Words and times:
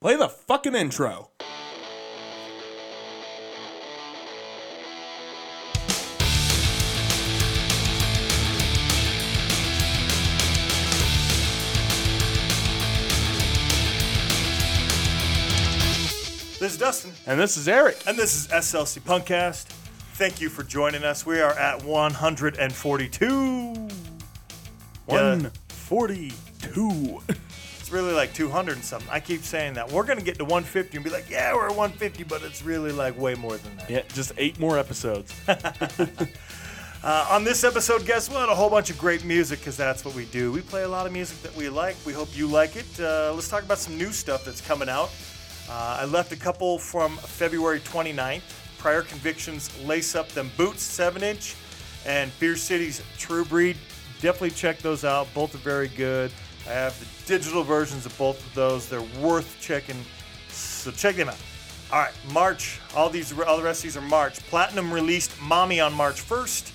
Play 0.00 0.14
the 0.16 0.28
fucking 0.28 0.74
intro. 0.76 1.30
This 16.60 16.72
is 16.72 16.78
Dustin, 16.78 17.12
And 17.26 17.38
this 17.38 17.56
is 17.56 17.68
Eric. 17.68 18.02
and 18.08 18.18
this 18.18 18.34
is 18.34 18.48
SLC 18.48 19.00
Punkcast. 19.00 19.66
Thank 20.14 20.40
you 20.40 20.48
for 20.48 20.64
joining 20.64 21.04
us. 21.04 21.24
We 21.24 21.40
are 21.40 21.52
at 21.52 21.84
142. 21.84 23.88
Yeah. 25.08 25.14
142. 25.36 27.20
It's 27.88 27.94
really 27.94 28.12
like 28.12 28.34
200 28.34 28.74
and 28.74 28.84
something. 28.84 29.08
I 29.10 29.18
keep 29.18 29.40
saying 29.40 29.72
that. 29.72 29.90
We're 29.90 30.02
going 30.02 30.18
to 30.18 30.24
get 30.24 30.36
to 30.36 30.44
150 30.44 30.98
and 30.98 31.02
be 31.02 31.08
like, 31.08 31.30
yeah, 31.30 31.54
we're 31.54 31.70
at 31.70 31.74
150, 31.74 32.22
but 32.24 32.42
it's 32.42 32.62
really 32.62 32.92
like 32.92 33.18
way 33.18 33.34
more 33.34 33.56
than 33.56 33.76
that. 33.78 33.88
Yeah, 33.88 34.02
just 34.12 34.32
eight 34.36 34.60
more 34.60 34.78
episodes. 34.78 35.34
Uh, 37.00 37.28
on 37.30 37.44
this 37.44 37.62
episode, 37.62 38.04
guess 38.04 38.28
what? 38.28 38.48
A 38.48 38.54
whole 38.54 38.68
bunch 38.68 38.90
of 38.90 38.98
great 38.98 39.24
music 39.24 39.60
because 39.60 39.76
that's 39.76 40.04
what 40.04 40.16
we 40.16 40.24
do. 40.24 40.50
We 40.50 40.62
play 40.62 40.82
a 40.82 40.88
lot 40.88 41.06
of 41.06 41.12
music 41.12 41.40
that 41.42 41.54
we 41.54 41.68
like. 41.68 41.94
We 42.04 42.12
hope 42.12 42.36
you 42.36 42.48
like 42.48 42.74
it. 42.74 42.86
Uh, 42.98 43.32
let's 43.34 43.48
talk 43.48 43.62
about 43.62 43.78
some 43.78 43.96
new 43.96 44.10
stuff 44.10 44.44
that's 44.44 44.60
coming 44.60 44.88
out. 44.88 45.10
Uh, 45.70 45.98
I 46.00 46.06
left 46.06 46.32
a 46.32 46.36
couple 46.36 46.76
from 46.76 47.16
February 47.18 47.78
29th. 47.78 48.42
Prior 48.78 49.02
Convictions, 49.02 49.70
Lace 49.84 50.16
Up 50.16 50.28
Them 50.30 50.50
Boots, 50.56 50.82
7 50.82 51.22
inch, 51.22 51.54
and 52.04 52.32
Fierce 52.32 52.62
City's 52.62 53.00
True 53.16 53.44
Breed. 53.44 53.76
Definitely 54.20 54.50
check 54.50 54.78
those 54.78 55.04
out. 55.04 55.28
Both 55.34 55.54
are 55.54 55.58
very 55.58 55.88
good. 55.88 56.32
I 56.66 56.72
have 56.72 56.98
the 56.98 57.17
digital 57.28 57.62
versions 57.62 58.06
of 58.06 58.16
both 58.18 58.44
of 58.44 58.54
those. 58.54 58.88
They're 58.88 59.02
worth 59.20 59.56
checking. 59.60 60.02
So 60.48 60.90
check 60.90 61.16
them 61.16 61.28
out. 61.28 61.36
All 61.92 62.00
right, 62.00 62.12
March. 62.32 62.80
All 62.96 63.10
these, 63.10 63.38
all 63.38 63.56
the 63.56 63.62
rest 63.62 63.80
of 63.80 63.82
these 63.84 63.96
are 63.96 64.00
March. 64.00 64.40
Platinum 64.48 64.92
released 64.92 65.40
"Mommy" 65.40 65.78
on 65.78 65.92
March 65.92 66.26
1st. 66.26 66.72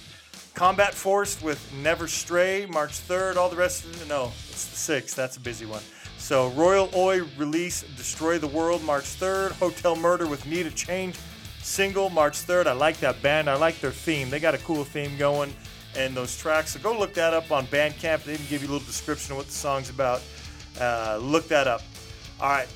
Combat 0.54 0.94
Force 0.94 1.42
with 1.42 1.60
Never 1.82 2.08
Stray, 2.08 2.68
March 2.68 2.92
3rd. 2.92 3.36
All 3.36 3.50
the 3.50 3.56
rest 3.56 3.84
of 3.84 4.08
no, 4.08 4.32
it's 4.50 4.88
the 4.88 4.94
6th. 4.94 5.16
That's 5.16 5.38
a 5.38 5.40
busy 5.40 5.66
one. 5.66 5.82
So 6.20 6.50
Royal 6.52 6.90
Oi 6.96 7.24
release 7.38 7.84
Destroy 7.98 8.38
the 8.38 8.48
World, 8.48 8.84
March 8.84 9.06
3rd. 9.06 9.54
Hotel 9.54 9.96
Murder 9.96 10.28
with 10.28 10.46
Need 10.46 10.68
a 10.68 10.72
Change, 10.72 11.18
single, 11.62 12.10
March 12.12 12.36
3rd. 12.46 12.68
I 12.68 12.74
like 12.74 13.00
that 13.00 13.22
band. 13.24 13.50
I 13.50 13.56
like 13.56 13.80
their 13.82 13.92
theme. 13.92 14.30
They 14.30 14.40
got 14.40 14.54
a 14.54 14.60
cool 14.60 14.84
theme 14.84 15.18
going 15.18 15.54
and 15.96 16.16
those 16.16 16.38
tracks. 16.38 16.72
So 16.72 16.80
go 16.80 16.98
look 16.98 17.14
that 17.16 17.34
up 17.34 17.52
on 17.52 17.66
Bandcamp. 17.68 18.24
They 18.24 18.34
even 18.34 18.46
give 18.48 18.62
you 18.62 18.70
a 18.70 18.72
little 18.72 18.86
description 18.86 19.34
of 19.34 19.38
what 19.38 19.48
the 19.48 19.54
song's 19.54 19.90
about. 19.90 20.22
Uh, 20.80 21.20
look 21.22 21.48
that 21.48 21.68
up. 21.68 21.82
All 22.42 22.50
right. 22.50 22.68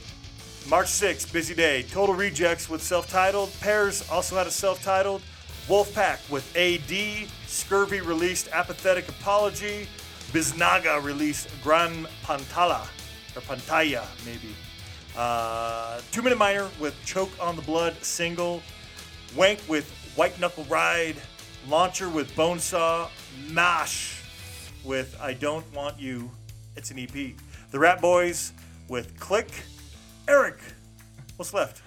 March 0.69 0.87
6th, 0.87 1.31
busy 1.31 1.55
day. 1.55 1.83
Total 1.83 2.13
Rejects 2.13 2.69
with 2.69 2.81
self 2.81 3.09
titled. 3.09 3.51
Pears 3.61 4.07
also 4.09 4.35
had 4.35 4.47
a 4.47 4.51
self 4.51 4.83
titled. 4.83 5.21
Wolfpack 5.67 6.29
with 6.29 6.55
AD. 6.55 7.27
Scurvy 7.47 8.01
released 8.01 8.49
Apathetic 8.51 9.07
Apology. 9.07 9.87
Biznaga 10.31 11.01
released 11.01 11.49
Gran 11.63 12.05
Pantala, 12.23 12.85
or 13.35 13.41
Pantalla, 13.41 14.05
maybe. 14.25 14.53
Uh, 15.17 16.01
Two 16.11 16.21
Minute 16.21 16.37
Minor 16.37 16.69
with 16.79 16.95
Choke 17.05 17.31
on 17.39 17.55
the 17.55 17.61
Blood 17.61 17.95
single. 18.03 18.61
Wank 19.35 19.59
with 19.67 19.89
White 20.15 20.39
Knuckle 20.39 20.65
Ride. 20.65 21.15
Launcher 21.67 22.09
with 22.09 22.33
Bonesaw. 22.35 23.09
Mash 23.49 24.21
with 24.83 25.17
I 25.21 25.33
Don't 25.33 25.65
Want 25.73 25.99
You. 25.99 26.29
It's 26.75 26.91
an 26.91 26.99
EP. 26.99 27.35
The 27.69 27.79
Rat 27.79 27.99
Boys 27.99 28.53
with 28.87 29.19
Click. 29.19 29.49
Eric, 30.27 30.57
what's 31.35 31.53
left? 31.53 31.81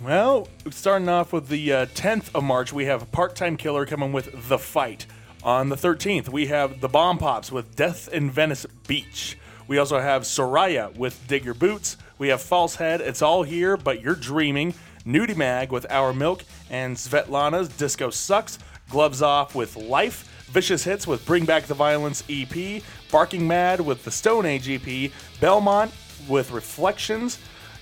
well, 0.00 0.46
starting 0.70 1.08
off 1.08 1.32
with 1.32 1.48
the 1.48 1.72
uh, 1.72 1.86
10th 1.86 2.32
of 2.36 2.44
March, 2.44 2.72
we 2.72 2.84
have 2.84 3.10
Part 3.10 3.34
Time 3.34 3.56
Killer 3.56 3.84
coming 3.84 4.12
with 4.12 4.48
The 4.48 4.58
Fight. 4.58 5.06
On 5.42 5.68
the 5.70 5.76
13th, 5.76 6.28
we 6.28 6.46
have 6.46 6.80
The 6.80 6.88
Bomb 6.88 7.18
Pops 7.18 7.50
with 7.50 7.74
Death 7.74 8.08
in 8.12 8.30
Venice 8.30 8.64
Beach. 8.86 9.36
We 9.66 9.78
also 9.78 9.98
have 9.98 10.22
Soraya 10.22 10.96
with 10.96 11.26
Dig 11.26 11.44
Your 11.44 11.54
Boots. 11.54 11.96
We 12.18 12.28
have 12.28 12.40
False 12.40 12.76
Head, 12.76 13.00
It's 13.00 13.22
All 13.22 13.42
Here, 13.42 13.76
But 13.76 14.00
You're 14.00 14.14
Dreaming. 14.14 14.74
Nudie 15.04 15.36
Mag 15.36 15.72
with 15.72 15.86
Our 15.90 16.12
Milk. 16.12 16.44
And 16.70 16.96
Svetlana's 16.96 17.68
Disco 17.68 18.10
Sucks. 18.10 18.58
Gloves 18.90 19.20
Off 19.22 19.54
with 19.54 19.76
Life. 19.76 20.46
Vicious 20.50 20.84
Hits 20.84 21.06
with 21.06 21.26
Bring 21.26 21.44
Back 21.44 21.64
the 21.64 21.74
Violence 21.74 22.24
EP. 22.28 22.82
Barking 23.10 23.46
Mad 23.46 23.80
with 23.80 24.04
the 24.04 24.10
Stone 24.10 24.46
Age 24.46 24.68
EP. 24.68 25.10
Belmont 25.40 25.92
with 26.28 26.50
Reflections. 26.50 27.38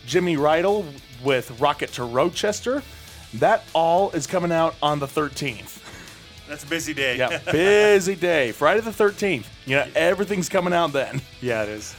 Jimmy 0.06 0.36
Rydell 0.36 0.84
with 1.24 1.60
Rocket 1.60 1.92
to 1.94 2.04
Rochester. 2.04 2.82
That 3.34 3.64
all 3.74 4.10
is 4.12 4.26
coming 4.26 4.52
out 4.52 4.76
on 4.82 4.98
the 5.00 5.06
13th. 5.06 5.82
That's 6.48 6.62
a 6.62 6.66
busy 6.68 6.94
day. 6.94 7.16
Yeah, 7.18 7.38
busy 7.52 8.14
day. 8.14 8.52
Friday 8.52 8.80
the 8.80 8.90
13th. 8.90 9.46
You 9.66 9.76
know, 9.76 9.86
everything's 9.96 10.48
coming 10.48 10.72
out 10.72 10.92
then. 10.92 11.20
yeah, 11.40 11.64
it 11.64 11.68
is. 11.70 11.94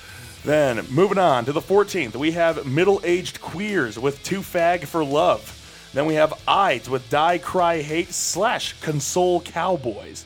Then, 0.45 0.85
moving 0.89 1.17
on 1.17 1.43
to 1.45 1.51
the 1.51 1.59
14th, 1.59 2.16
we 2.16 2.31
have 2.31 2.66
Middle 2.66 3.01
Aged 3.03 3.41
Queers 3.41 3.99
with 3.99 4.23
Two 4.23 4.39
Fag 4.39 4.85
for 4.85 5.03
Love. 5.03 5.89
Then 5.93 6.05
we 6.05 6.13
have 6.13 6.33
Ides 6.47 6.89
with 6.89 7.09
Die 7.09 7.37
Cry 7.39 7.81
Hate 7.81 8.13
slash 8.13 8.79
Console 8.79 9.41
Cowboys. 9.41 10.25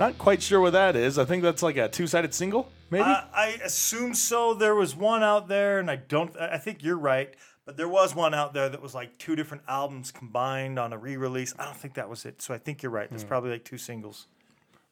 Not 0.00 0.16
quite 0.16 0.42
sure 0.42 0.60
what 0.60 0.72
that 0.72 0.96
is. 0.96 1.18
I 1.18 1.26
think 1.26 1.42
that's 1.42 1.62
like 1.62 1.76
a 1.76 1.86
two 1.86 2.06
sided 2.06 2.32
single, 2.32 2.72
maybe? 2.90 3.04
I, 3.04 3.26
I 3.34 3.46
assume 3.62 4.14
so. 4.14 4.54
There 4.54 4.74
was 4.74 4.96
one 4.96 5.22
out 5.22 5.46
there, 5.46 5.78
and 5.78 5.90
I 5.90 5.96
don't. 5.96 6.34
I 6.38 6.56
think 6.56 6.82
you're 6.82 6.96
right, 6.98 7.34
but 7.66 7.76
there 7.76 7.86
was 7.86 8.14
one 8.14 8.32
out 8.32 8.54
there 8.54 8.70
that 8.70 8.80
was 8.80 8.94
like 8.94 9.18
two 9.18 9.36
different 9.36 9.62
albums 9.68 10.10
combined 10.10 10.78
on 10.78 10.94
a 10.94 10.98
re-release. 10.98 11.54
I 11.58 11.66
don't 11.66 11.76
think 11.76 11.94
that 11.94 12.08
was 12.08 12.24
it. 12.24 12.40
So 12.40 12.54
I 12.54 12.58
think 12.58 12.82
you're 12.82 12.90
right. 12.90 13.08
Hmm. 13.08 13.14
There's 13.14 13.24
probably 13.24 13.50
like 13.50 13.64
two 13.64 13.76
singles. 13.76 14.26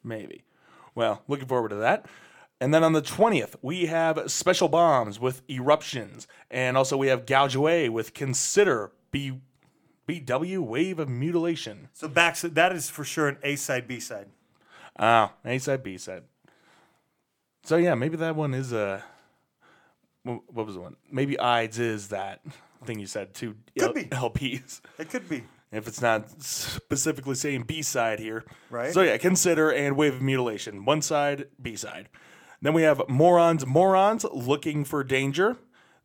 Maybe. 0.05 0.45
Well, 0.95 1.23
looking 1.27 1.49
forward 1.49 1.71
to 1.71 1.77
that. 1.77 2.05
And 2.61 2.75
then 2.75 2.85
on 2.85 2.93
the 2.93 3.01
20th, 3.03 3.55
we 3.63 3.87
have 3.87 4.31
Special 4.31 4.69
Bombs 4.69 5.19
with 5.19 5.43
Eruptions. 5.49 6.27
And 6.51 6.77
also 6.77 6.97
we 6.97 7.07
have 7.07 7.25
Gouge 7.25 7.55
Away 7.55 7.89
with 7.89 8.15
Consider 8.15 8.93
B- 9.11 9.41
BW 10.09 10.59
Wave 10.59 10.99
of 10.99 11.09
Mutilation. 11.09 11.89
So 11.93 12.09
back. 12.09 12.37
That 12.41 12.73
is 12.73 12.91
for 12.91 13.05
sure 13.05 13.29
an 13.29 13.39
A 13.43 13.57
side, 13.57 13.87
B 13.87 14.01
side. 14.01 14.27
Ah, 14.99 15.33
A 15.45 15.59
side, 15.59 15.83
B 15.83 15.97
side. 15.99 16.25
So 17.65 17.77
yeah, 17.77 17.95
maybe 17.95 18.17
that 18.17 18.37
one 18.37 18.55
is 18.55 18.73
a. 18.73 19.03
What 20.25 20.67
was 20.67 20.75
the 20.75 20.81
one? 20.81 20.97
Maybe 21.11 21.39
Ides 21.39 21.79
is 21.79 22.09
that 22.09 22.41
thing 22.85 22.99
you 22.99 23.07
said, 23.07 23.35
two 23.35 23.57
Could 23.79 23.95
be. 23.95 24.05
LPs. 24.05 24.81
It 24.99 25.11
could 25.11 25.29
be. 25.29 25.45
if 25.73 25.87
it's 25.89 26.01
not 26.03 26.41
specifically 26.41 27.35
saying 27.35 27.63
B 27.63 27.83
side 27.83 28.19
here. 28.19 28.45
Right. 28.71 28.93
So 28.93 29.03
yeah, 29.03 29.17
consider 29.19 29.71
and 29.71 29.97
wave 29.97 30.15
of 30.15 30.23
mutilation. 30.23 30.85
One 30.85 31.03
side, 31.03 31.47
B 31.61 31.77
side. 31.77 32.09
Then 32.61 32.73
we 32.75 32.83
have 32.83 33.03
morons, 33.09 33.65
morons 33.67 34.25
looking 34.33 34.85
for 34.85 35.05
danger. 35.05 35.57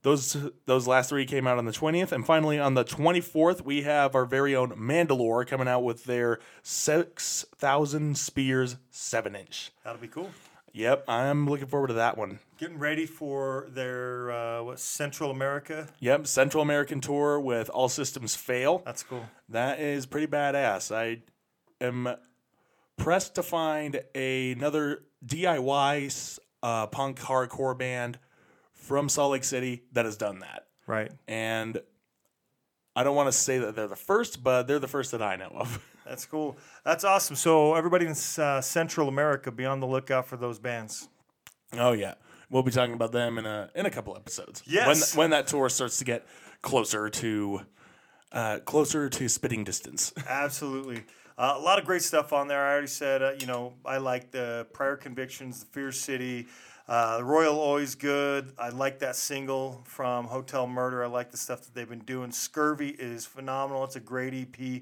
Those 0.03 0.35
those 0.65 0.85
last 0.85 1.09
three 1.09 1.25
came 1.25 1.47
out 1.47 1.57
on 1.57 1.65
the 1.65 1.71
twentieth, 1.71 2.11
and 2.11 2.25
finally 2.25 2.59
on 2.59 2.73
the 2.73 2.83
twenty 2.83 3.21
fourth, 3.21 3.63
we 3.65 3.83
have 3.83 4.15
our 4.15 4.25
very 4.25 4.53
own 4.53 4.71
Mandalore 4.71 5.47
coming 5.47 5.67
out 5.67 5.83
with 5.83 6.03
their 6.03 6.39
six 6.61 7.45
thousand 7.55 8.17
spears 8.17 8.75
seven 8.91 9.33
inch. 9.35 9.71
That'll 9.83 10.01
be 10.01 10.09
cool. 10.09 10.29
Yep, 10.73 11.05
I'm 11.07 11.47
looking 11.47 11.67
forward 11.67 11.87
to 11.87 11.93
that 11.93 12.17
one. 12.17 12.39
Getting 12.57 12.79
ready 12.79 13.05
for 13.05 13.67
their 13.69 14.31
uh, 14.31 14.63
what 14.63 14.79
Central 14.79 15.31
America. 15.31 15.87
Yep, 15.99 16.27
Central 16.27 16.63
American 16.63 16.99
tour 16.99 17.39
with 17.39 17.69
All 17.69 17.87
Systems 17.87 18.35
Fail. 18.35 18.81
That's 18.83 19.03
cool. 19.03 19.25
That 19.47 19.79
is 19.79 20.05
pretty 20.05 20.27
badass. 20.27 20.93
I 20.93 21.21
am 21.79 22.09
pressed 22.97 23.35
to 23.35 23.43
find 23.43 24.01
another 24.15 25.03
DIY 25.25 26.39
uh, 26.61 26.87
punk 26.87 27.19
hardcore 27.19 27.77
band 27.77 28.17
from 28.83 29.07
Salt 29.09 29.31
Lake 29.31 29.43
City 29.43 29.83
that 29.93 30.05
has 30.05 30.17
done 30.17 30.39
that. 30.39 30.67
Right. 30.85 31.11
And 31.27 31.79
I 32.95 33.03
don't 33.03 33.15
want 33.15 33.27
to 33.27 33.31
say 33.31 33.59
that 33.59 33.75
they're 33.75 33.87
the 33.87 33.95
first, 33.95 34.43
but 34.43 34.67
they're 34.67 34.79
the 34.79 34.87
first 34.87 35.11
that 35.11 35.21
I 35.21 35.35
know 35.37 35.51
of. 35.55 35.83
That's 36.05 36.25
cool. 36.25 36.57
That's 36.83 37.05
awesome. 37.05 37.37
So 37.37 37.75
everybody 37.75 38.05
in 38.05 38.15
uh, 38.37 38.59
Central 38.61 39.07
America, 39.07 39.51
be 39.51 39.65
on 39.65 39.79
the 39.79 39.87
lookout 39.87 40.27
for 40.27 40.35
those 40.35 40.59
bands. 40.59 41.07
oh 41.77 41.93
yeah, 41.93 42.15
we'll 42.49 42.61
be 42.61 42.71
talking 42.71 42.93
about 42.93 43.13
them 43.13 43.37
in 43.37 43.45
a 43.45 43.69
in 43.73 43.85
a 43.85 43.89
couple 43.89 44.15
episodes. 44.17 44.61
Yes. 44.65 45.15
when 45.15 45.23
when 45.23 45.29
that 45.29 45.47
tour 45.47 45.69
starts 45.69 45.99
to 45.99 46.05
get 46.05 46.27
closer 46.61 47.09
to 47.09 47.61
uh, 48.33 48.59
closer 48.65 49.09
to 49.09 49.29
spitting 49.29 49.63
distance. 49.63 50.11
Absolutely. 50.27 51.05
Uh, 51.37 51.55
a 51.55 51.59
lot 51.59 51.79
of 51.79 51.85
great 51.85 52.01
stuff 52.01 52.33
on 52.33 52.47
there. 52.47 52.63
I 52.63 52.71
already 52.73 52.87
said, 52.87 53.23
uh, 53.23 53.31
you 53.39 53.47
know, 53.47 53.73
I 53.85 53.97
like 53.97 54.31
the 54.31 54.67
Prior 54.73 54.97
Convictions, 54.97 55.61
the 55.61 55.65
Fierce 55.67 55.99
City. 55.99 56.47
Uh, 56.87 57.21
Royal 57.23 57.59
Always 57.59 57.95
Good. 57.95 58.53
I 58.57 58.69
like 58.69 58.99
that 58.99 59.15
single 59.15 59.83
from 59.85 60.25
Hotel 60.25 60.67
Murder. 60.67 61.03
I 61.03 61.07
like 61.07 61.31
the 61.31 61.37
stuff 61.37 61.61
that 61.61 61.73
they've 61.73 61.87
been 61.87 61.99
doing. 61.99 62.31
Scurvy 62.31 62.89
is 62.89 63.25
phenomenal. 63.25 63.83
It's 63.85 63.95
a 63.95 64.01
great 64.01 64.33
EP. 64.33 64.59
I 64.59 64.81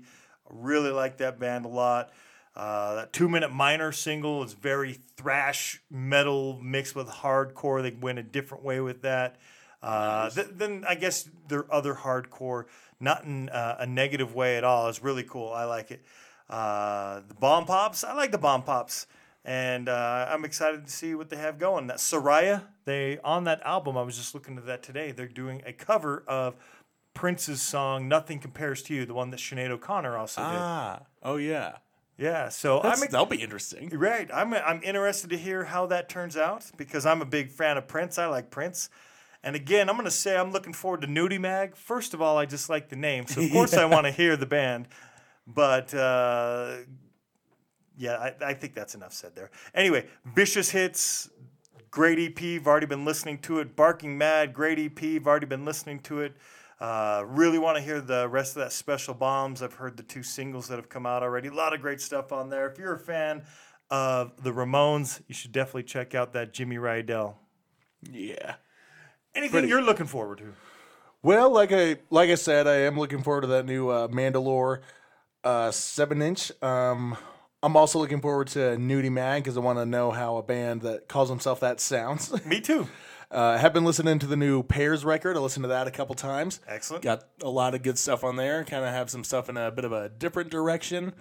really 0.50 0.92
like 0.92 1.18
that 1.18 1.39
band 1.39 1.65
a 1.65 1.69
lot. 1.69 2.12
Uh, 2.56 2.95
that 2.95 3.13
two 3.13 3.30
minute 3.30 3.51
minor 3.51 3.92
single 3.92 4.44
is 4.44 4.53
very 4.53 4.94
thrash 5.15 5.81
metal 5.89 6.59
mixed 6.62 6.95
with 6.95 7.07
hardcore. 7.07 7.81
They 7.81 7.92
went 7.92 8.19
a 8.19 8.24
different 8.24 8.63
way 8.63 8.81
with 8.81 9.04
that. 9.04 9.38
Uh, 9.81 10.30
th- 10.30 10.47
then 10.51 10.83
I 10.88 10.95
guess 10.95 11.30
their 11.47 11.71
other 11.74 11.94
hardcore, 11.95 12.65
not 13.00 13.24
in 13.24 13.50
uh, 13.50 13.77
a 13.80 13.86
negative 13.86 14.36
way 14.36 14.57
at 14.57 14.63
all, 14.63 14.88
It's 14.89 15.01
really 15.01 15.24
cool. 15.24 15.51
I 15.54 15.63
like 15.63 15.92
it. 15.92 16.04
Uh, 16.50 17.21
the 17.27 17.33
Bomb 17.36 17.65
Pops, 17.65 18.04
I 18.04 18.13
like 18.13 18.31
the 18.31 18.38
Bomb 18.38 18.63
Pops, 18.63 19.07
and 19.44 19.90
uh, 19.90 20.28
I'm 20.30 20.46
excited 20.46 20.86
to 20.86 20.92
see 20.92 21.16
what 21.16 21.30
they 21.30 21.38
have 21.38 21.58
going. 21.58 21.88
That 21.88 21.98
Soraya, 21.98 22.64
they 22.86 23.18
on 23.24 23.46
that 23.46 23.62
album. 23.64 23.98
I 23.98 24.04
was 24.04 24.18
just 24.18 24.34
looking 24.34 24.58
at 24.58 24.66
that 24.68 24.84
today. 24.84 25.12
They're 25.12 25.28
doing 25.28 25.62
a 25.66 25.74
cover 25.74 26.24
of 26.28 26.56
Prince's 27.14 27.62
song 27.62 28.08
"Nothing 28.08 28.40
Compares 28.40 28.82
to 28.84 28.94
You," 28.94 29.06
the 29.06 29.14
one 29.14 29.32
that 29.32 29.40
Sinead 29.40 29.70
O'Connor 29.72 30.18
also 30.18 30.42
did. 30.42 30.50
Ah, 30.50 31.00
oh 31.24 31.38
yeah. 31.38 31.78
Yeah, 32.18 32.50
so 32.50 32.82
That's, 32.84 33.02
I'm 33.02 33.10
that'll 33.10 33.26
be 33.26 33.42
interesting. 33.42 33.90
Right. 33.90 34.30
I'm 34.32 34.54
I'm 34.54 34.84
interested 34.84 35.32
to 35.32 35.38
hear 35.38 35.64
how 35.64 35.88
that 35.88 36.08
turns 36.08 36.38
out 36.38 36.70
because 36.78 37.04
I'm 37.04 37.20
a 37.20 37.26
big 37.26 37.50
fan 37.50 37.78
of 37.78 37.88
Prince. 37.88 38.20
I 38.20 38.28
like 38.28 38.52
Prince. 38.52 38.90
And 39.44 39.56
again, 39.56 39.90
I'm 39.90 39.96
going 39.96 40.06
to 40.06 40.12
say 40.12 40.38
I'm 40.38 40.52
looking 40.52 40.74
forward 40.74 41.02
to 41.02 41.08
Nudie 41.08 41.40
Mag. 41.40 41.76
First 41.76 42.14
of 42.14 42.22
all, 42.22 42.38
I 42.38 42.46
just 42.46 42.70
like 42.70 42.90
the 42.90 42.96
name. 42.96 43.26
So, 43.26 43.42
of 43.42 43.52
course, 43.52 43.74
I 43.74 43.86
want 43.86 44.06
to 44.06 44.12
hear 44.12 44.38
the 44.38 44.46
band. 44.46 44.88
But 45.48 45.94
uh, 45.96 46.76
yeah, 47.98 48.16
I, 48.16 48.50
I 48.50 48.54
think 48.54 48.74
that's 48.74 48.96
enough 48.96 49.14
said 49.14 49.36
there. 49.36 49.52
Anyway, 49.74 50.06
Vicious 50.26 50.70
Hits, 50.72 51.30
great 51.90 52.20
EP. 52.20 52.60
I've 52.62 52.68
already 52.68 52.86
been 52.86 53.06
listening 53.06 53.38
to 53.40 53.60
it. 53.60 53.76
Barking 53.76 54.18
Mad, 54.18 54.54
great 54.54 54.80
EP. 54.80 55.04
I've 55.04 55.28
already 55.28 55.46
been 55.46 55.66
listening 55.66 56.00
to 56.02 56.22
it. 56.22 56.34
Uh, 56.80 57.24
really 57.28 57.60
want 57.60 57.78
to 57.78 57.84
hear 57.84 58.02
the 58.02 58.28
rest 58.28 58.56
of 58.56 58.64
that 58.64 58.72
Special 58.72 59.14
Bombs. 59.14 59.62
I've 59.62 59.76
heard 59.76 59.98
the 59.98 60.04
two 60.04 60.24
singles 60.24 60.68
that 60.70 60.78
have 60.78 60.90
come 60.90 61.06
out 61.06 61.22
already. 61.22 61.50
A 61.50 61.54
lot 61.54 61.74
of 61.74 61.82
great 61.82 62.02
stuff 62.02 62.32
on 62.32 62.50
there. 62.50 62.68
If 62.70 62.80
you're 62.80 62.96
a 62.96 63.00
fan 63.00 63.44
of 63.92 64.32
the 64.42 64.52
Ramones, 64.52 65.22
you 65.28 65.36
should 65.36 65.52
definitely 65.52 65.84
check 65.84 66.16
out 66.16 66.34
that 66.34 66.54
Jimmy 66.54 66.78
Rydell. 66.78 67.36
Yeah. 68.02 68.56
Anything 69.36 69.52
Pretty- 69.52 69.68
you're 69.68 69.84
looking 69.84 70.08
forward 70.08 70.40
to? 70.40 70.54
Well, 71.24 71.52
like 71.52 71.72
I 71.72 71.98
like 72.10 72.32
I 72.32 72.36
said, 72.36 72.66
I 72.66 72.78
am 72.78 72.98
looking 72.98 73.22
forward 73.22 73.42
to 73.42 73.48
that 73.48 73.66
new 73.68 73.90
uh, 73.90 74.08
Mandalore 74.08 74.80
uh, 75.44 75.70
seven 75.70 76.20
inch. 76.20 76.52
Um, 76.64 77.16
I'm 77.63 77.75
also 77.78 78.00
looking 78.00 78.22
forward 78.22 78.48
to 78.50 78.60
Nudie 78.78 79.12
Mag 79.12 79.44
because 79.44 79.56
I 79.58 79.60
want 79.60 79.78
to 79.80 79.86
know 79.86 80.12
how 80.12 80.38
a 80.38 80.44
band 80.44 80.81
that 80.81 81.08
calls 81.08 81.30
himself 81.30 81.60
that 81.60 81.80
sounds. 81.80 82.44
Me 82.46 82.60
too. 82.60 82.88
uh, 83.30 83.58
have 83.58 83.72
been 83.74 83.86
listening 83.86 84.18
to 84.19 84.25
the 84.25 84.36
new 84.36 84.63
Pears 84.63 85.06
record. 85.06 85.38
I 85.38 85.40
listened 85.40 85.63
to 85.63 85.68
that 85.69 85.88
a 85.88 85.92
couple 85.92 86.16
times. 86.16 86.60
Excellent. 86.68 87.04
Got 87.04 87.24
a 87.42 87.50
lot 87.50 87.75
of 87.75 87.84
good 87.84 88.00
stuff 88.00 88.24
on 88.24 88.36
there. 88.36 88.63
Kind 88.63 88.84
of 88.84 88.92
have 88.92 89.10
some 89.12 89.24
stuff 89.24 89.48
in 89.48 89.58
a 89.58 89.69
bit 89.72 89.86
of 89.86 89.92
a 89.92 90.10
different 90.10 90.50
direction. 90.50 91.13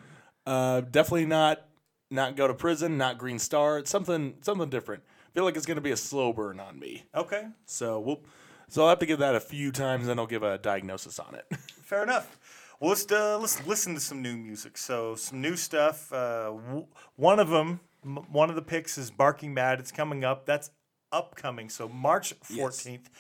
Uh, 0.47 0.81
definitely 0.81 1.27
not 1.27 1.67
not 2.11 2.37
go 2.37 2.49
to 2.49 2.55
prison. 2.55 2.97
Not 2.97 3.19
Green 3.19 3.39
Star. 3.39 3.79
It's 3.79 3.91
something 3.91 4.35
something 4.41 4.71
different. 4.71 5.03
feel 5.35 5.45
like 5.45 5.57
it's 5.57 5.67
going 5.67 5.77
to 5.77 5.83
be 5.83 5.91
a 5.93 5.97
slow 5.97 6.33
burn 6.33 6.59
on 6.59 6.79
me. 6.79 7.05
Okay. 7.15 7.49
So 7.67 8.01
we'll. 8.01 8.21
So 8.69 8.83
I'll 8.83 8.89
have 8.91 9.01
to 9.01 9.07
give 9.07 9.19
that 9.19 9.35
a 9.35 9.41
few 9.41 9.73
times, 9.73 10.07
then 10.07 10.21
I'll 10.21 10.29
give 10.29 10.45
a 10.45 10.57
diagnosis 10.57 11.19
on 11.19 11.35
it. 11.35 11.45
Fair 11.83 12.05
enough. 12.05 12.39
Well, 12.81 12.88
let's 12.91 13.11
uh, 13.12 13.38
let's 13.38 13.65
listen 13.67 13.94
to 13.94 14.00
some 14.00 14.23
new 14.23 14.37
music. 14.37 14.79
So 14.79 15.15
some 15.15 15.41
new 15.43 15.55
stuff. 15.56 16.11
Uh, 16.12 16.44
w- 16.67 16.87
one 17.17 17.38
of 17.38 17.50
them, 17.50 17.81
m- 18.05 18.25
one 18.32 18.49
of 18.49 18.56
the 18.56 18.62
picks 18.62 18.97
is 18.97 19.11
"Barking 19.11 19.53
Mad." 19.53 19.79
It's 19.81 19.93
coming 19.93 20.25
up. 20.25 20.47
That's 20.47 20.71
upcoming. 21.12 21.69
So 21.69 21.88
March 21.88 22.32
fourteenth. 22.43 23.11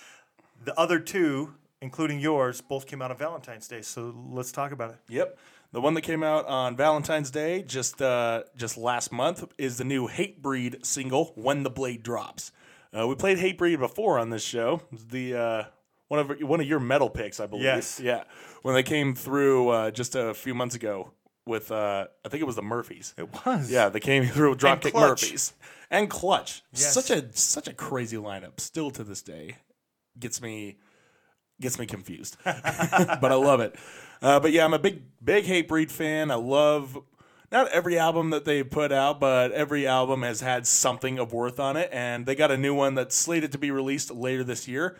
The 0.64 0.78
other 0.80 0.98
two, 0.98 1.54
including 1.82 2.20
yours, 2.20 2.60
both 2.62 2.86
came 2.86 3.02
out 3.02 3.10
on 3.10 3.18
Valentine's 3.18 3.68
Day. 3.68 3.82
So 3.82 4.14
let's 4.30 4.50
talk 4.50 4.72
about 4.72 4.90
it. 4.92 4.96
Yep. 5.08 5.38
The 5.72 5.80
one 5.80 5.94
that 5.94 6.02
came 6.02 6.22
out 6.24 6.46
on 6.46 6.74
Valentine's 6.76 7.30
Day, 7.30 7.62
just 7.62 8.00
uh, 8.00 8.44
just 8.56 8.78
last 8.78 9.12
month, 9.12 9.44
is 9.58 9.76
the 9.76 9.84
new 9.84 10.08
Hatebreed 10.08 10.86
single 10.86 11.32
"When 11.36 11.64
the 11.64 11.70
Blade 11.70 12.02
Drops." 12.02 12.50
Uh, 12.98 13.06
we 13.06 13.14
played 13.14 13.36
Hatebreed 13.38 13.78
before 13.78 14.18
on 14.18 14.30
this 14.30 14.42
show. 14.42 14.80
It 14.90 14.92
was 14.92 15.06
the 15.08 15.34
uh, 15.36 15.64
one 16.08 16.18
of 16.18 16.30
one 16.40 16.60
of 16.60 16.66
your 16.66 16.80
metal 16.80 17.10
picks, 17.10 17.38
I 17.40 17.46
believe. 17.46 17.64
Yes. 17.64 18.00
Yeah. 18.02 18.24
When 18.62 18.74
they 18.74 18.82
came 18.82 19.14
through 19.14 19.68
uh, 19.68 19.90
just 19.90 20.14
a 20.14 20.34
few 20.34 20.54
months 20.54 20.74
ago 20.74 21.12
with, 21.46 21.72
uh, 21.72 22.06
I 22.24 22.28
think 22.28 22.42
it 22.42 22.46
was 22.46 22.56
the 22.56 22.62
Murphys. 22.62 23.14
It 23.16 23.28
was. 23.46 23.70
Yeah, 23.70 23.88
they 23.88 24.00
came 24.00 24.24
through 24.26 24.50
with 24.50 24.60
Dropkick. 24.60 24.94
Murphys 24.94 25.54
and 25.90 26.08
Clutch. 26.08 26.62
Yes. 26.72 26.92
Such 26.94 27.10
a 27.10 27.32
such 27.32 27.68
a 27.68 27.72
crazy 27.72 28.16
lineup. 28.16 28.60
Still 28.60 28.90
to 28.92 29.04
this 29.04 29.22
day, 29.22 29.56
gets 30.18 30.40
me 30.40 30.78
gets 31.60 31.78
me 31.78 31.86
confused, 31.86 32.36
but 32.44 33.24
I 33.24 33.34
love 33.34 33.60
it. 33.60 33.76
Uh, 34.22 34.40
but 34.40 34.52
yeah, 34.52 34.64
I'm 34.64 34.74
a 34.74 34.78
big 34.78 35.02
big 35.22 35.44
Hatebreed 35.44 35.90
fan. 35.90 36.30
I 36.30 36.36
love 36.36 36.98
not 37.52 37.68
every 37.68 37.98
album 37.98 38.30
that 38.30 38.44
they 38.44 38.62
put 38.62 38.92
out, 38.92 39.18
but 39.18 39.50
every 39.52 39.86
album 39.86 40.22
has 40.22 40.40
had 40.40 40.66
something 40.66 41.18
of 41.18 41.32
worth 41.32 41.58
on 41.58 41.76
it, 41.76 41.90
and 41.92 42.24
they 42.24 42.34
got 42.34 42.50
a 42.50 42.56
new 42.56 42.74
one 42.74 42.94
that's 42.94 43.16
slated 43.16 43.52
to 43.52 43.58
be 43.58 43.70
released 43.70 44.10
later 44.10 44.44
this 44.44 44.68
year. 44.68 44.96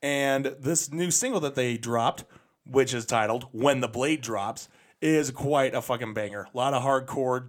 And 0.00 0.54
this 0.60 0.92
new 0.92 1.10
single 1.10 1.40
that 1.40 1.56
they 1.56 1.76
dropped, 1.76 2.24
which 2.68 2.94
is 2.94 3.06
titled 3.06 3.46
"When 3.52 3.80
the 3.80 3.88
Blade 3.88 4.20
Drops," 4.20 4.68
is 5.00 5.30
quite 5.30 5.74
a 5.74 5.82
fucking 5.82 6.14
banger. 6.14 6.48
A 6.52 6.56
lot 6.56 6.74
of 6.74 6.82
hardcore, 6.82 7.48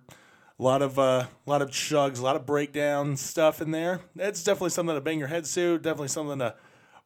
a 0.59 0.63
lot 0.63 0.81
of 0.81 0.99
uh, 0.99 1.27
a 1.45 1.49
lot 1.49 1.61
of 1.61 1.69
chugs, 1.69 2.19
a 2.19 2.23
lot 2.23 2.35
of 2.35 2.45
breakdown 2.45 3.15
stuff 3.17 3.61
in 3.61 3.71
there. 3.71 4.01
It's 4.15 4.43
definitely 4.43 4.71
something 4.71 4.95
to 4.95 5.01
bang 5.01 5.19
your 5.19 5.27
head 5.27 5.45
to. 5.45 5.77
Definitely 5.77 6.09
something 6.09 6.39
to 6.39 6.55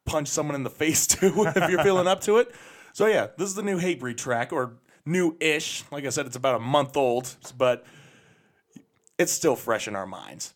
punch 0.06 0.28
someone 0.28 0.56
in 0.56 0.64
the 0.64 0.70
face 0.82 1.08
to 1.08 1.28
if 1.56 1.70
you're 1.70 1.84
feeling 1.84 2.08
up 2.08 2.22
to 2.22 2.38
it. 2.38 2.54
So 2.94 3.08
yeah, 3.08 3.28
this 3.38 3.50
is 3.50 3.56
the 3.56 3.64
new 3.64 3.80
Hatebreed 3.80 4.18
track, 4.18 4.54
or 4.54 4.74
new-ish. 5.06 5.84
Like 5.92 6.06
I 6.06 6.10
said, 6.10 6.26
it's 6.26 6.36
about 6.36 6.56
a 6.56 6.60
month 6.60 6.96
old, 6.96 7.36
but 7.58 7.86
it's 9.18 9.32
still 9.32 9.56
fresh 9.56 9.88
in 9.88 9.96
our 9.96 10.06
minds. 10.06 10.54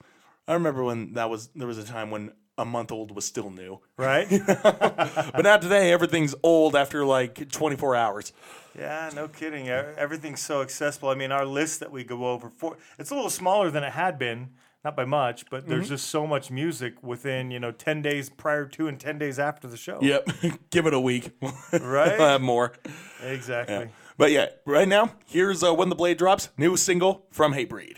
I 0.48 0.54
remember 0.54 0.84
when 0.84 1.14
that 1.14 1.30
was 1.30 1.50
there 1.56 1.68
was 1.68 1.78
a 1.78 1.84
time 1.84 2.10
when 2.10 2.32
a 2.58 2.66
month 2.66 2.92
old 2.92 3.16
was 3.16 3.26
still 3.26 3.50
new, 3.50 3.80
Right? 3.98 4.28
but 4.30 5.42
not 5.44 5.62
today. 5.62 5.92
Everything's 5.92 6.34
old 6.44 6.76
after 6.76 7.06
like 7.06 7.50
24 7.52 7.96
hours. 7.96 8.34
yeah, 8.78 9.10
no 9.16 9.28
kidding. 9.28 9.70
Everything's 9.70 10.42
so 10.42 10.62
accessible. 10.62 11.10
I 11.10 11.16
mean, 11.16 11.32
our 11.32 11.46
list 11.46 11.80
that 11.82 11.92
we 11.92 12.04
go 12.04 12.28
over 12.30 12.50
for 12.50 12.78
it's 13.00 13.12
a 13.12 13.16
little 13.16 13.30
smaller 13.30 13.70
than 13.72 13.84
it 13.84 13.94
had 13.94 14.18
been, 14.20 14.50
not 14.84 14.96
by 14.96 15.06
much, 15.06 15.50
but 15.50 15.68
there's 15.68 15.90
just 15.90 16.08
so 16.10 16.26
much 16.28 16.50
music 16.52 17.02
within 17.04 17.52
you 17.52 17.60
know 17.60 17.72
ten 17.72 18.02
days 18.02 18.30
prior 18.30 18.66
to 18.66 18.88
and 18.88 19.00
ten 19.00 19.18
days 19.18 19.38
after 19.40 19.68
the 19.68 19.78
show. 19.78 20.00
Yep, 20.02 20.30
give 20.72 20.86
it 20.88 20.94
a 20.94 21.00
week, 21.00 21.32
Right? 21.72 22.20
Have 22.20 22.42
more. 22.42 22.74
Exactly. 23.24 23.90
But 24.18 24.32
yeah, 24.32 24.48
right 24.66 24.88
now 24.88 25.12
here's 25.26 25.64
uh, 25.64 25.74
when 25.74 25.90
the 25.90 25.96
blade 25.96 26.18
drops. 26.18 26.50
New 26.58 26.76
single 26.78 27.28
from 27.32 27.54
Hatebreed. 27.54 27.98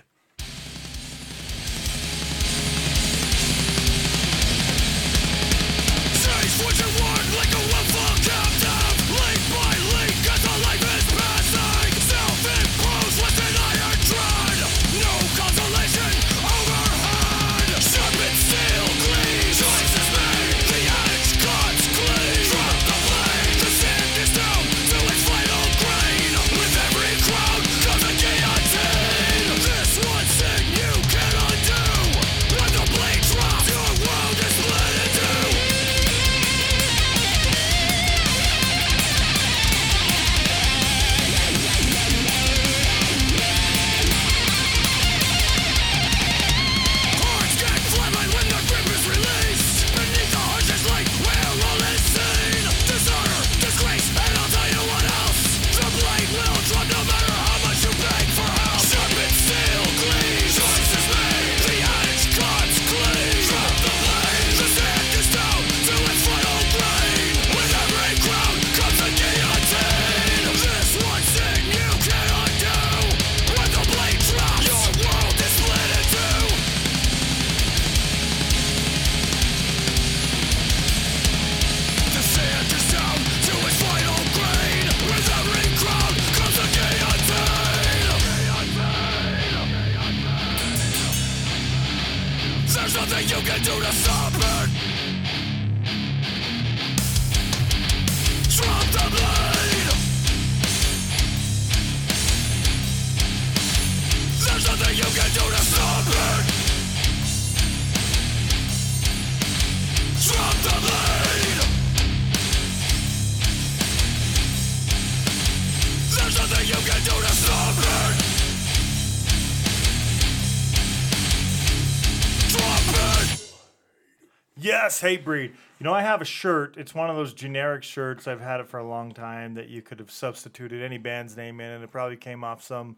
Yes, 124.59 125.01
Hatebreed. 125.01 125.51
You 125.79 125.83
know, 125.83 125.93
I 125.93 126.01
have 126.01 126.21
a 126.21 126.25
shirt. 126.25 126.75
It's 126.77 126.93
one 126.93 127.09
of 127.09 127.15
those 127.15 127.33
generic 127.33 127.83
shirts. 127.83 128.27
I've 128.27 128.41
had 128.41 128.59
it 128.59 128.67
for 128.67 128.79
a 128.79 128.87
long 128.87 129.11
time 129.13 129.53
that 129.53 129.69
you 129.69 129.81
could 129.81 129.99
have 129.99 130.11
substituted 130.11 130.83
any 130.83 130.97
band's 130.97 131.37
name 131.37 131.61
in, 131.61 131.71
and 131.71 131.83
it 131.83 131.91
probably 131.91 132.17
came 132.17 132.43
off 132.43 132.63
some 132.63 132.97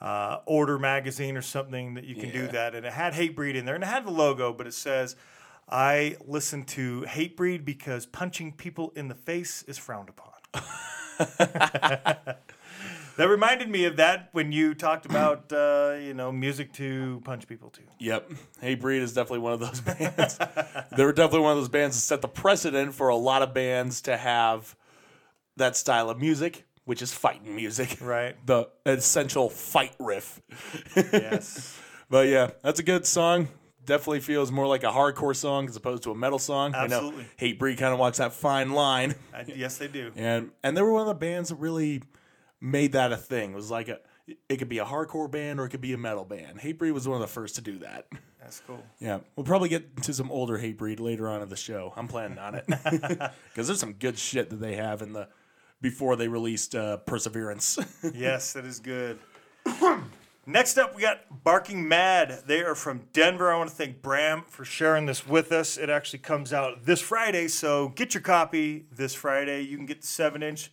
uh, 0.00 0.38
order 0.46 0.78
magazine 0.78 1.36
or 1.36 1.42
something 1.42 1.94
that 1.94 2.04
you 2.04 2.14
can 2.14 2.30
do 2.30 2.46
that. 2.48 2.74
And 2.74 2.84
it 2.84 2.92
had 2.92 3.14
Hatebreed 3.14 3.54
in 3.54 3.64
there, 3.64 3.74
and 3.74 3.84
it 3.84 3.88
had 3.88 4.04
the 4.06 4.10
logo, 4.10 4.52
but 4.52 4.66
it 4.66 4.74
says, 4.74 5.16
"I 5.68 6.16
listen 6.26 6.64
to 6.64 7.02
Hatebreed 7.02 7.64
because 7.64 8.04
punching 8.06 8.52
people 8.52 8.92
in 8.94 9.08
the 9.08 9.14
face 9.14 9.62
is 9.64 9.78
frowned 9.78 10.10
upon." 10.10 10.34
that 13.20 13.28
reminded 13.28 13.68
me 13.68 13.84
of 13.84 13.96
that 13.96 14.30
when 14.32 14.50
you 14.50 14.72
talked 14.72 15.04
about 15.04 15.52
uh, 15.52 15.94
you 16.00 16.14
know 16.14 16.32
music 16.32 16.72
to 16.72 17.20
punch 17.22 17.46
people 17.46 17.68
to. 17.68 17.82
Yep. 17.98 18.32
Hatebreed 18.62 19.02
is 19.02 19.12
definitely 19.12 19.40
one 19.40 19.52
of 19.52 19.60
those 19.60 19.80
bands. 19.82 20.38
they 20.96 21.04
were 21.04 21.12
definitely 21.12 21.40
one 21.40 21.52
of 21.52 21.58
those 21.58 21.68
bands 21.68 21.96
that 21.96 22.00
set 22.00 22.22
the 22.22 22.28
precedent 22.28 22.94
for 22.94 23.08
a 23.08 23.16
lot 23.16 23.42
of 23.42 23.52
bands 23.52 24.00
to 24.02 24.16
have 24.16 24.74
that 25.58 25.76
style 25.76 26.08
of 26.08 26.18
music, 26.18 26.64
which 26.86 27.02
is 27.02 27.12
fighting 27.12 27.54
music. 27.54 27.98
Right. 28.00 28.36
The 28.46 28.70
essential 28.86 29.50
fight 29.50 29.94
riff. 29.98 30.40
Yes. 30.96 31.78
But 32.08 32.26
yeah, 32.26 32.50
that's 32.64 32.80
a 32.80 32.82
good 32.82 33.06
song. 33.06 33.46
Definitely 33.86 34.18
feels 34.18 34.50
more 34.50 34.66
like 34.66 34.82
a 34.82 34.88
hardcore 34.88 35.36
song 35.36 35.68
as 35.68 35.76
opposed 35.76 36.02
to 36.02 36.10
a 36.10 36.14
metal 36.16 36.40
song. 36.40 36.74
I 36.74 36.88
know 36.88 37.12
Absolutely. 37.12 37.26
Hatebreed 37.38 37.78
kind 37.78 37.92
of 37.92 38.00
walks 38.00 38.18
that 38.18 38.32
fine 38.32 38.72
line. 38.72 39.14
I, 39.32 39.44
yes, 39.46 39.78
they 39.78 39.86
do. 39.86 40.10
And 40.16 40.50
and 40.64 40.76
they 40.76 40.82
were 40.82 40.90
one 40.90 41.02
of 41.02 41.06
the 41.06 41.14
bands 41.14 41.50
that 41.50 41.54
really 41.54 42.02
made 42.60 42.92
that 42.92 43.12
a 43.12 43.16
thing. 43.16 43.52
It 43.52 43.56
was 43.56 43.70
like 43.70 43.88
a 43.88 44.00
it 44.48 44.56
could 44.58 44.68
be 44.68 44.78
a 44.78 44.84
hardcore 44.84 45.30
band 45.30 45.58
or 45.58 45.64
it 45.64 45.70
could 45.70 45.80
be 45.80 45.92
a 45.92 45.98
metal 45.98 46.24
band. 46.24 46.60
Hatebreed 46.60 46.92
was 46.92 47.08
one 47.08 47.16
of 47.16 47.20
the 47.20 47.32
first 47.32 47.56
to 47.56 47.60
do 47.60 47.78
that. 47.78 48.06
That's 48.40 48.62
cool. 48.66 48.82
Yeah, 48.98 49.20
we'll 49.36 49.44
probably 49.44 49.68
get 49.68 50.02
to 50.04 50.14
some 50.14 50.30
older 50.30 50.58
Hatebreed 50.58 51.00
later 51.00 51.28
on 51.28 51.42
in 51.42 51.48
the 51.48 51.56
show. 51.56 51.92
I'm 51.96 52.08
planning 52.08 52.38
on 52.38 52.54
it 52.54 52.64
because 52.68 53.66
there's 53.66 53.80
some 53.80 53.94
good 53.94 54.18
shit 54.18 54.50
that 54.50 54.60
they 54.60 54.76
have 54.76 55.02
in 55.02 55.12
the 55.12 55.28
before 55.80 56.16
they 56.16 56.28
released 56.28 56.74
uh, 56.74 56.98
Perseverance. 56.98 57.78
Yes, 58.14 58.52
that 58.52 58.64
is 58.64 58.80
good. 58.80 59.18
Next 60.46 60.78
up, 60.78 60.96
we 60.96 61.02
got 61.02 61.44
Barking 61.44 61.86
Mad. 61.86 62.42
They 62.46 62.60
are 62.62 62.74
from 62.74 63.02
Denver. 63.12 63.52
I 63.52 63.56
want 63.56 63.70
to 63.70 63.76
thank 63.76 64.02
Bram 64.02 64.44
for 64.48 64.64
sharing 64.64 65.06
this 65.06 65.26
with 65.26 65.52
us. 65.52 65.76
It 65.76 65.90
actually 65.90 66.20
comes 66.20 66.52
out 66.52 66.84
this 66.84 67.00
Friday, 67.00 67.48
so 67.48 67.88
get 67.90 68.14
your 68.14 68.22
copy 68.22 68.86
this 68.90 69.14
Friday. 69.14 69.62
You 69.62 69.76
can 69.76 69.86
get 69.86 70.00
the 70.00 70.06
seven 70.06 70.42
inch. 70.42 70.72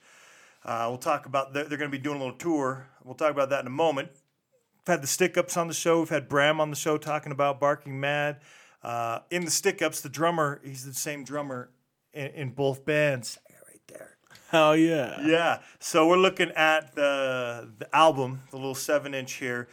Uh, 0.68 0.86
we'll 0.90 0.98
talk 0.98 1.26
about. 1.26 1.54
They're, 1.54 1.64
they're 1.64 1.78
going 1.78 1.90
to 1.90 1.98
be 1.98 2.02
doing 2.02 2.18
a 2.18 2.20
little 2.20 2.38
tour. 2.38 2.88
We'll 3.04 3.16
talk 3.16 3.32
about 3.32 3.50
that 3.52 3.62
in 3.62 3.68
a 3.68 3.72
moment. 3.72 4.10
We've 4.12 4.94
had 4.94 5.02
the 5.02 5.08
stick 5.08 5.38
ups 5.38 5.56
on 5.56 5.68
the 5.70 5.74
show. 5.74 6.00
We've 6.00 6.10
had 6.10 6.28
Bram 6.28 6.60
on 6.60 6.70
the 6.70 6.76
show 6.76 6.98
talking 6.98 7.32
about 7.32 7.60
Barking 7.60 8.00
Mad. 8.00 8.42
Uh, 8.84 9.20
in 9.32 9.46
the 9.46 9.52
stick 9.52 9.82
ups, 9.82 10.02
the 10.02 10.10
drummer, 10.10 10.62
he's 10.64 10.86
the 10.86 10.94
same 10.94 11.24
drummer 11.24 11.72
in, 12.14 12.28
in 12.28 12.50
both 12.50 12.86
bands. 12.86 13.40
Right 13.68 13.82
there. 13.88 14.18
oh 14.54 14.74
yeah, 14.74 15.26
Yeah. 15.26 15.60
So 15.80 16.08
we're 16.08 16.18
looking 16.18 16.52
at 16.52 16.96
the 16.96 17.72
the 17.78 17.96
album, 17.96 18.42
the 18.52 18.58
little 18.58 18.76
seven 18.76 19.14
inch 19.14 19.34
here 19.34 19.68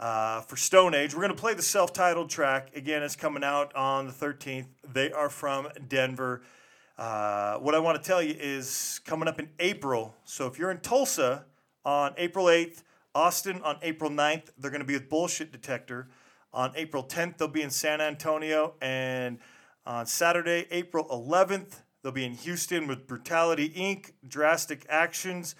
uh, 0.00 0.40
for 0.42 0.56
Stone 0.56 0.94
Age. 0.94 1.14
We're 1.14 1.22
gonna 1.22 1.34
play 1.34 1.54
the 1.54 1.62
self 1.62 1.92
titled 1.92 2.30
track 2.30 2.74
again. 2.74 3.02
It's 3.02 3.16
coming 3.16 3.44
out 3.44 3.74
on 3.76 4.06
the 4.06 4.12
13th. 4.12 4.66
They 4.92 5.12
are 5.12 5.30
from 5.30 5.68
Denver. 5.88 6.42
Uh, 7.00 7.56
what 7.60 7.74
I 7.74 7.78
want 7.78 7.96
to 7.96 8.06
tell 8.06 8.22
you 8.22 8.36
is 8.38 9.00
coming 9.06 9.26
up 9.26 9.40
in 9.40 9.48
April. 9.58 10.14
So 10.24 10.46
if 10.46 10.58
you're 10.58 10.70
in 10.70 10.80
Tulsa 10.80 11.46
on 11.82 12.12
April 12.18 12.44
8th, 12.44 12.82
Austin 13.14 13.62
on 13.62 13.78
April 13.80 14.10
9th, 14.10 14.50
they're 14.58 14.70
going 14.70 14.82
to 14.82 14.86
be 14.86 14.92
with 14.92 15.08
Bullshit 15.08 15.50
Detector. 15.50 16.08
On 16.52 16.72
April 16.76 17.02
10th, 17.02 17.38
they'll 17.38 17.48
be 17.48 17.62
in 17.62 17.70
San 17.70 18.02
Antonio. 18.02 18.74
And 18.82 19.38
on 19.86 20.04
Saturday, 20.04 20.66
April 20.70 21.06
11th, 21.08 21.76
they'll 22.02 22.12
be 22.12 22.26
in 22.26 22.34
Houston 22.34 22.86
with 22.86 23.06
Brutality 23.06 23.70
Inc., 23.70 24.12
Drastic 24.28 24.84
Actions, 24.90 25.54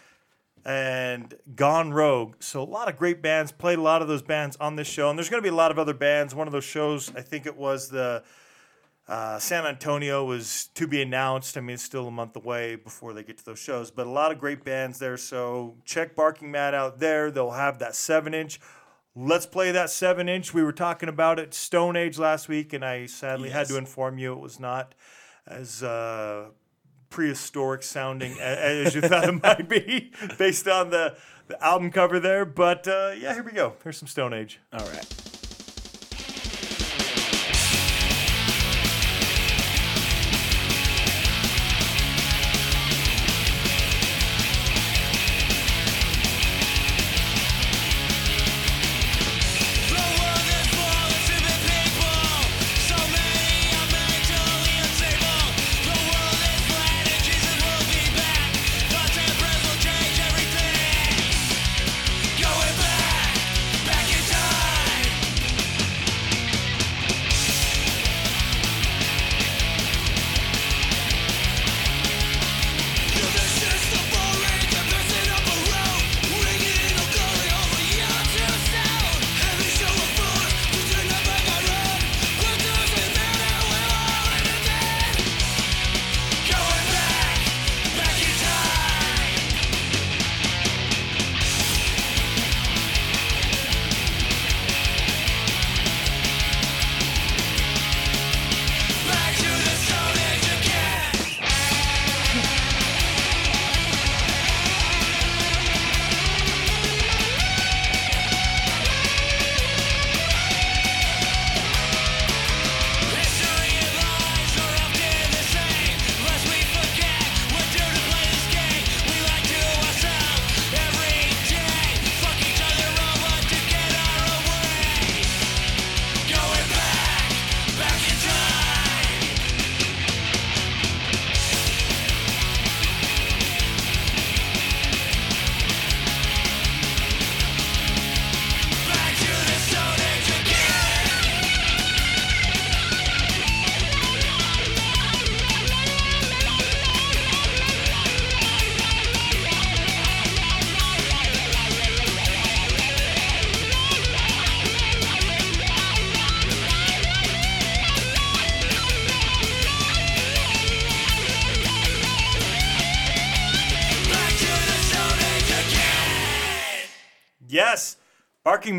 and 0.66 1.34
Gone 1.56 1.90
Rogue. 1.94 2.34
So 2.40 2.62
a 2.62 2.64
lot 2.64 2.90
of 2.90 2.98
great 2.98 3.22
bands. 3.22 3.50
Played 3.50 3.78
a 3.78 3.82
lot 3.82 4.02
of 4.02 4.08
those 4.08 4.20
bands 4.20 4.58
on 4.60 4.76
this 4.76 4.88
show. 4.88 5.08
And 5.08 5.18
there's 5.18 5.30
going 5.30 5.42
to 5.42 5.48
be 5.48 5.52
a 5.52 5.56
lot 5.56 5.70
of 5.70 5.78
other 5.78 5.94
bands. 5.94 6.34
One 6.34 6.48
of 6.48 6.52
those 6.52 6.64
shows, 6.64 7.10
I 7.16 7.22
think 7.22 7.46
it 7.46 7.56
was 7.56 7.88
the 7.88 8.24
uh, 9.10 9.40
San 9.40 9.66
Antonio 9.66 10.24
was 10.24 10.68
to 10.76 10.86
be 10.86 11.02
announced. 11.02 11.58
I 11.58 11.60
mean, 11.60 11.74
it's 11.74 11.82
still 11.82 12.06
a 12.06 12.12
month 12.12 12.36
away 12.36 12.76
before 12.76 13.12
they 13.12 13.24
get 13.24 13.38
to 13.38 13.44
those 13.44 13.58
shows, 13.58 13.90
but 13.90 14.06
a 14.06 14.10
lot 14.10 14.30
of 14.30 14.38
great 14.38 14.64
bands 14.64 15.00
there. 15.00 15.16
So 15.16 15.74
check 15.84 16.14
Barking 16.14 16.52
Mad 16.52 16.74
out 16.74 17.00
there. 17.00 17.32
They'll 17.32 17.50
have 17.50 17.80
that 17.80 17.96
seven 17.96 18.34
inch. 18.34 18.60
Let's 19.16 19.46
play 19.46 19.72
that 19.72 19.90
seven 19.90 20.28
inch. 20.28 20.54
We 20.54 20.62
were 20.62 20.72
talking 20.72 21.08
about 21.08 21.40
it 21.40 21.52
Stone 21.54 21.96
Age 21.96 22.20
last 22.20 22.48
week, 22.48 22.72
and 22.72 22.84
I 22.84 23.06
sadly 23.06 23.50
had 23.50 23.66
to 23.66 23.76
inform 23.76 24.18
you 24.18 24.32
it 24.32 24.38
was 24.38 24.60
not 24.60 24.94
as 25.44 25.82
uh, 25.82 26.50
prehistoric 27.08 27.82
sounding 27.82 28.38
as 28.38 28.94
you 28.94 29.00
thought 29.00 29.28
it 29.28 29.32
might 29.42 29.68
be 29.68 30.12
based 30.38 30.68
on 30.68 30.90
the, 30.90 31.16
the 31.48 31.60
album 31.64 31.90
cover 31.90 32.20
there. 32.20 32.44
But 32.44 32.86
uh, 32.86 33.14
yeah, 33.18 33.34
here 33.34 33.42
we 33.42 33.50
go. 33.50 33.74
Here's 33.82 33.98
some 33.98 34.06
Stone 34.06 34.34
Age. 34.34 34.60
all 34.72 34.86
right. 34.86 35.29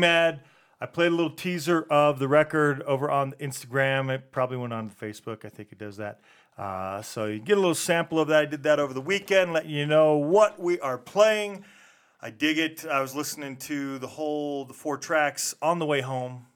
the 0.00 0.16
Stone 0.16 0.32
Age 0.32 0.40
again. 0.40 0.40
Yes, 0.40 0.40
Barking 0.40 0.40
Mad. 0.40 0.40
I 0.80 0.86
played 0.86 1.12
a 1.12 1.14
little 1.14 1.30
teaser 1.30 1.82
of 1.90 2.18
the 2.18 2.28
record 2.28 2.82
over 2.82 3.10
on 3.10 3.32
Instagram. 3.40 4.12
It 4.12 4.32
probably 4.32 4.56
went 4.56 4.72
on 4.72 4.90
Facebook. 4.90 5.44
I 5.44 5.48
think 5.48 5.72
it 5.72 5.78
does 5.78 5.96
that. 5.98 6.20
Uh, 6.58 7.02
so 7.02 7.26
you 7.26 7.38
get 7.38 7.56
a 7.56 7.60
little 7.60 7.74
sample 7.74 8.18
of 8.18 8.28
that. 8.28 8.42
I 8.42 8.46
did 8.46 8.62
that 8.64 8.78
over 8.80 8.92
the 8.92 9.00
weekend, 9.00 9.52
letting 9.52 9.70
you 9.70 9.86
know 9.86 10.16
what 10.16 10.60
we 10.60 10.80
are 10.80 10.98
playing. 10.98 11.64
I 12.20 12.30
dig 12.30 12.58
it. 12.58 12.84
I 12.86 13.00
was 13.00 13.14
listening 13.14 13.56
to 13.58 13.98
the 13.98 14.06
whole, 14.06 14.64
the 14.64 14.74
four 14.74 14.98
tracks 14.98 15.54
on 15.62 15.78
the 15.78 15.86
way 15.86 16.00
home, 16.02 16.46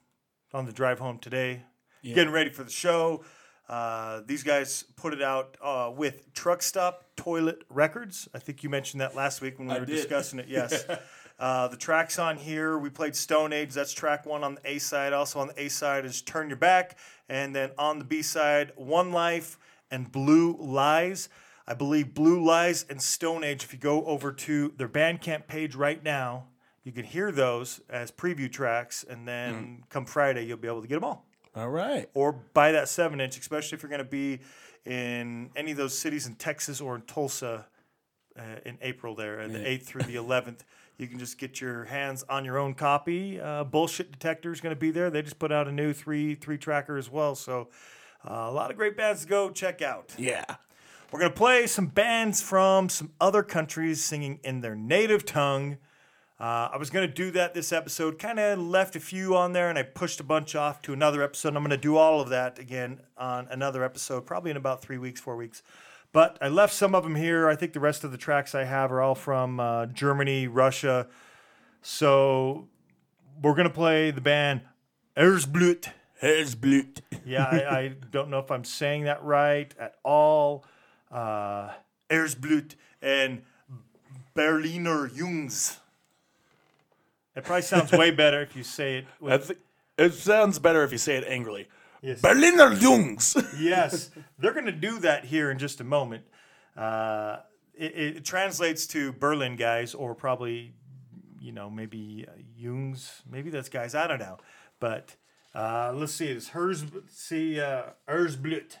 on 0.53 0.65
the 0.65 0.71
drive 0.73 0.99
home 0.99 1.19
today, 1.19 1.63
getting 2.03 2.31
ready 2.33 2.49
for 2.49 2.63
the 2.63 2.71
show. 2.71 3.23
Uh, 3.69 4.21
these 4.25 4.43
guys 4.43 4.83
put 4.95 5.13
it 5.13 5.21
out 5.21 5.57
uh, 5.61 5.91
with 5.95 6.33
Truck 6.33 6.61
Stop 6.61 7.03
Toilet 7.17 7.63
Records. 7.69 8.27
I 8.33 8.39
think 8.39 8.63
you 8.63 8.69
mentioned 8.69 9.01
that 9.01 9.15
last 9.15 9.41
week 9.41 9.59
when 9.59 9.67
we 9.67 9.75
I 9.75 9.79
were 9.79 9.85
did. 9.85 9.95
discussing 9.95 10.39
it. 10.39 10.47
Yes. 10.47 10.85
uh, 11.39 11.67
the 11.67 11.77
tracks 11.77 12.17
on 12.17 12.37
here, 12.37 12.77
we 12.77 12.89
played 12.89 13.15
Stone 13.15 13.53
Age. 13.53 13.73
That's 13.73 13.93
track 13.93 14.25
one 14.25 14.43
on 14.43 14.55
the 14.55 14.61
A 14.65 14.79
side. 14.79 15.13
Also 15.13 15.39
on 15.39 15.47
the 15.47 15.61
A 15.61 15.69
side 15.69 16.03
is 16.05 16.21
Turn 16.21 16.47
Your 16.49 16.57
Back. 16.57 16.97
And 17.29 17.55
then 17.55 17.71
on 17.77 17.99
the 17.99 18.05
B 18.05 18.21
side, 18.21 18.71
One 18.75 19.11
Life 19.11 19.59
and 19.91 20.11
Blue 20.11 20.57
Lies. 20.59 21.29
I 21.67 21.73
believe 21.73 22.13
Blue 22.13 22.43
Lies 22.43 22.85
and 22.89 23.01
Stone 23.01 23.43
Age, 23.43 23.63
if 23.63 23.73
you 23.73 23.79
go 23.79 24.05
over 24.05 24.31
to 24.31 24.73
their 24.77 24.87
Bandcamp 24.87 25.47
page 25.47 25.75
right 25.75 26.03
now, 26.03 26.45
you 26.83 26.91
can 26.91 27.03
hear 27.03 27.31
those 27.31 27.81
as 27.89 28.09
preview 28.09 28.51
tracks. 28.51 29.03
And 29.07 29.27
then 29.27 29.83
come 29.89 30.05
Friday, 30.05 30.45
you'll 30.45 30.57
be 30.57 30.67
able 30.69 30.81
to 30.81 30.87
get 30.87 30.95
them 30.95 31.03
all 31.03 31.25
All 31.55 31.69
right. 31.69 32.09
or 32.13 32.31
buy 32.31 32.71
that 32.71 32.87
seven 32.89 33.19
inch, 33.21 33.37
especially 33.37 33.75
if 33.75 33.83
you're 33.83 33.89
going 33.89 33.99
to 33.99 34.05
be 34.05 34.39
in 34.85 35.51
any 35.55 35.71
of 35.71 35.77
those 35.77 35.97
cities 35.97 36.25
in 36.25 36.35
Texas 36.35 36.79
or 36.79 36.95
in 36.95 37.01
Tulsa 37.01 37.65
uh, 38.39 38.41
in 38.65 38.77
April 38.81 39.13
there, 39.15 39.39
and 39.39 39.53
the 39.53 39.59
8th 39.59 39.83
through 39.83 40.03
the 40.03 40.15
11th. 40.15 40.59
You 40.97 41.07
can 41.07 41.19
just 41.19 41.37
get 41.37 41.61
your 41.61 41.85
hands 41.85 42.23
on 42.27 42.43
your 42.43 42.57
own 42.57 42.73
copy. 42.73 43.39
Uh, 43.39 43.63
Bullshit 43.63 44.11
Detector 44.11 44.51
is 44.51 44.61
going 44.61 44.75
to 44.75 44.79
be 44.79 44.89
there. 44.89 45.09
They 45.09 45.21
just 45.21 45.37
put 45.39 45.51
out 45.51 45.67
a 45.67 45.71
new 45.71 45.93
three 45.93 46.33
three 46.33 46.57
tracker 46.57 46.97
as 46.97 47.09
well. 47.09 47.35
So 47.35 47.69
uh, 48.27 48.47
a 48.47 48.51
lot 48.51 48.71
of 48.71 48.77
great 48.77 48.97
bands 48.97 49.21
to 49.21 49.27
go 49.27 49.49
check 49.51 49.81
out. 49.81 50.15
Yeah. 50.17 50.43
We're 51.11 51.19
going 51.19 51.31
to 51.31 51.37
play 51.37 51.67
some 51.67 51.87
bands 51.87 52.41
from 52.41 52.89
some 52.89 53.11
other 53.21 53.41
countries 53.43 54.03
singing 54.03 54.39
in 54.43 54.61
their 54.61 54.75
native 54.75 55.23
tongue. 55.23 55.77
Uh, 56.39 56.69
I 56.73 56.77
was 56.77 56.89
going 56.89 57.07
to 57.07 57.13
do 57.13 57.31
that 57.31 57.53
this 57.53 57.71
episode, 57.71 58.19
kind 58.19 58.39
of 58.39 58.59
left 58.59 58.95
a 58.95 58.99
few 58.99 59.35
on 59.35 59.53
there, 59.53 59.69
and 59.69 59.79
I 59.79 59.83
pushed 59.83 60.19
a 60.19 60.23
bunch 60.23 60.53
off 60.53 60.81
to 60.83 60.93
another 60.93 61.23
episode. 61.23 61.55
I'm 61.55 61.63
going 61.63 61.69
to 61.71 61.77
do 61.77 61.97
all 61.97 62.21
of 62.21 62.29
that 62.29 62.59
again 62.59 62.99
on 63.17 63.47
another 63.49 63.83
episode, 63.83 64.25
probably 64.25 64.51
in 64.51 64.57
about 64.57 64.81
three 64.81 64.97
weeks, 64.97 65.19
four 65.19 65.35
weeks. 65.35 65.63
But 66.13 66.37
I 66.41 66.47
left 66.47 66.73
some 66.73 66.95
of 66.95 67.03
them 67.03 67.15
here. 67.15 67.47
I 67.47 67.55
think 67.55 67.73
the 67.73 67.79
rest 67.79 68.03
of 68.03 68.11
the 68.11 68.17
tracks 68.17 68.55
I 68.55 68.63
have 68.63 68.91
are 68.91 69.01
all 69.01 69.15
from 69.15 69.59
uh, 69.59 69.87
Germany, 69.87 70.47
Russia. 70.47 71.07
So 71.81 72.67
we're 73.41 73.53
going 73.53 73.67
to 73.67 73.73
play 73.73 74.11
the 74.11 74.21
band 74.21 74.61
Erzblut. 75.15 75.89
Herzblut. 76.21 77.01
Yeah, 77.25 77.43
I, 77.43 77.77
I 77.77 77.87
don't 78.09 78.29
know 78.29 78.39
if 78.39 78.49
I'm 78.51 78.63
saying 78.63 79.03
that 79.03 79.21
right 79.21 79.73
at 79.77 79.95
all. 80.03 80.63
Uh, 81.11 81.71
Erzblut 82.09 82.75
and 83.01 83.41
Berliner 84.33 85.09
Jungs. 85.09 85.77
It 87.35 87.43
probably 87.43 87.63
sounds 87.63 87.91
way 87.91 88.11
better 88.11 88.41
if 88.41 88.55
you 88.55 88.63
say 88.63 88.99
it. 88.99 89.05
With, 89.19 89.51
it 89.97 90.13
sounds 90.13 90.57
better 90.57 90.83
if 90.83 90.93
you 90.93 90.97
say 90.97 91.17
it 91.17 91.25
angrily. 91.27 91.67
Yes. 92.07 92.21
Berliner 92.21 92.73
Jungs. 92.73 93.35
yes, 93.59 94.11
they're 94.39 94.53
going 94.53 94.65
to 94.65 94.71
do 94.71 94.97
that 94.99 95.25
here 95.25 95.51
in 95.51 95.57
just 95.59 95.81
a 95.81 95.83
moment. 95.83 96.23
Uh, 96.77 97.39
it, 97.73 97.97
it 97.97 98.25
translates 98.25 98.87
to 98.87 99.11
Berlin 99.11 99.57
guys, 99.57 99.93
or 99.93 100.15
probably, 100.15 100.73
you 101.41 101.51
know, 101.51 101.69
maybe 101.69 102.25
uh, 102.25 102.31
Jungs. 102.57 103.21
Maybe 103.29 103.49
that's 103.49 103.67
guys. 103.67 103.93
I 103.93 104.07
don't 104.07 104.19
know. 104.19 104.37
But 104.79 105.17
uh, 105.53 105.91
let's 105.93 106.13
see. 106.13 106.27
It's 106.27 106.49
hers. 106.49 106.85
See, 107.09 107.59
uh, 107.59 107.87
Erzblut. 108.07 108.77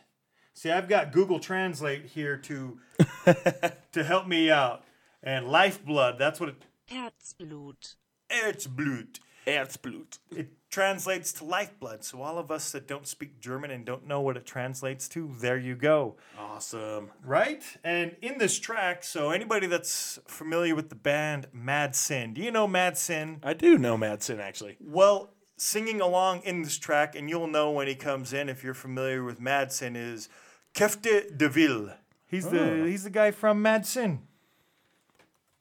See, 0.53 0.71
I've 0.71 0.87
got 0.87 1.11
Google 1.11 1.41
Translate 1.41 2.05
here 2.05 2.37
to 2.37 2.79
to 3.91 4.03
help 4.05 4.25
me 4.27 4.49
out. 4.49 4.85
And 5.21 5.49
lifeblood. 5.49 6.17
That's 6.17 6.39
what 6.39 6.49
it. 6.49 6.63
Herzblut. 6.89 7.95
Erzblut. 8.29 9.19
Herzblut. 9.45 10.19
It 10.31 10.56
translates 10.69 11.31
to 11.33 11.45
lifeblood. 11.45 12.03
So 12.03 12.21
all 12.21 12.37
of 12.37 12.51
us 12.51 12.71
that 12.71 12.87
don't 12.87 13.07
speak 13.07 13.39
German 13.39 13.71
and 13.71 13.85
don't 13.85 14.05
know 14.05 14.21
what 14.21 14.37
it 14.37 14.45
translates 14.45 15.07
to, 15.09 15.33
there 15.39 15.57
you 15.57 15.75
go. 15.75 16.17
Awesome. 16.37 17.11
Right? 17.23 17.63
And 17.83 18.15
in 18.21 18.37
this 18.37 18.59
track, 18.59 19.03
so 19.03 19.31
anybody 19.31 19.67
that's 19.67 20.19
familiar 20.27 20.75
with 20.75 20.89
the 20.89 20.95
band 20.95 21.47
Mad 21.53 21.95
Sin, 21.95 22.33
do 22.33 22.41
you 22.41 22.51
know 22.51 22.67
Mad 22.67 22.97
Sin? 22.97 23.39
I 23.43 23.53
do 23.53 23.77
know 23.77 23.97
Mad 23.97 24.21
Sin 24.23 24.39
actually. 24.39 24.77
Well, 24.79 25.33
singing 25.57 26.01
along 26.01 26.41
in 26.41 26.61
this 26.61 26.77
track, 26.77 27.15
and 27.15 27.29
you'll 27.29 27.47
know 27.47 27.71
when 27.71 27.87
he 27.87 27.95
comes 27.95 28.31
in 28.33 28.47
if 28.49 28.63
you're 28.63 28.73
familiar 28.73 29.23
with 29.23 29.41
Mad 29.41 29.71
Sin, 29.71 29.95
is 29.95 30.29
Köfte 30.75 31.37
DeVille. 31.37 31.93
He's 32.27 32.47
the 32.47 32.85
he's 32.85 33.03
the 33.03 33.09
guy 33.09 33.31
from 33.31 33.61
Mad 33.61 33.85
Sin. 33.85 34.21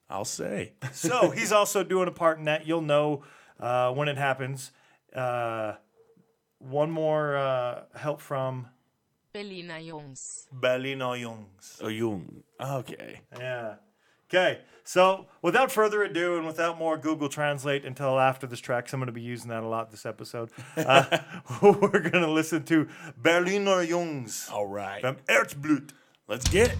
I'll 0.09 0.25
say. 0.25 0.75
So 0.93 1.31
he's 1.31 1.53
also 1.53 1.83
doing 1.83 2.09
a 2.09 2.13
part 2.13 2.39
in 2.39 2.45
that. 2.45 2.67
You'll 2.67 2.81
know 2.81 3.25
uh, 3.59 3.93
when 3.93 4.09
it 4.09 4.17
happens. 4.17 4.71
Uh, 5.17 5.75
one 6.59 6.91
more 6.91 7.37
uh, 7.37 7.83
help 7.95 8.21
from 8.21 8.69
Berliner 9.33 9.81
Jungs. 9.81 10.47
Berliner 10.53 11.17
Jungs. 11.17 11.79
Oh, 11.83 11.89
Jung. 11.89 12.43
Okay. 12.61 13.21
Yeah. 13.39 13.75
Okay. 14.29 14.61
So 14.85 15.27
without 15.43 15.71
further 15.73 16.03
ado, 16.03 16.37
and 16.37 16.47
without 16.47 16.79
more 16.79 16.97
Google 16.97 17.29
Translate 17.29 17.85
until 17.85 18.19
after 18.19 18.47
this 18.47 18.61
track, 18.61 18.85
'cause 18.87 18.95
I'm 18.95 19.01
going 19.01 19.07
to 19.07 19.13
be 19.13 19.21
using 19.23 19.49
that 19.51 19.63
a 19.63 19.69
lot 19.69 19.91
this 19.91 20.07
episode. 20.07 20.51
Uh, 20.77 21.19
we're 21.63 22.01
going 22.01 22.23
to 22.25 22.31
listen 22.31 22.63
to 22.65 22.89
Berliner 23.17 23.85
Jungs 23.87 24.51
All 24.53 24.67
right. 24.67 25.01
from 25.01 25.17
Erzblut. 25.29 25.91
Let's 26.29 26.49
get 26.49 26.71
it. 26.73 26.79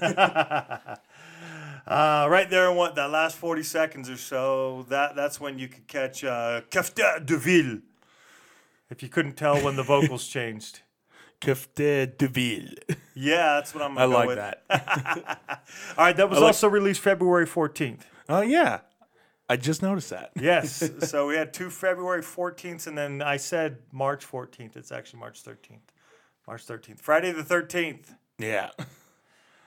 Uh, 1.86 2.28
right 2.30 2.48
there 2.50 2.70
in 2.70 2.76
what 2.76 2.94
that 2.94 3.10
last 3.10 3.36
40 3.36 3.62
seconds 3.64 4.08
or 4.08 4.16
so, 4.16 4.84
that 4.90 5.16
that's 5.16 5.40
when 5.40 5.58
you 5.58 5.66
could 5.66 5.88
catch 5.88 6.22
uh, 6.22 6.60
Café 6.70 7.24
de 7.24 7.36
Ville. 7.36 7.78
If 8.90 9.02
you 9.02 9.08
couldn't 9.08 9.36
tell 9.36 9.58
when 9.60 9.74
the 9.76 9.82
vocals 9.82 10.28
changed. 10.36 10.82
Café 11.40 12.16
de 12.16 12.28
Ville. 12.28 12.74
Yeah, 13.14 13.54
that's 13.54 13.74
what 13.74 13.82
I'm 13.82 13.96
I 13.98 14.02
gonna 14.02 14.12
go 14.12 14.18
like 14.18 14.28
with. 14.28 14.36
that. 14.36 15.40
All 15.98 16.04
right, 16.04 16.16
that 16.16 16.28
was 16.28 16.38
I 16.38 16.42
like- 16.42 16.46
also 16.48 16.68
released 16.68 17.00
February 17.00 17.46
14th. 17.46 18.02
Oh 18.28 18.42
yeah. 18.42 18.80
I 19.48 19.56
just 19.56 19.82
noticed 19.82 20.10
that. 20.10 20.30
Yes, 20.40 20.88
so 21.08 21.26
we 21.26 21.34
had 21.34 21.52
two 21.52 21.70
February 21.70 22.22
14th, 22.22 22.86
and 22.86 22.96
then 22.96 23.20
I 23.20 23.36
said 23.36 23.78
March 23.90 24.24
14th. 24.30 24.76
It's 24.76 24.92
actually 24.92 25.18
March 25.20 25.42
13th. 25.42 25.80
March 26.46 26.64
13th. 26.68 27.00
Friday 27.00 27.32
the 27.32 27.42
13th. 27.42 28.14
Yeah. 28.38 28.70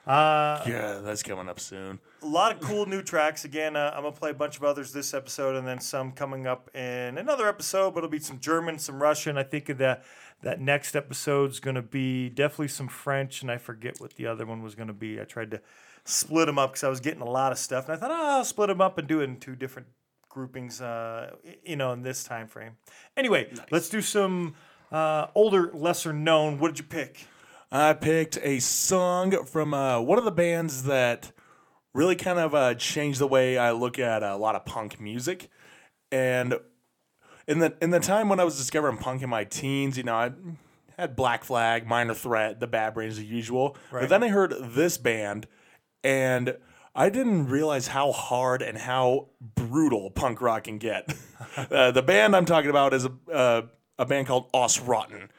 Uh, 0.05 0.61
Yeah, 0.67 0.99
that's 1.01 1.23
coming 1.23 1.47
up 1.47 1.59
soon. 1.59 1.99
a 2.21 2.25
lot 2.25 2.53
of 2.53 2.61
cool 2.61 2.85
new 2.85 3.01
tracks. 3.01 3.45
Again, 3.45 3.75
uh, 3.75 3.93
I'm 3.95 4.03
gonna 4.03 4.15
play 4.15 4.31
a 4.31 4.33
bunch 4.33 4.57
of 4.57 4.63
others 4.63 4.91
this 4.91 5.13
episode, 5.13 5.55
and 5.55 5.65
then 5.67 5.79
some 5.79 6.11
coming 6.11 6.45
up 6.45 6.69
in 6.75 7.17
another 7.17 7.47
episode. 7.47 7.91
But 7.91 7.99
it'll 7.99 8.09
be 8.09 8.19
some 8.19 8.39
German, 8.39 8.79
some 8.79 9.01
Russian. 9.01 9.37
I 9.37 9.43
think 9.43 9.65
that 9.77 10.03
that 10.41 10.59
next 10.59 10.95
episode's 10.95 11.59
gonna 11.59 11.81
be 11.81 12.29
definitely 12.29 12.67
some 12.67 12.87
French, 12.89 13.41
and 13.41 13.49
I 13.49 13.57
forget 13.57 13.99
what 14.01 14.15
the 14.15 14.27
other 14.27 14.45
one 14.45 14.61
was 14.61 14.75
gonna 14.75 14.93
be. 14.93 15.21
I 15.21 15.23
tried 15.23 15.51
to 15.51 15.61
split 16.05 16.47
them 16.47 16.59
up 16.59 16.71
because 16.71 16.83
I 16.83 16.89
was 16.89 16.99
getting 16.99 17.21
a 17.21 17.29
lot 17.29 17.51
of 17.53 17.57
stuff, 17.57 17.85
and 17.87 17.93
I 17.93 17.97
thought, 17.97 18.11
oh, 18.11 18.37
I'll 18.37 18.45
split 18.45 18.67
them 18.67 18.81
up 18.81 18.97
and 18.97 19.07
do 19.07 19.21
it 19.21 19.25
in 19.25 19.39
two 19.39 19.55
different 19.55 19.87
groupings. 20.27 20.81
Uh, 20.81 21.31
you 21.63 21.77
know, 21.77 21.93
in 21.93 22.01
this 22.01 22.23
time 22.25 22.47
frame. 22.47 22.73
Anyway, 23.15 23.53
let's 23.71 23.87
do 23.87 24.01
some 24.01 24.55
uh, 24.91 25.27
older, 25.33 25.71
lesser 25.73 26.11
known. 26.11 26.59
What 26.59 26.69
did 26.69 26.79
you 26.79 26.85
pick? 26.85 27.27
I 27.75 27.93
picked 27.93 28.37
a 28.43 28.59
song 28.59 29.45
from 29.45 29.73
uh, 29.73 29.99
one 29.99 30.19
of 30.19 30.25
the 30.25 30.31
bands 30.31 30.83
that 30.83 31.31
really 31.95 32.15
kind 32.15 32.37
of 32.37 32.53
uh, 32.53 32.75
changed 32.75 33.17
the 33.17 33.27
way 33.27 33.57
I 33.57 33.71
look 33.71 33.97
at 33.97 34.21
a 34.21 34.35
lot 34.35 34.53
of 34.53 34.63
punk 34.63 35.01
music. 35.01 35.49
And 36.11 36.53
in 37.47 37.57
the 37.57 37.75
in 37.81 37.89
the 37.89 37.99
time 37.99 38.29
when 38.29 38.39
I 38.39 38.43
was 38.43 38.57
discovering 38.57 38.97
punk 38.97 39.23
in 39.23 39.29
my 39.31 39.43
teens, 39.43 39.97
you 39.97 40.03
know, 40.03 40.13
I 40.13 40.31
had 40.99 41.15
Black 41.15 41.43
Flag, 41.43 41.87
Minor 41.87 42.13
Threat, 42.13 42.59
The 42.59 42.67
Bad 42.67 42.93
Brains, 42.93 43.17
the 43.17 43.25
usual. 43.25 43.75
Right. 43.89 44.01
But 44.01 44.09
then 44.09 44.21
I 44.21 44.27
heard 44.27 44.53
this 44.59 44.99
band, 44.99 45.47
and 46.03 46.55
I 46.93 47.09
didn't 47.09 47.47
realize 47.47 47.87
how 47.87 48.11
hard 48.11 48.61
and 48.61 48.77
how 48.77 49.29
brutal 49.55 50.11
punk 50.11 50.41
rock 50.41 50.65
can 50.65 50.77
get. 50.77 51.11
uh, 51.57 51.89
the 51.89 52.03
band 52.03 52.35
I'm 52.35 52.45
talking 52.45 52.69
about 52.69 52.93
is 52.93 53.05
a 53.05 53.11
uh, 53.33 53.61
a 53.97 54.05
band 54.05 54.27
called 54.27 54.51
Aus-Rotten. 54.53 55.29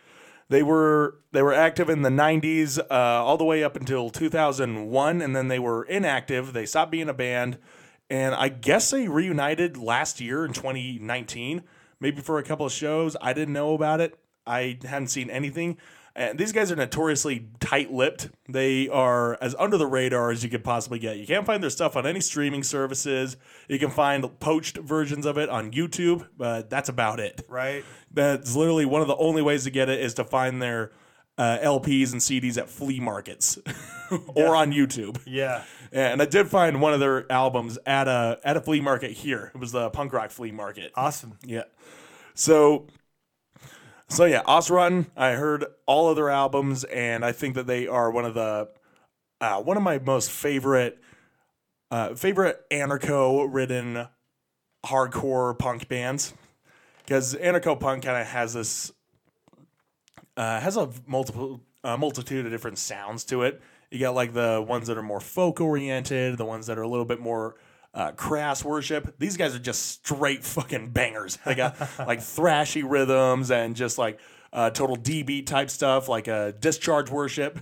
They 0.49 0.63
were 0.63 1.19
they 1.33 1.43
were 1.43 1.55
active 1.55 1.89
in 1.89 2.03
the 2.03 2.11
90s 2.11 2.79
uh, 2.79 2.85
all 2.91 3.37
the 3.37 3.45
way 3.45 3.65
up 3.65 3.77
until 3.77 4.11
2001 4.11 5.23
and 5.23 5.35
then 5.35 5.49
they 5.49 5.59
were 5.59 5.85
inactive. 5.85 6.53
They 6.53 6.67
stopped 6.67 6.93
being 6.93 7.09
a 7.09 7.15
band 7.15 7.59
and 8.11 8.35
I 8.35 8.49
guess 8.49 8.91
they 8.91 9.09
reunited 9.09 9.77
last 9.77 10.21
year 10.21 10.45
in 10.45 10.53
2019 10.53 11.63
maybe 12.01 12.21
for 12.21 12.39
a 12.39 12.43
couple 12.43 12.67
of 12.67 12.73
shows. 12.73 13.17
I 13.21 13.33
didn't 13.33 13.55
know 13.55 13.75
about 13.75 14.01
it. 14.01 14.19
I 14.47 14.79
hadn't 14.85 15.09
seen 15.09 15.31
anything. 15.31 15.79
And 16.17 16.39
these 16.39 16.53
guys 16.53 16.71
are 16.71 16.77
notoriously 16.77 17.49
tight-lipped. 17.59 18.31
They 18.49 18.89
are 18.89 19.37
as 19.41 19.57
under 19.59 19.77
the 19.77 19.87
radar 19.87 20.31
as 20.31 20.45
you 20.45 20.51
could 20.51 20.63
possibly 20.63 21.01
get. 21.01 21.17
You 21.17 21.27
can't 21.27 21.45
find 21.45 21.61
their 21.61 21.71
stuff 21.71 21.97
on 21.97 22.07
any 22.07 22.21
streaming 22.21 22.63
services. 22.63 23.37
You 23.69 23.81
can 23.81 23.91
find 23.91 24.39
poached 24.39 24.77
versions 24.77 25.27
of 25.27 25.39
it 25.39 25.49
on 25.49 25.73
YouTube, 25.73 26.29
but 26.37 26.71
that's 26.71 26.89
about 26.89 27.19
it. 27.19 27.45
Right. 27.49 27.85
That's 28.13 28.55
literally 28.55 28.85
one 28.85 29.03
of 29.03 29.09
the 29.09 29.17
only 29.17 29.43
ways 29.43 29.65
to 29.65 29.71
get 29.71 29.89
it 29.89 30.01
is 30.01 30.15
to 30.15 30.25
find 30.25 30.63
their 30.63 30.93
uh, 31.37 31.59
LPs 31.63 32.13
and 32.13 32.21
CDs 32.21 32.59
at 32.59 32.71
flea 32.71 33.01
markets 33.01 33.59
or 34.35 34.55
on 34.55 34.73
YouTube. 34.73 35.21
Yeah. 35.27 35.65
And 35.91 36.23
I 36.23 36.27
did 36.27 36.49
find 36.49 36.81
one 36.81 36.93
of 36.93 37.01
their 37.01 37.31
albums 37.31 37.79
at 37.87 38.09
a 38.09 38.39
at 38.45 38.57
a 38.57 38.61
flea 38.61 38.81
market 38.81 39.13
here. 39.13 39.51
It 39.55 39.59
was 39.59 39.73
the 39.73 39.91
punk 39.91 40.13
rock 40.13 40.31
flea 40.31 40.53
market. 40.53 40.93
Awesome. 40.95 41.39
Yeah. 41.45 41.65
So 42.35 42.87
so 44.09 44.25
yeah, 44.25 44.43
Aus-Rotten, 44.47 45.07
I 45.17 45.33
heard 45.33 45.65
all 45.87 46.09
of 46.09 46.17
their 46.17 46.31
albums 46.31 46.85
and 46.85 47.25
I 47.25 47.33
think 47.33 47.55
that 47.55 47.67
they 47.67 47.87
are 47.87 48.11
one 48.11 48.25
of 48.25 48.35
the 48.35 48.69
uh, 49.41 49.61
one 49.61 49.77
of 49.77 49.83
my 49.83 49.99
most 49.99 50.31
favorite 50.31 50.99
uh, 51.91 52.15
favorite 52.15 52.65
anarcho 52.71 53.47
ridden 53.51 54.09
hardcore 54.87 55.59
punk 55.59 55.89
bands 55.89 56.35
because 57.05 57.35
anarcho 57.35 57.79
punk 57.79 58.05
kind 58.05 58.21
of 58.21 58.27
has 58.27 58.55
this 58.55 58.93
uh, 60.37 60.61
has 60.61 60.77
a 60.77 60.91
multiple 61.07 61.61
uh, 61.83 61.97
multitude 61.97 62.47
of 62.47 62.53
different 62.53 62.79
sounds 62.79 63.25
to 63.25 63.43
it. 63.43 63.61
You 63.91 64.01
got 64.01 64.15
like 64.15 64.33
the 64.33 64.65
ones 64.67 64.89
that 64.89 64.99
are 64.99 65.03
more 65.03 65.21
folk 65.21 65.61
oriented, 65.61 66.39
the 66.39 66.45
ones 66.45 66.67
that 66.67 66.79
are 66.79 66.83
a 66.83 66.89
little 66.89 67.05
bit 67.05 67.21
more 67.21 67.57
uh, 67.95 68.13
crass 68.13 68.65
worship. 68.65 69.19
These 69.19 69.37
guys 69.37 69.55
are 69.55 69.61
just 69.61 69.87
straight 69.87 70.45
fucking 70.45 70.91
bangers. 70.91 71.39
They 71.47 71.55
got 71.55 71.81
like 71.99 72.19
thrashy 72.19 72.83
rhythms 72.85 73.51
and 73.51 73.77
just 73.77 73.97
like 73.97 74.19
uh, 74.53 74.71
total 74.71 74.97
D 74.97 75.23
beat 75.23 75.47
type 75.47 75.71
stuff, 75.71 76.09
like 76.09 76.29
a 76.29 76.55
discharge 76.59 77.11
worship 77.11 77.61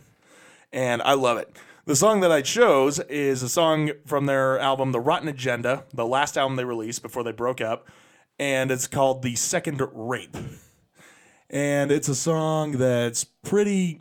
and 0.72 1.02
I 1.02 1.14
love 1.14 1.38
it. 1.38 1.54
The 1.84 1.96
song 1.96 2.20
that 2.20 2.32
I 2.32 2.42
chose 2.42 2.98
is 3.00 3.42
a 3.42 3.48
song 3.48 3.90
from 4.06 4.26
their 4.26 4.58
album 4.58 4.92
The 4.92 5.00
Rotten 5.00 5.28
Agenda, 5.28 5.84
the 5.92 6.06
last 6.06 6.38
album 6.38 6.56
they 6.56 6.64
released 6.64 7.02
before 7.02 7.24
they 7.24 7.32
broke 7.32 7.60
up, 7.60 7.88
and 8.38 8.70
it's 8.70 8.86
called 8.86 9.22
The 9.22 9.34
Second 9.34 9.82
Rape. 9.92 10.36
And 11.50 11.92
it's 11.92 12.08
a 12.08 12.14
song 12.14 12.72
that's 12.72 13.24
pretty 13.24 14.00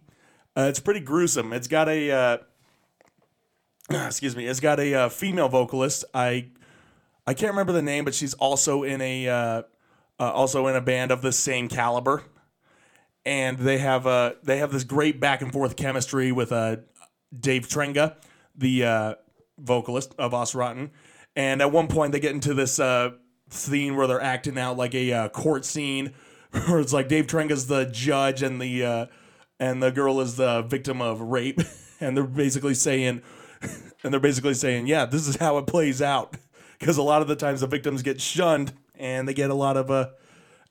uh, 0.56 0.68
it's 0.70 0.80
pretty 0.80 1.00
gruesome. 1.00 1.54
It's 1.54 1.68
got 1.68 1.90
a 1.90 2.12
uh, 2.12 2.38
excuse 4.08 4.36
me, 4.36 4.46
it's 4.46 4.60
got 4.60 4.80
a 4.80 4.94
uh, 4.94 5.10
female 5.10 5.50
vocalist. 5.50 6.06
I 6.14 6.48
I 7.26 7.34
can't 7.34 7.52
remember 7.52 7.74
the 7.74 7.82
name, 7.82 8.06
but 8.06 8.14
she's 8.14 8.34
also 8.36 8.84
in 8.84 9.02
a 9.02 9.28
uh, 9.28 9.64
uh, 10.20 10.32
also 10.32 10.68
in 10.68 10.76
a 10.76 10.82
band 10.82 11.12
of 11.12 11.22
the 11.22 11.32
same 11.32 11.68
caliber. 11.68 12.24
And 13.24 13.60
they 13.60 13.78
have 13.78 14.08
uh 14.08 14.34
they 14.44 14.58
have 14.58 14.72
this 14.72 14.84
great 14.84 15.20
back 15.20 15.42
and 15.42 15.52
forth 15.54 15.76
chemistry 15.76 16.32
with 16.32 16.52
uh 16.52 16.78
Dave 17.38 17.68
Trenga, 17.68 18.16
the 18.56 18.84
uh, 18.84 19.16
vocalist 19.58 20.14
of 20.18 20.34
Aus-Rotten, 20.34 20.92
and 21.36 21.62
at 21.62 21.72
one 21.72 21.88
point 21.88 22.12
they 22.12 22.20
get 22.20 22.34
into 22.34 22.54
this 22.54 22.80
uh 22.80 23.12
scene 23.50 23.96
where 23.96 24.08
they're 24.08 24.22
acting 24.22 24.58
out 24.58 24.78
like 24.78 24.96
a 24.96 25.12
uh, 25.12 25.30
court 25.30 25.66
scene 25.66 26.14
where 26.68 26.80
it's 26.80 26.94
like 26.94 27.08
Dave 27.08 27.28
Trenga's 27.28 27.68
the 27.68 27.86
judge 27.86 28.42
and 28.42 28.62
the 28.62 28.84
uh, 28.84 29.06
and 29.60 29.84
the 29.84 29.92
girl 29.92 30.20
is 30.20 30.38
the 30.38 30.64
victim 30.64 31.02
of 31.02 31.22
rape, 31.22 31.62
and 32.00 32.18
they're 32.18 32.24
basically 32.24 32.74
saying 32.74 33.22
and 34.04 34.14
they're 34.14 34.20
basically 34.20 34.54
saying 34.54 34.88
yeah 34.88 35.06
this 35.06 35.28
is 35.28 35.36
how 35.38 35.58
it 35.58 35.68
plays 35.68 36.02
out 36.02 36.36
because 36.80 36.98
a 36.98 37.04
lot 37.04 37.22
of 37.22 37.28
the 37.28 37.36
times 37.36 37.62
the 37.62 37.68
victims 37.68 38.02
get 38.02 38.20
shunned 38.20 38.74
and 38.96 39.28
they 39.28 39.34
get 39.34 39.50
a 39.50 39.56
lot 39.56 39.78
of 39.78 39.90
uh 39.92 40.10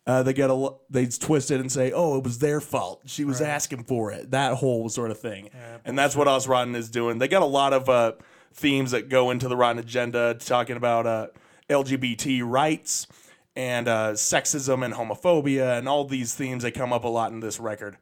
uh, 0.07 0.23
they 0.23 0.33
get 0.33 0.51
a 0.51 0.71
they 0.89 1.07
twist 1.07 1.51
it 1.51 1.61
and 1.61 1.71
say, 1.71 1.93
"Oh, 1.93 2.17
it 2.17 2.25
was 2.25 2.39
their 2.39 2.61
fault. 2.61 3.03
She 3.07 3.25
was 3.25 3.41
asking 3.41 3.85
for 3.85 4.11
it." 4.11 4.31
That 4.31 4.55
whole 4.55 4.89
sort 4.89 5.11
of 5.11 5.21
thing, 5.21 5.51
and 5.85 5.97
that's 5.97 6.17
what 6.17 6.27
Aus-Rotten 6.27 6.75
is 6.75 6.91
doing. 6.91 7.19
They 7.19 7.29
got 7.29 7.43
a 7.43 7.47
lot 7.47 7.73
of 7.73 7.89
uh, 7.89 8.13
themes 8.53 8.93
that 8.93 9.09
go 9.09 9.31
into 9.31 9.47
the 9.47 9.57
Rotten 9.57 9.79
agenda, 9.79 10.35
talking 10.35 10.77
about 10.77 11.07
uh, 11.07 11.27
LGBT 11.69 12.43
rights 12.45 13.07
and 13.55 13.89
uh, 13.89 14.13
sexism 14.13 14.85
and 14.85 14.95
homophobia, 14.95 15.79
and 15.79 15.89
all 15.89 16.05
these 16.05 16.35
themes 16.35 16.63
that 16.63 16.73
come 16.73 16.93
up 16.93 17.05
a 17.05 17.09
lot 17.09 17.31
in 17.31 17.41
this 17.41 17.61
record. 17.61 17.97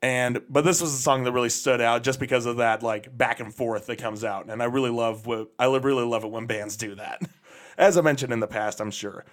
And 0.00 0.42
but 0.48 0.64
this 0.64 0.80
was 0.80 0.94
a 0.94 0.98
song 0.98 1.24
that 1.24 1.32
really 1.32 1.48
stood 1.48 1.80
out 1.80 2.04
just 2.04 2.20
because 2.20 2.46
of 2.46 2.58
that 2.58 2.82
like 2.82 3.16
back 3.16 3.40
and 3.40 3.52
forth 3.52 3.86
that 3.86 3.96
comes 3.96 4.22
out, 4.22 4.48
and 4.48 4.62
I 4.62 4.66
really 4.66 4.90
love 4.90 5.26
what 5.26 5.50
I 5.58 5.66
really 5.66 6.04
love 6.04 6.24
it 6.24 6.30
when 6.30 6.46
bands 6.46 6.76
do 6.76 6.94
that. 6.94 7.22
As 7.78 7.98
I 7.98 8.00
mentioned 8.00 8.32
in 8.32 8.40
the 8.40 8.46
past, 8.46 8.80
I'm 8.80 8.90
sure. 8.90 9.24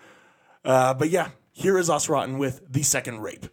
Uh, 0.63 0.93
but 0.95 1.10
yeah, 1.10 1.30
here 1.51 1.78
is 1.78 1.89
Aus-Rotten 1.89 2.39
with 2.39 2.62
the 2.67 2.82
second 2.82 3.21
rape. 3.21 3.45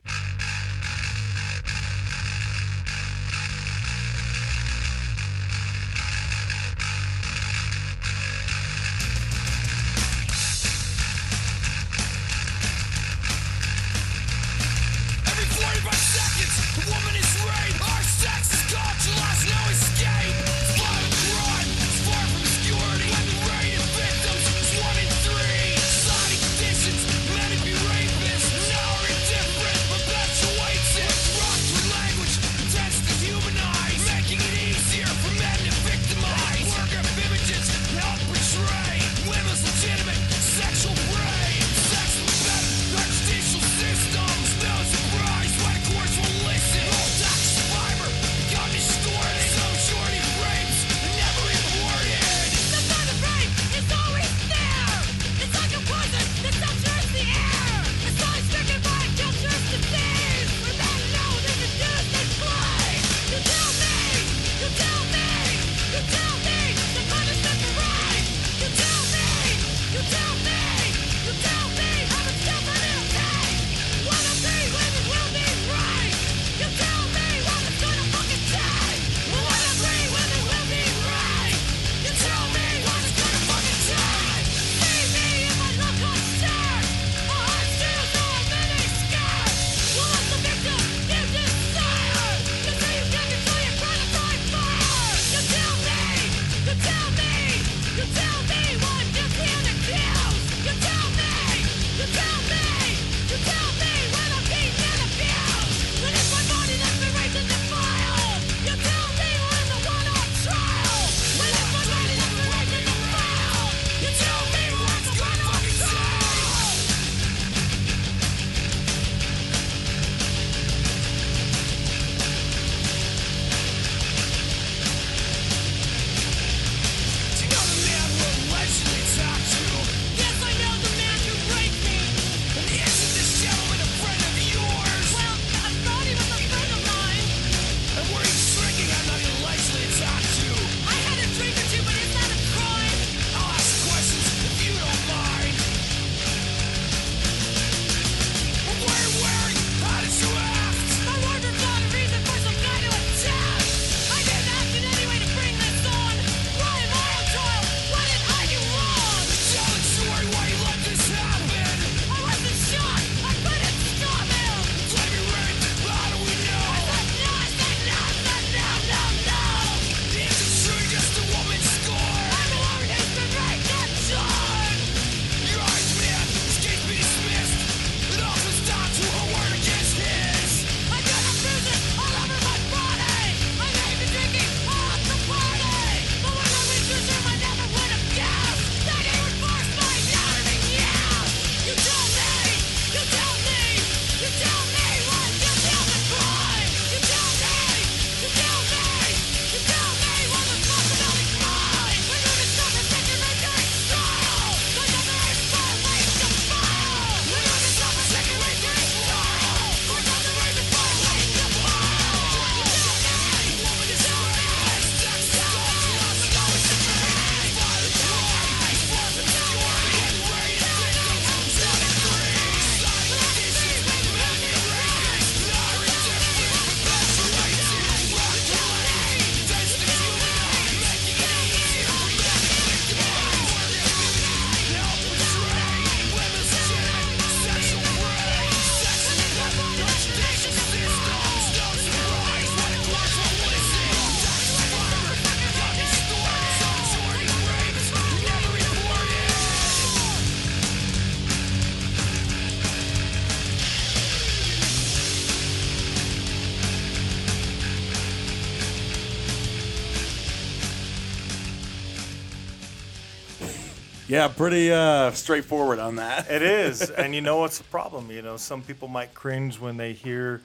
Yeah, 264.12 264.28
pretty 264.28 264.70
uh, 264.70 265.10
straightforward 265.12 265.78
on 265.78 265.96
that. 265.96 266.30
It 266.30 266.42
is, 266.42 266.90
and 266.90 267.14
you 267.14 267.22
know 267.22 267.38
what's 267.38 267.56
the 267.56 267.64
problem? 267.64 268.10
You 268.10 268.20
know, 268.20 268.36
some 268.36 268.60
people 268.60 268.86
might 268.88 269.14
cringe 269.14 269.58
when 269.58 269.78
they 269.78 269.94
hear 269.94 270.42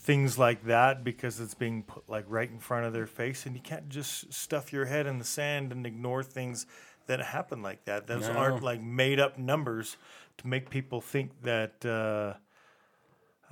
things 0.00 0.36
like 0.36 0.64
that 0.64 1.04
because 1.04 1.38
it's 1.38 1.54
being 1.54 1.84
put 1.84 2.08
like 2.10 2.24
right 2.26 2.50
in 2.50 2.58
front 2.58 2.86
of 2.86 2.92
their 2.92 3.06
face, 3.06 3.46
and 3.46 3.54
you 3.54 3.62
can't 3.62 3.88
just 3.88 4.32
stuff 4.32 4.72
your 4.72 4.86
head 4.86 5.06
in 5.06 5.20
the 5.20 5.24
sand 5.24 5.70
and 5.70 5.86
ignore 5.86 6.24
things 6.24 6.66
that 7.06 7.20
happen 7.20 7.62
like 7.62 7.84
that. 7.84 8.08
Those 8.08 8.26
No. 8.28 8.34
aren't 8.34 8.64
like 8.64 8.82
made 8.82 9.20
up 9.20 9.38
numbers 9.38 9.96
to 10.38 10.48
make 10.48 10.68
people 10.68 11.00
think 11.00 11.30
that. 11.42 11.84
Uh, 11.86 12.34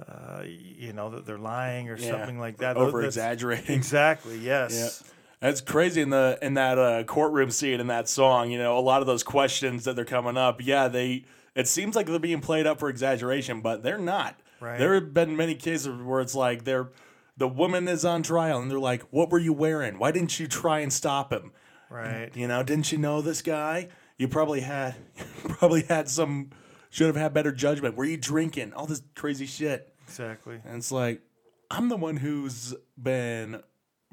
uh, 0.09 0.43
you 0.45 0.93
know 0.93 1.11
that 1.11 1.27
they're 1.27 1.39
lying 1.39 1.89
or 1.89 1.97
Yeah, 1.97 2.11
something 2.11 2.41
like 2.41 2.57
that. 2.57 2.77
over 2.77 3.03
That's- 3.03 3.15
exaggerating. 3.15 3.77
Exactly. 3.77 4.39
Yes. 4.43 5.05
That's 5.43 5.61
crazy 5.61 6.01
in 6.01 6.11
the 6.11 6.39
in 6.41 6.55
that 6.55 6.79
uh, 6.79 7.03
courtroom 7.03 7.51
scene 7.51 7.81
in 7.81 7.89
that 7.89 8.09
song. 8.09 8.53
You 8.53 8.59
know, 8.59 8.79
a 8.79 8.81
lot 8.81 9.01
of 9.01 9.09
those 9.09 9.25
questions 9.25 9.85
that 9.85 9.97
they're 9.97 10.05
coming 10.05 10.37
up. 10.37 10.65
Yeah, 10.65 10.87
they. 10.87 11.25
It 11.57 11.67
seems 11.67 11.97
like 11.97 12.07
they're 12.07 12.21
being 12.21 12.41
played 12.41 12.65
up 12.65 12.79
for 12.79 12.89
exaggeration, 12.89 13.61
but 13.61 13.83
they're 13.83 13.99
not. 13.99 14.41
Right. 14.61 14.79
There 14.79 14.95
have 14.95 15.13
been 15.13 15.37
many 15.37 15.57
cases 15.57 15.89
where 15.89 16.21
it's 16.21 16.37
like 16.37 16.63
they're 16.63 16.91
the 17.37 17.49
woman 17.49 17.89
is 17.89 18.05
on 18.05 18.23
trial 18.23 18.61
and 18.61 18.71
they're 18.71 18.79
like, 18.79 19.03
"What 19.11 19.31
were 19.31 19.41
you 19.41 19.53
wearing? 19.53 19.99
Why 19.99 20.13
didn't 20.13 20.39
you 20.39 20.47
try 20.47 20.79
and 20.79 20.93
stop 20.93 21.33
him? 21.33 21.51
Right. 21.91 22.31
You 22.37 22.47
know, 22.47 22.63
didn't 22.63 22.93
you 22.93 22.99
know 22.99 23.21
this 23.21 23.43
guy? 23.43 23.89
You 24.19 24.29
probably 24.29 24.61
had 24.61 24.95
probably 25.45 25.83
had 25.83 26.09
some 26.09 26.51
should 26.89 27.09
have 27.09 27.17
had 27.17 27.35
better 27.35 27.51
judgment. 27.51 27.97
Were 27.97 28.05
you 28.05 28.17
drinking? 28.17 28.75
All 28.75 28.87
this 28.87 29.03
crazy 29.17 29.47
shit." 29.47 29.93
Exactly. 30.07 30.61
And 30.65 30.77
it's 30.77 30.93
like, 30.93 31.21
I'm 31.69 31.89
the 31.89 31.97
one 31.97 32.19
who's 32.19 32.75
been 32.97 33.61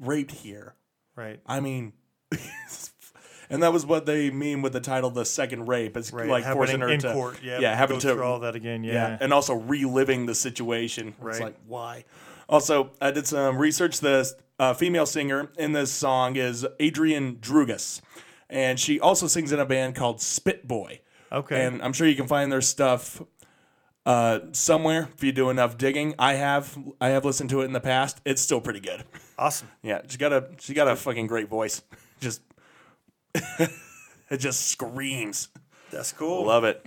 raped 0.00 0.32
here. 0.32 0.74
Right. 1.16 1.40
I 1.46 1.60
mean, 1.60 1.92
and 3.50 3.62
that 3.62 3.72
was 3.72 3.84
what 3.84 4.06
they 4.06 4.30
mean 4.30 4.62
with 4.62 4.72
the 4.72 4.80
title, 4.80 5.10
"The 5.10 5.24
Second 5.24 5.66
Rape." 5.68 5.96
It's 5.96 6.12
Right. 6.12 6.28
like 6.28 6.44
forcing 6.44 6.80
her 6.80 6.88
in 6.88 7.00
to, 7.00 7.12
court. 7.12 7.38
Yeah. 7.42 7.58
yeah, 7.60 7.76
having 7.76 7.98
to, 8.00 8.22
all 8.22 8.40
that 8.40 8.54
again. 8.54 8.84
Yeah. 8.84 8.92
yeah, 8.92 9.18
and 9.20 9.32
also 9.32 9.54
reliving 9.54 10.26
the 10.26 10.34
situation. 10.34 11.14
Right. 11.18 11.32
It's 11.32 11.40
like 11.40 11.56
why? 11.66 12.04
Also, 12.48 12.90
I 13.00 13.10
did 13.10 13.26
some 13.26 13.58
research. 13.58 14.00
The 14.00 14.32
uh, 14.58 14.74
female 14.74 15.06
singer 15.06 15.50
in 15.58 15.72
this 15.72 15.92
song 15.92 16.36
is 16.36 16.66
Adrienne 16.80 17.36
Droogas, 17.36 18.00
and 18.48 18.78
she 18.78 19.00
also 19.00 19.26
sings 19.26 19.52
in 19.52 19.58
a 19.58 19.66
band 19.66 19.94
called 19.94 20.18
Spitboy. 20.18 21.00
Okay. 21.32 21.64
And 21.64 21.82
I'm 21.82 21.92
sure 21.92 22.06
you 22.08 22.16
can 22.16 22.26
find 22.26 22.50
their 22.50 22.60
stuff 22.60 23.22
uh, 24.06 24.40
somewhere 24.52 25.08
if 25.14 25.22
you 25.22 25.32
do 25.32 25.50
enough 25.50 25.76
digging. 25.78 26.14
I 26.18 26.34
have 26.34 26.76
I 27.00 27.08
have 27.08 27.24
listened 27.24 27.50
to 27.50 27.60
it 27.62 27.64
in 27.66 27.72
the 27.72 27.80
past. 27.80 28.20
It's 28.24 28.42
still 28.42 28.60
pretty 28.60 28.80
good. 28.80 29.04
awesome. 29.38 29.68
Yeah, 29.82 30.02
she 30.08 30.18
got 30.18 30.32
a 30.32 30.48
she 30.58 30.74
got 30.74 30.88
a 30.88 30.96
fucking 30.96 31.26
great 31.26 31.48
voice. 31.48 31.82
Just 32.20 32.42
it 33.34 34.36
just 34.38 34.66
screams. 34.68 35.48
That's 35.90 36.12
cool. 36.12 36.46
Love 36.46 36.64
it. 36.64 36.84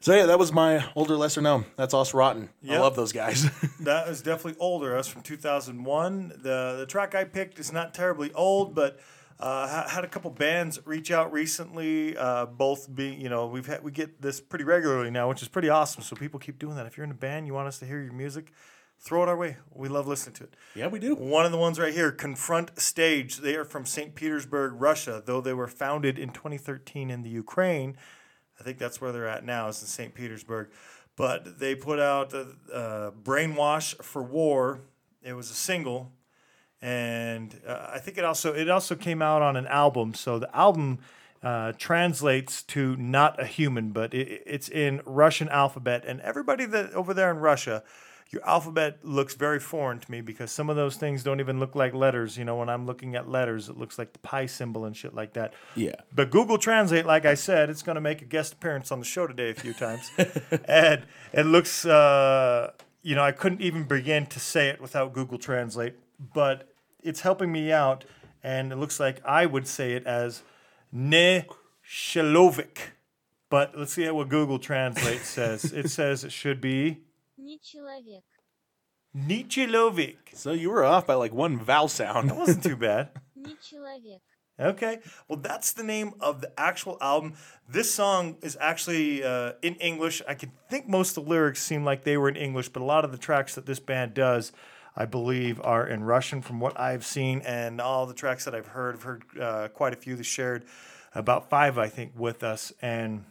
So 0.00 0.14
yeah, 0.14 0.26
that 0.26 0.38
was 0.38 0.52
my 0.52 0.84
older 0.94 1.16
lesser 1.16 1.40
known. 1.40 1.64
That's 1.76 1.92
Aus-Rotten. 1.94 2.48
I 2.70 2.78
love 2.78 2.94
those 2.96 3.12
guys. 3.12 3.46
That 3.80 4.08
is 4.08 4.22
definitely 4.22 4.58
older. 4.60 4.94
That's 4.94 5.08
from 5.08 5.22
2001. 5.22 6.28
The 6.42 6.76
the 6.78 6.86
track 6.86 7.14
I 7.14 7.24
picked 7.24 7.58
is 7.58 7.72
not 7.72 7.94
terribly 7.94 8.32
old, 8.32 8.74
but 8.74 8.98
uh, 9.40 9.88
had 9.88 10.04
a 10.04 10.08
couple 10.08 10.30
bands 10.30 10.80
reach 10.84 11.10
out 11.10 11.32
recently. 11.32 12.16
Uh, 12.16 12.46
both 12.46 12.92
being, 12.94 13.20
you 13.20 13.28
know, 13.28 13.46
we've 13.46 13.66
had 13.66 13.82
we 13.84 13.92
get 13.92 14.20
this 14.20 14.40
pretty 14.40 14.64
regularly 14.64 15.10
now, 15.10 15.28
which 15.28 15.42
is 15.42 15.48
pretty 15.48 15.68
awesome. 15.68 16.02
So 16.02 16.16
people 16.16 16.40
keep 16.40 16.58
doing 16.58 16.76
that. 16.76 16.86
If 16.86 16.96
you're 16.96 17.04
in 17.04 17.10
a 17.10 17.14
band, 17.14 17.46
you 17.46 17.54
want 17.54 17.68
us 17.68 17.78
to 17.78 17.86
hear 17.86 18.02
your 18.02 18.12
music, 18.12 18.52
throw 18.98 19.22
it 19.22 19.28
our 19.28 19.36
way. 19.36 19.58
We 19.72 19.88
love 19.88 20.08
listening 20.08 20.34
to 20.36 20.44
it. 20.44 20.54
yeah, 20.74 20.88
we 20.88 20.98
do. 20.98 21.14
One 21.14 21.46
of 21.46 21.52
the 21.52 21.58
ones 21.58 21.78
right 21.78 21.94
here, 21.94 22.10
Confront 22.10 22.80
Stage. 22.80 23.38
They 23.38 23.54
are 23.54 23.64
from 23.64 23.86
St. 23.86 24.14
Petersburg, 24.14 24.72
Russia, 24.76 25.22
though 25.24 25.40
they 25.40 25.54
were 25.54 25.68
founded 25.68 26.18
in 26.18 26.30
2013 26.30 27.08
in 27.08 27.22
the 27.22 27.30
Ukraine. 27.30 27.96
I 28.58 28.64
think 28.64 28.78
that's 28.78 29.00
where 29.00 29.12
they're 29.12 29.28
at 29.28 29.44
now, 29.44 29.68
is 29.68 29.80
in 29.80 29.86
St. 29.86 30.14
Petersburg. 30.14 30.70
But 31.14 31.58
they 31.60 31.74
put 31.74 32.00
out 32.00 32.34
uh, 32.34 32.44
uh, 32.72 33.10
Brainwash 33.10 34.02
for 34.02 34.22
War. 34.22 34.80
It 35.22 35.34
was 35.34 35.50
a 35.50 35.54
single, 35.54 36.12
and 36.80 37.60
uh, 37.66 37.90
I 37.92 37.98
think 37.98 38.18
it 38.18 38.24
also 38.24 38.54
it 38.54 38.68
also 38.68 38.94
came 38.94 39.22
out 39.22 39.42
on 39.42 39.56
an 39.56 39.66
album. 39.66 40.14
So 40.14 40.38
the 40.38 40.54
album 40.56 40.98
uh, 41.42 41.72
translates 41.72 42.62
to 42.64 42.96
"not 42.96 43.40
a 43.40 43.46
human," 43.46 43.90
but 43.90 44.14
it, 44.14 44.42
it's 44.46 44.68
in 44.68 45.00
Russian 45.04 45.48
alphabet. 45.48 46.04
And 46.06 46.20
everybody 46.20 46.66
that 46.66 46.92
over 46.92 47.12
there 47.12 47.30
in 47.30 47.38
Russia, 47.38 47.82
your 48.30 48.46
alphabet 48.46 48.98
looks 49.02 49.34
very 49.34 49.58
foreign 49.58 49.98
to 49.98 50.10
me 50.10 50.20
because 50.20 50.50
some 50.50 50.68
of 50.68 50.76
those 50.76 50.96
things 50.96 51.22
don't 51.22 51.40
even 51.40 51.58
look 51.58 51.74
like 51.74 51.94
letters. 51.94 52.36
You 52.36 52.44
know, 52.44 52.56
when 52.56 52.68
I'm 52.68 52.84
looking 52.86 53.14
at 53.16 53.28
letters, 53.28 53.68
it 53.68 53.76
looks 53.78 53.98
like 53.98 54.12
the 54.12 54.18
pi 54.18 54.46
symbol 54.46 54.84
and 54.84 54.96
shit 54.96 55.14
like 55.14 55.32
that. 55.32 55.54
Yeah. 55.74 55.94
But 56.14 56.30
Google 56.30 56.58
Translate, 56.58 57.06
like 57.06 57.24
I 57.24 57.34
said, 57.34 57.70
it's 57.70 57.82
going 57.82 57.94
to 57.94 58.00
make 58.00 58.20
a 58.20 58.26
guest 58.26 58.52
appearance 58.52 58.92
on 58.92 58.98
the 58.98 59.06
show 59.06 59.26
today 59.26 59.50
a 59.50 59.54
few 59.54 59.72
times. 59.72 60.10
and 60.66 61.06
it 61.32 61.46
looks, 61.46 61.86
uh, 61.86 62.72
you 63.02 63.14
know, 63.14 63.22
I 63.22 63.32
couldn't 63.32 63.62
even 63.62 63.84
begin 63.84 64.26
to 64.26 64.38
say 64.38 64.68
it 64.68 64.80
without 64.80 65.14
Google 65.14 65.38
Translate, 65.38 65.94
but 66.18 66.68
it's 67.02 67.20
helping 67.20 67.52
me 67.52 67.72
out, 67.72 68.04
and 68.42 68.72
it 68.72 68.76
looks 68.76 68.98
like 69.00 69.20
I 69.24 69.46
would 69.46 69.66
say 69.66 69.92
it 69.92 70.06
as 70.06 70.42
Neshelovic. 70.94 72.78
But 73.50 73.72
let's 73.76 73.94
see 73.94 74.08
what 74.10 74.28
Google 74.28 74.58
Translate 74.58 75.20
says. 75.22 75.72
it 75.72 75.90
says 75.90 76.24
it 76.24 76.32
should 76.32 76.60
be 76.60 76.98
Nichelovic. 77.40 78.22
Nichelovic. 79.16 80.16
So 80.34 80.52
you 80.52 80.70
were 80.70 80.84
off 80.84 81.06
by 81.06 81.14
like 81.14 81.32
one 81.32 81.58
vowel 81.58 81.88
sound. 81.88 82.30
That 82.30 82.36
wasn't 82.36 82.62
too 82.62 82.76
bad. 82.76 83.10
Okay. 84.60 84.98
Well, 85.28 85.38
that's 85.38 85.72
the 85.72 85.84
name 85.84 86.14
of 86.20 86.40
the 86.40 86.50
actual 86.58 86.98
album. 87.00 87.34
This 87.68 87.94
song 87.94 88.36
is 88.42 88.58
actually 88.60 89.22
uh, 89.22 89.52
in 89.62 89.76
English. 89.76 90.20
I 90.26 90.34
can 90.34 90.50
think 90.68 90.88
most 90.88 91.16
of 91.16 91.24
the 91.24 91.30
lyrics 91.30 91.62
seem 91.62 91.84
like 91.84 92.02
they 92.02 92.16
were 92.16 92.28
in 92.28 92.34
English, 92.36 92.70
but 92.70 92.82
a 92.82 92.84
lot 92.84 93.04
of 93.04 93.12
the 93.12 93.18
tracks 93.18 93.54
that 93.54 93.66
this 93.66 93.78
band 93.78 94.14
does 94.14 94.50
I 94.98 95.04
believe, 95.06 95.60
are 95.62 95.86
in 95.86 96.02
Russian 96.02 96.42
from 96.42 96.58
what 96.58 96.78
I've 96.78 97.06
seen. 97.06 97.40
And 97.46 97.80
all 97.80 98.04
the 98.04 98.14
tracks 98.14 98.44
that 98.46 98.54
I've 98.54 98.66
heard, 98.66 98.96
I've 98.96 99.02
heard 99.04 99.22
uh, 99.40 99.68
quite 99.68 99.92
a 99.92 99.96
few 99.96 100.16
that 100.16 100.24
shared 100.24 100.64
about 101.14 101.48
five, 101.48 101.78
I 101.78 101.88
think, 101.88 102.12
with 102.16 102.42
us. 102.42 102.72
And 102.82 103.24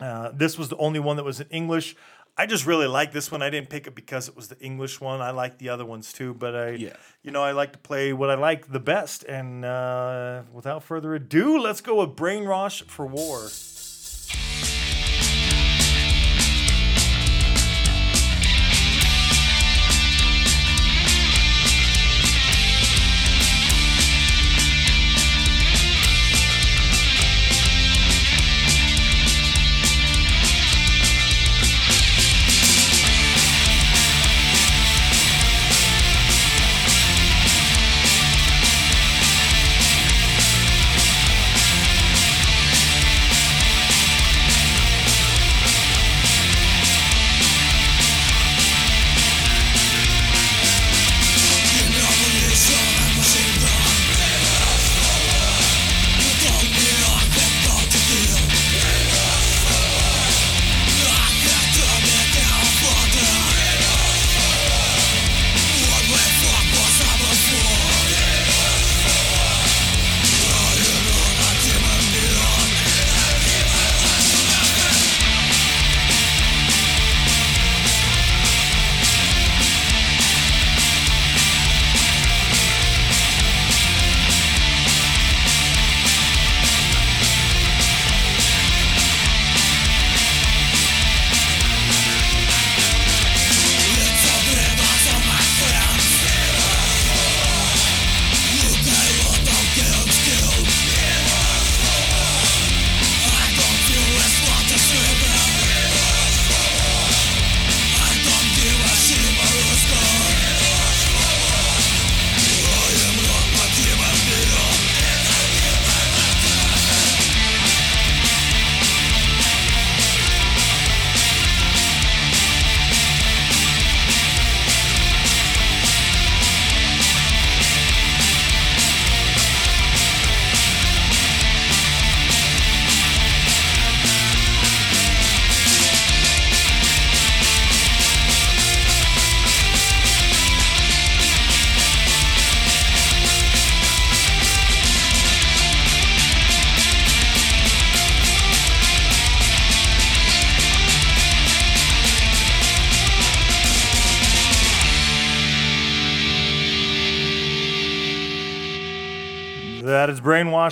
uh, 0.00 0.30
this 0.32 0.56
was 0.56 0.70
the 0.70 0.78
only 0.78 0.98
one 0.98 1.16
that 1.16 1.24
was 1.24 1.40
in 1.40 1.48
English. 1.50 1.94
I 2.38 2.46
just 2.46 2.66
really 2.66 2.86
like 2.86 3.12
this 3.12 3.30
one. 3.30 3.42
I 3.42 3.50
didn't 3.50 3.68
pick 3.68 3.86
it 3.86 3.94
because 3.94 4.28
it 4.28 4.36
was 4.36 4.48
the 4.48 4.58
English 4.60 5.00
one. 5.00 5.20
I 5.20 5.30
like 5.30 5.58
the 5.58 5.68
other 5.68 5.84
ones 5.84 6.12
too, 6.12 6.32
but 6.34 6.54
I, 6.54 6.70
Yeah. 6.70 6.96
you 7.22 7.32
know, 7.32 7.42
I 7.42 7.50
like 7.52 7.72
to 7.72 7.78
play 7.78 8.12
what 8.12 8.30
I 8.30 8.34
like 8.36 8.72
the 8.72 8.80
best. 8.80 9.24
And 9.24 9.64
uh, 9.64 10.42
without 10.52 10.84
further 10.84 11.14
ado, 11.14 11.58
let's 11.60 11.80
go 11.82 12.00
with 12.00 12.16
Brainwash 12.16 12.84
for 12.84 13.06
War. 13.06 13.48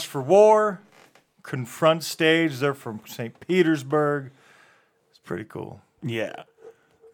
For 0.04 0.20
War. 0.22 0.80
Confront 1.42 2.02
Stage. 2.02 2.58
They're 2.58 2.74
from 2.74 3.00
St. 3.06 3.38
Petersburg. 3.40 4.32
It's 5.10 5.18
pretty 5.20 5.44
cool, 5.44 5.80
Yeah. 6.02 6.32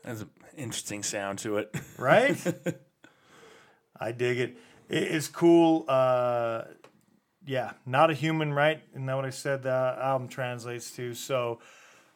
That's 0.04 0.22
an 0.22 0.30
interesting 0.56 1.02
sound 1.02 1.38
to 1.40 1.58
it. 1.58 1.74
right? 1.98 2.36
I 4.00 4.10
dig 4.12 4.38
it. 4.38 4.56
It 4.88 5.04
is 5.04 5.28
cool. 5.28 5.84
Uh, 5.86 6.62
yeah, 7.46 7.72
not 7.86 8.10
a 8.10 8.14
human, 8.14 8.52
right? 8.52 8.82
Isn't 8.92 9.06
that 9.06 9.14
what 9.14 9.24
I 9.24 9.30
said? 9.30 9.62
The 9.62 9.96
album 10.00 10.28
translates 10.28 10.90
to. 10.96 11.14
So 11.14 11.60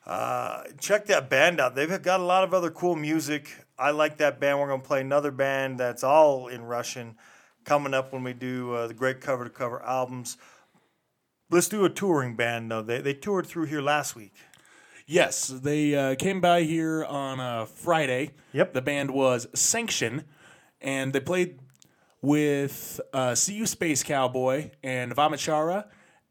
uh, 0.04 0.64
check 0.80 1.06
that 1.06 1.28
band 1.30 1.60
out. 1.60 1.74
They've 1.74 2.02
got 2.02 2.20
a 2.20 2.24
lot 2.24 2.44
of 2.44 2.52
other 2.54 2.70
cool 2.70 2.96
music. 2.96 3.50
I 3.78 3.90
like 3.90 4.16
that 4.18 4.40
band. 4.40 4.58
We're 4.58 4.68
gonna 4.68 4.82
play 4.82 5.00
another 5.00 5.30
band 5.30 5.78
that's 5.78 6.02
all 6.02 6.48
in 6.48 6.64
Russian 6.64 7.16
coming 7.64 7.94
up 7.94 8.12
when 8.12 8.22
we 8.24 8.32
do 8.32 8.72
uh, 8.74 8.86
the 8.88 8.94
great 8.94 9.20
cover 9.20 9.44
to 9.44 9.50
cover 9.50 9.82
albums. 9.82 10.36
Let's 11.50 11.68
do 11.68 11.84
a 11.84 11.90
touring 11.90 12.36
band 12.36 12.70
though. 12.70 12.82
They 12.82 13.00
they 13.00 13.14
toured 13.14 13.46
through 13.46 13.66
here 13.66 13.80
last 13.80 14.16
week. 14.16 14.34
Yes, 15.06 15.46
they 15.46 15.94
uh, 15.94 16.16
came 16.16 16.40
by 16.40 16.62
here 16.62 17.04
on 17.04 17.38
a 17.38 17.66
Friday. 17.66 18.32
Yep. 18.52 18.72
The 18.72 18.82
band 18.82 19.12
was 19.12 19.46
Sanction, 19.54 20.24
and 20.80 21.12
they 21.12 21.20
played 21.20 21.60
with 22.20 23.00
uh, 23.12 23.36
CU 23.36 23.66
Space 23.66 24.02
Cowboy 24.02 24.70
and 24.82 25.14
Vamachara 25.14 25.84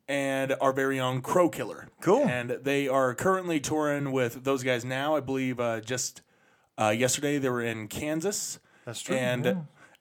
and 0.10 0.54
our 0.60 0.74
very 0.74 1.00
own 1.00 1.22
Crow 1.22 1.50
Killer. 1.50 1.88
Cool. 2.02 2.28
And 2.28 2.58
they 2.64 2.88
are 2.90 3.16
currently 3.16 3.62
touring 3.62 4.12
with 4.12 4.44
those 4.44 4.62
guys 4.62 4.84
now. 4.84 5.16
I 5.16 5.22
believe 5.22 5.60
uh, 5.60 5.80
just 5.80 6.22
uh, 6.78 6.90
yesterday 6.90 7.38
they 7.38 7.50
were 7.50 7.64
in 7.64 7.88
Kansas. 7.88 8.60
That's 8.84 9.02
true, 9.02 9.16
And 9.16 9.46
yeah. 9.46 9.56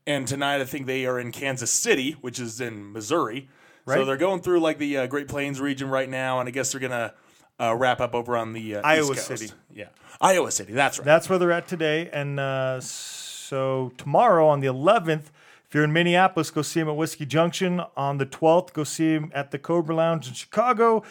and 0.06 0.26
tonight 0.26 0.60
I 0.60 0.64
think 0.64 0.86
they 0.86 1.06
are 1.06 1.18
in 1.18 1.32
Kansas 1.32 1.70
City, 1.70 2.12
which 2.20 2.40
is 2.40 2.60
in 2.60 2.92
Missouri. 2.92 3.48
So 3.86 4.04
they're 4.04 4.16
going 4.16 4.40
through 4.40 4.60
like 4.60 4.78
the 4.78 4.98
uh, 4.98 5.06
Great 5.06 5.28
Plains 5.28 5.60
region 5.60 5.88
right 5.88 6.08
now, 6.08 6.40
and 6.40 6.48
I 6.48 6.52
guess 6.52 6.72
they're 6.72 6.80
gonna 6.80 7.14
uh, 7.60 7.74
wrap 7.76 8.00
up 8.00 8.14
over 8.14 8.36
on 8.36 8.52
the 8.52 8.76
uh, 8.76 8.82
Iowa. 8.84 9.14
City. 9.16 9.50
Yeah, 9.74 9.88
Iowa 10.20 10.50
City. 10.50 10.72
That's 10.72 10.98
right. 10.98 11.04
That's 11.04 11.28
where 11.28 11.38
they're 11.38 11.52
at 11.52 11.68
today. 11.68 12.08
And 12.12 12.40
uh, 12.40 12.80
so 12.80 13.92
tomorrow 13.96 14.48
on 14.48 14.60
the 14.60 14.66
11th, 14.68 15.26
if 15.66 15.74
you're 15.74 15.84
in 15.84 15.92
Minneapolis, 15.92 16.50
go 16.50 16.62
see 16.62 16.80
him 16.80 16.88
at 16.88 16.96
Whiskey 16.96 17.26
Junction. 17.26 17.82
On 17.96 18.18
the 18.18 18.26
12th, 18.26 18.72
go 18.72 18.84
see 18.84 19.12
him 19.14 19.30
at 19.34 19.50
the 19.50 19.58
Cobra 19.58 19.94
Lounge 19.94 20.28
in 20.28 20.34
Chicago. 20.34 21.02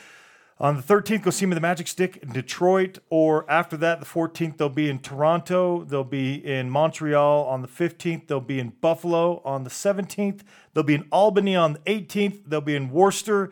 On 0.59 0.77
the 0.77 0.83
13th, 0.83 1.23
go 1.23 1.31
see 1.31 1.45
me 1.45 1.51
at 1.51 1.55
the 1.55 1.61
Magic 1.61 1.87
Stick 1.87 2.17
in 2.17 2.31
Detroit. 2.31 2.99
Or 3.09 3.49
after 3.49 3.75
that, 3.77 3.99
the 3.99 4.05
14th, 4.05 4.57
they'll 4.57 4.69
be 4.69 4.89
in 4.89 4.99
Toronto. 4.99 5.83
They'll 5.83 6.03
be 6.03 6.35
in 6.35 6.69
Montreal. 6.69 7.45
On 7.45 7.61
the 7.61 7.67
15th, 7.67 8.27
they'll 8.27 8.39
be 8.39 8.59
in 8.59 8.69
Buffalo. 8.81 9.41
On 9.43 9.63
the 9.63 9.69
17th, 9.69 10.41
they'll 10.73 10.83
be 10.83 10.95
in 10.95 11.07
Albany. 11.11 11.55
On 11.55 11.73
the 11.73 11.79
18th, 11.79 12.43
they'll 12.47 12.61
be 12.61 12.75
in 12.75 12.91
Worcester. 12.91 13.51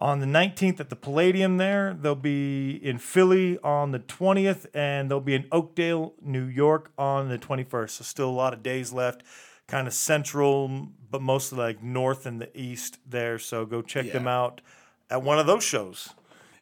On 0.00 0.18
the 0.18 0.26
19th 0.26 0.80
at 0.80 0.88
the 0.88 0.96
Palladium 0.96 1.58
there, 1.58 1.92
they'll 1.92 2.14
be 2.14 2.70
in 2.82 2.96
Philly 2.96 3.58
on 3.58 3.90
the 3.90 3.98
20th, 3.98 4.64
and 4.72 5.10
they'll 5.10 5.20
be 5.20 5.34
in 5.34 5.46
Oakdale, 5.52 6.14
New 6.22 6.44
York 6.44 6.90
on 6.96 7.28
the 7.28 7.36
21st. 7.36 7.90
So 7.90 8.04
still 8.04 8.30
a 8.30 8.32
lot 8.32 8.54
of 8.54 8.62
days 8.62 8.94
left, 8.94 9.22
kind 9.68 9.86
of 9.86 9.92
central, 9.92 10.88
but 11.10 11.20
mostly 11.20 11.58
like 11.58 11.82
north 11.82 12.24
and 12.24 12.40
the 12.40 12.48
east 12.58 12.98
there. 13.06 13.38
So 13.38 13.66
go 13.66 13.82
check 13.82 14.10
them 14.10 14.26
out 14.26 14.62
at 15.10 15.22
one 15.22 15.38
of 15.38 15.46
those 15.46 15.64
shows. 15.64 16.08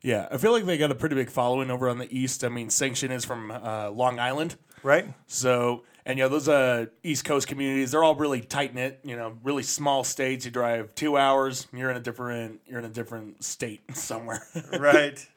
Yeah, 0.08 0.26
I 0.30 0.38
feel 0.38 0.52
like 0.52 0.64
they 0.64 0.78
got 0.78 0.90
a 0.90 0.94
pretty 0.94 1.16
big 1.16 1.28
following 1.28 1.70
over 1.70 1.86
on 1.86 1.98
the 1.98 2.10
East. 2.10 2.42
I 2.42 2.48
mean, 2.48 2.70
Sanction 2.70 3.10
is 3.12 3.26
from 3.26 3.50
uh, 3.50 3.90
Long 3.90 4.18
Island, 4.18 4.56
Right? 4.82 5.06
so 5.26 5.84
and 6.06 6.18
you 6.18 6.24
know 6.24 6.30
those 6.30 6.48
uh, 6.48 6.86
East 7.02 7.26
Coast 7.26 7.46
communities, 7.46 7.90
they're 7.90 8.02
all 8.02 8.14
really 8.14 8.40
tight 8.40 8.74
knit. 8.74 9.00
You 9.04 9.16
know, 9.16 9.36
really 9.42 9.62
small 9.62 10.04
states. 10.04 10.46
You 10.46 10.50
drive 10.50 10.94
two 10.94 11.18
hours, 11.18 11.66
you're 11.74 11.90
in 11.90 11.98
a 11.98 12.00
different 12.00 12.62
you're 12.66 12.78
in 12.78 12.86
a 12.86 12.88
different 12.88 13.44
state 13.44 13.82
somewhere. 13.94 14.40
Right. 14.80 15.28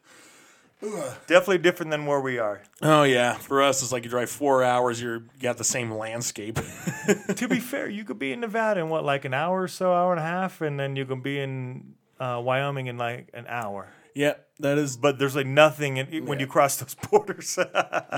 Definitely 0.80 1.58
different 1.58 1.90
than 1.90 2.06
where 2.06 2.22
we 2.22 2.38
are. 2.38 2.62
oh 2.80 3.02
yeah, 3.02 3.34
for 3.34 3.62
us 3.62 3.82
it's 3.82 3.92
like 3.92 4.04
you 4.04 4.10
drive 4.10 4.30
four 4.30 4.64
hours, 4.64 5.02
you're 5.02 5.16
you 5.16 5.42
got 5.42 5.58
the 5.58 5.64
same 5.64 5.92
landscape. 5.92 6.58
to 7.36 7.46
be 7.46 7.60
fair, 7.60 7.90
you 7.90 8.04
could 8.04 8.18
be 8.18 8.32
in 8.32 8.40
Nevada 8.40 8.80
in 8.80 8.88
what, 8.88 9.04
like 9.04 9.26
an 9.26 9.34
hour 9.34 9.60
or 9.60 9.68
so, 9.68 9.92
hour 9.92 10.12
and 10.12 10.18
a 10.18 10.24
half, 10.24 10.62
and 10.62 10.80
then 10.80 10.96
you 10.96 11.04
can 11.04 11.20
be 11.20 11.38
in 11.38 11.92
uh, 12.18 12.40
Wyoming 12.42 12.86
in 12.86 12.96
like 12.96 13.28
an 13.34 13.44
hour. 13.48 13.92
Yeah, 14.14 14.34
that 14.60 14.78
is. 14.78 14.96
but 14.96 15.18
there's 15.18 15.36
like 15.36 15.46
nothing 15.46 15.96
in, 15.96 16.26
when 16.26 16.40
you 16.40 16.46
cross 16.46 16.76
those 16.76 16.94
borders. 17.10 17.58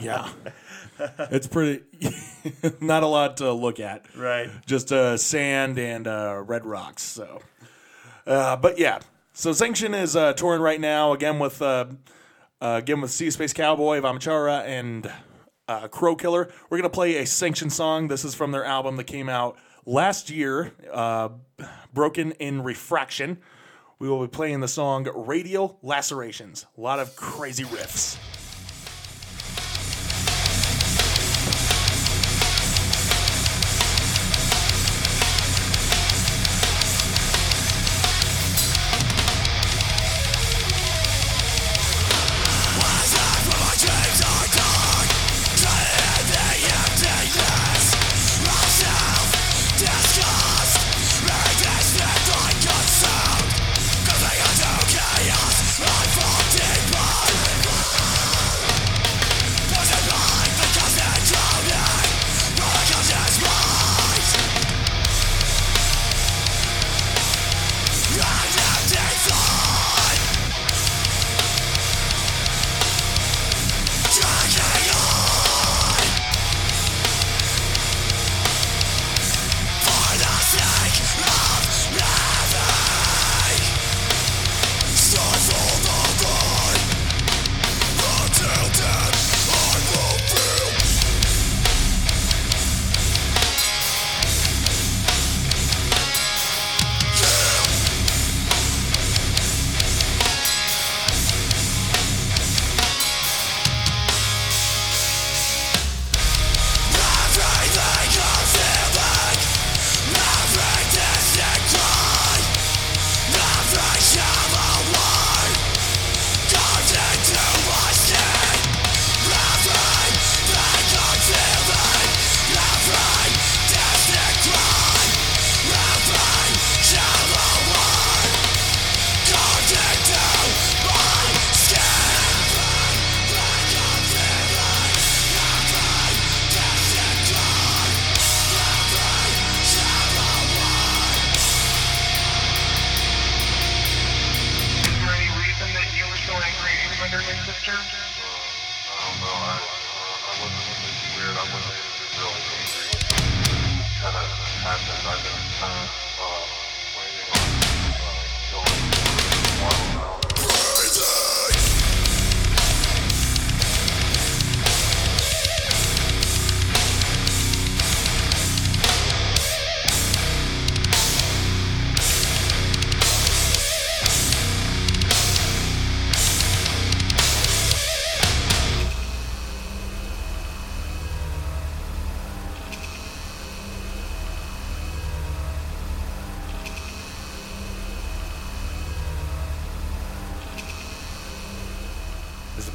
Yeah, 0.02 0.28
it's 1.30 1.46
pretty. 1.46 1.84
not 2.80 3.02
a 3.02 3.06
lot 3.06 3.36
to 3.38 3.52
look 3.52 3.80
at. 3.80 4.04
right. 4.16 4.50
just 4.66 4.92
uh, 4.92 5.16
sand 5.16 5.78
and 5.78 6.06
uh, 6.06 6.42
red 6.44 6.64
rocks. 6.64 7.02
So, 7.02 7.40
uh, 8.26 8.56
but 8.56 8.78
yeah, 8.78 9.00
so 9.32 9.52
Sanction 9.52 9.94
is 9.94 10.14
uh, 10.16 10.32
touring 10.34 10.62
right 10.62 10.80
now 10.80 11.12
again 11.12 11.38
with 11.38 11.60
uh, 11.60 11.86
uh, 12.60 12.76
again 12.82 13.00
with 13.00 13.10
Sea 13.10 13.30
Space 13.30 13.52
Cowboy, 13.52 14.00
Vamachara, 14.00 14.64
and 14.64 15.10
uh, 15.68 15.88
Crow 15.88 16.14
Killer. 16.16 16.50
We're 16.70 16.78
gonna 16.78 16.88
play 16.90 17.16
a 17.16 17.26
Sanction 17.26 17.70
song. 17.70 18.08
This 18.08 18.24
is 18.24 18.34
from 18.34 18.52
their 18.52 18.64
album 18.64 18.96
that 18.96 19.04
came 19.04 19.28
out 19.28 19.56
last 19.86 20.30
year, 20.30 20.72
uh, 20.92 21.30
Broken 21.92 22.32
in 22.32 22.62
Refraction. 22.62 23.38
We 24.04 24.10
will 24.10 24.20
be 24.20 24.28
playing 24.28 24.60
the 24.60 24.68
song 24.68 25.08
Radial 25.14 25.78
Lacerations. 25.80 26.66
A 26.76 26.80
lot 26.82 26.98
of 26.98 27.16
crazy 27.16 27.64
riffs. 27.64 28.43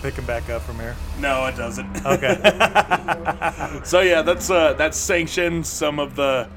Pick 0.10 0.18
him 0.18 0.26
back 0.26 0.50
up 0.50 0.64
from 0.64 0.80
here. 0.80 0.96
No, 1.20 1.46
it 1.46 1.56
doesn't. 1.56 2.06
Okay. 2.06 2.36
So 3.84 4.02
yeah, 4.02 4.22
that's 4.24 4.50
uh, 4.50 4.74
that's 4.74 4.98
sanctioned 4.98 5.66
some 5.66 6.00
of 6.00 6.16
the 6.16 6.50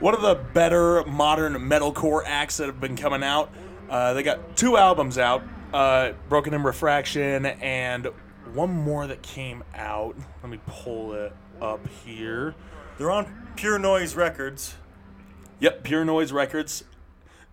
one 0.00 0.14
of 0.14 0.20
the 0.22 0.34
better 0.34 1.04
modern 1.04 1.54
metalcore 1.54 2.22
acts 2.26 2.56
that 2.56 2.66
have 2.66 2.80
been 2.80 2.96
coming 2.96 3.22
out. 3.22 3.50
Uh, 3.88 4.12
they 4.14 4.22
got 4.22 4.56
two 4.56 4.76
albums 4.76 5.16
out, 5.18 5.42
uh, 5.72 6.12
Broken 6.28 6.54
in 6.54 6.62
Refraction, 6.62 7.46
and 7.46 8.08
one 8.52 8.70
more 8.70 9.06
that 9.06 9.22
came 9.22 9.62
out. 9.74 10.16
Let 10.42 10.50
me 10.50 10.58
pull 10.66 11.12
it 11.12 11.32
up 11.60 11.86
here. 12.04 12.54
They're 12.98 13.10
on 13.10 13.52
Pure 13.56 13.78
Noise 13.78 14.16
Records. 14.16 14.74
Yep, 15.60 15.84
Pure 15.84 16.04
Noise 16.06 16.32
Records. 16.32 16.84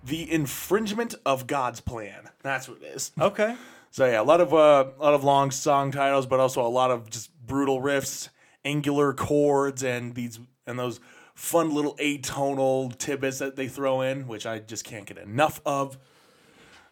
The 0.04 0.32
infringement 0.32 1.16
of 1.26 1.45
God's 1.47 1.82
plan. 1.82 2.30
That's 2.41 2.68
what 2.68 2.82
it 2.82 2.86
is. 2.86 3.12
Okay. 3.20 3.56
So 3.94 4.08
yeah, 4.08 4.20
a 4.20 4.24
lot 4.24 4.41
of 4.41 4.52
uh, 4.56 4.86
a 5.00 5.04
lot 5.04 5.14
of 5.14 5.24
long 5.24 5.52
song 5.52 5.91
titles, 5.91 6.26
but 6.26 6.39
also 6.39 6.66
a 6.66 6.68
lot 6.68 6.89
of 6.89 7.12
just 7.12 7.30
brutal 7.46 7.80
riffs, 7.80 8.30
angular 8.66 9.14
chords, 9.14 9.84
and 9.84 10.16
these 10.16 10.39
and 10.66 10.80
those 10.80 11.00
fun 11.36 11.72
little 11.72 11.96
atonal 11.98 12.98
tidbits 12.98 13.38
that 13.38 13.56
they 13.56 13.68
throw 13.68 14.02
in, 14.02 14.28
which 14.28 14.48
I 14.48 14.58
just 14.58 14.84
can't 14.84 15.06
get 15.06 15.20
enough 15.20 15.62
of. 15.64 16.00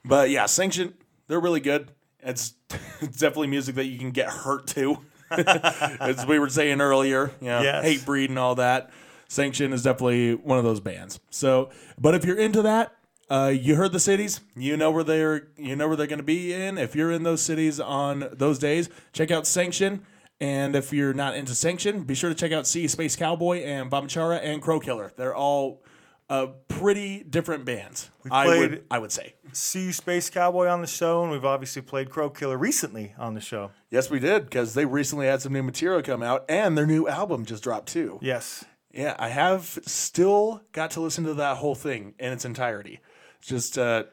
But 0.06 0.30
yeah, 0.30 0.46
Sanction, 0.46 0.94
they're 1.28 1.40
really 1.40 1.60
good. 1.60 1.90
It's, 2.20 2.54
it's 3.00 3.18
definitely 3.20 3.48
music 3.48 3.74
that 3.76 3.86
you 3.86 3.98
can 3.98 4.12
get 4.12 4.30
hurt 4.30 4.68
to, 4.68 5.00
as 5.32 6.24
we 6.28 6.38
were 6.38 6.50
saying 6.50 6.82
earlier. 6.82 7.32
You 7.42 7.48
know, 7.48 7.62
Yes. 7.64 7.84
Hatebreed 7.84 8.30
and 8.30 8.38
all 8.38 8.54
that. 8.56 8.92
Sanction 9.28 9.74
is 9.74 9.82
definitely 9.82 10.36
one 10.36 10.60
of 10.60 10.66
those 10.66 10.80
bands. 10.80 11.20
So, 11.32 11.72
but 11.98 12.14
if 12.14 12.26
you're 12.26 12.38
into 12.38 12.62
that, 12.62 12.96
uh, 13.32 13.48
you 13.48 13.76
heard 13.76 13.94
the 13.94 14.00
cities. 14.00 14.42
You 14.58 14.76
know 14.76 14.92
where 14.92 15.06
they're. 15.06 15.48
You 15.58 15.76
know 15.78 15.88
where 15.88 15.96
they're 15.96 16.06
going 16.06 16.20
to 16.20 16.24
be 16.24 16.54
in. 16.54 16.78
If 16.78 16.96
you're 16.96 17.12
in 17.12 17.24
those 17.24 17.42
cities 17.42 17.80
on 17.80 18.28
those 18.34 18.60
days, 18.60 18.90
check 19.14 19.32
out 19.32 19.48
Sanction. 19.48 20.06
And 20.42 20.76
if 20.76 20.92
you're 20.92 21.14
not 21.14 21.36
into 21.36 21.56
Sanction, 21.56 22.04
be 22.04 22.14
sure 22.14 22.30
to 22.30 22.36
check 22.36 22.52
out 22.52 22.68
Sea 22.68 22.88
Space 22.88 23.16
Cowboy 23.16 23.60
and 23.60 23.90
Vamachara 23.90 24.42
and 24.44 24.62
Crow 24.62 24.80
Killer. 24.80 25.14
They're 25.16 25.36
all 25.36 25.82
uh, 26.30 26.48
pretty 26.68 27.24
different 27.24 27.64
bands. 27.64 28.10
I 28.30 28.48
would. 28.48 28.84
I 28.92 29.00
would 29.00 29.14
say. 29.14 29.36
See 29.54 29.94
Space 29.94 30.30
Cowboy, 30.30 30.68
on 30.68 30.82
the 30.82 30.88
show, 30.88 31.24
and 31.24 31.32
we've 31.32 31.46
obviously 31.46 31.82
played 31.84 32.10
Crow 32.10 32.30
Killer 32.30 32.58
recently 32.58 33.14
on 33.18 33.34
the 33.34 33.42
show. 33.42 33.72
Yes, 33.90 34.10
we 34.10 34.20
did 34.20 34.44
because 34.44 34.74
they 34.74 34.84
recently 34.84 35.28
had 35.28 35.42
some 35.42 35.54
new 35.54 35.64
material 35.64 36.02
come 36.02 36.22
out, 36.22 36.44
and 36.50 36.78
their 36.78 36.88
new 36.88 37.08
album 37.08 37.46
just 37.46 37.64
dropped 37.64 37.88
too. 37.88 38.20
Yes. 38.22 38.66
Yeah, 38.94 39.16
I 39.18 39.30
have 39.30 39.80
still 39.86 40.64
got 40.74 40.92
to 40.92 41.02
listen 41.02 41.24
to 41.24 41.34
that 41.36 41.58
whole 41.58 41.76
thing 41.76 42.14
in 42.20 42.34
its 42.34 42.44
entirety. 42.44 43.00
Just 43.42 43.78
uh, 43.78 44.04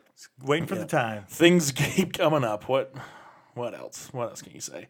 Waiting 0.42 0.66
for 0.66 0.74
the 0.74 0.84
time. 0.86 1.24
things 1.28 1.70
keep 1.76 2.12
coming 2.14 2.44
up. 2.44 2.68
What? 2.68 2.92
What 3.54 3.74
else? 3.74 4.08
What 4.12 4.30
else 4.30 4.42
can 4.42 4.52
you 4.52 4.60
say? 4.60 4.88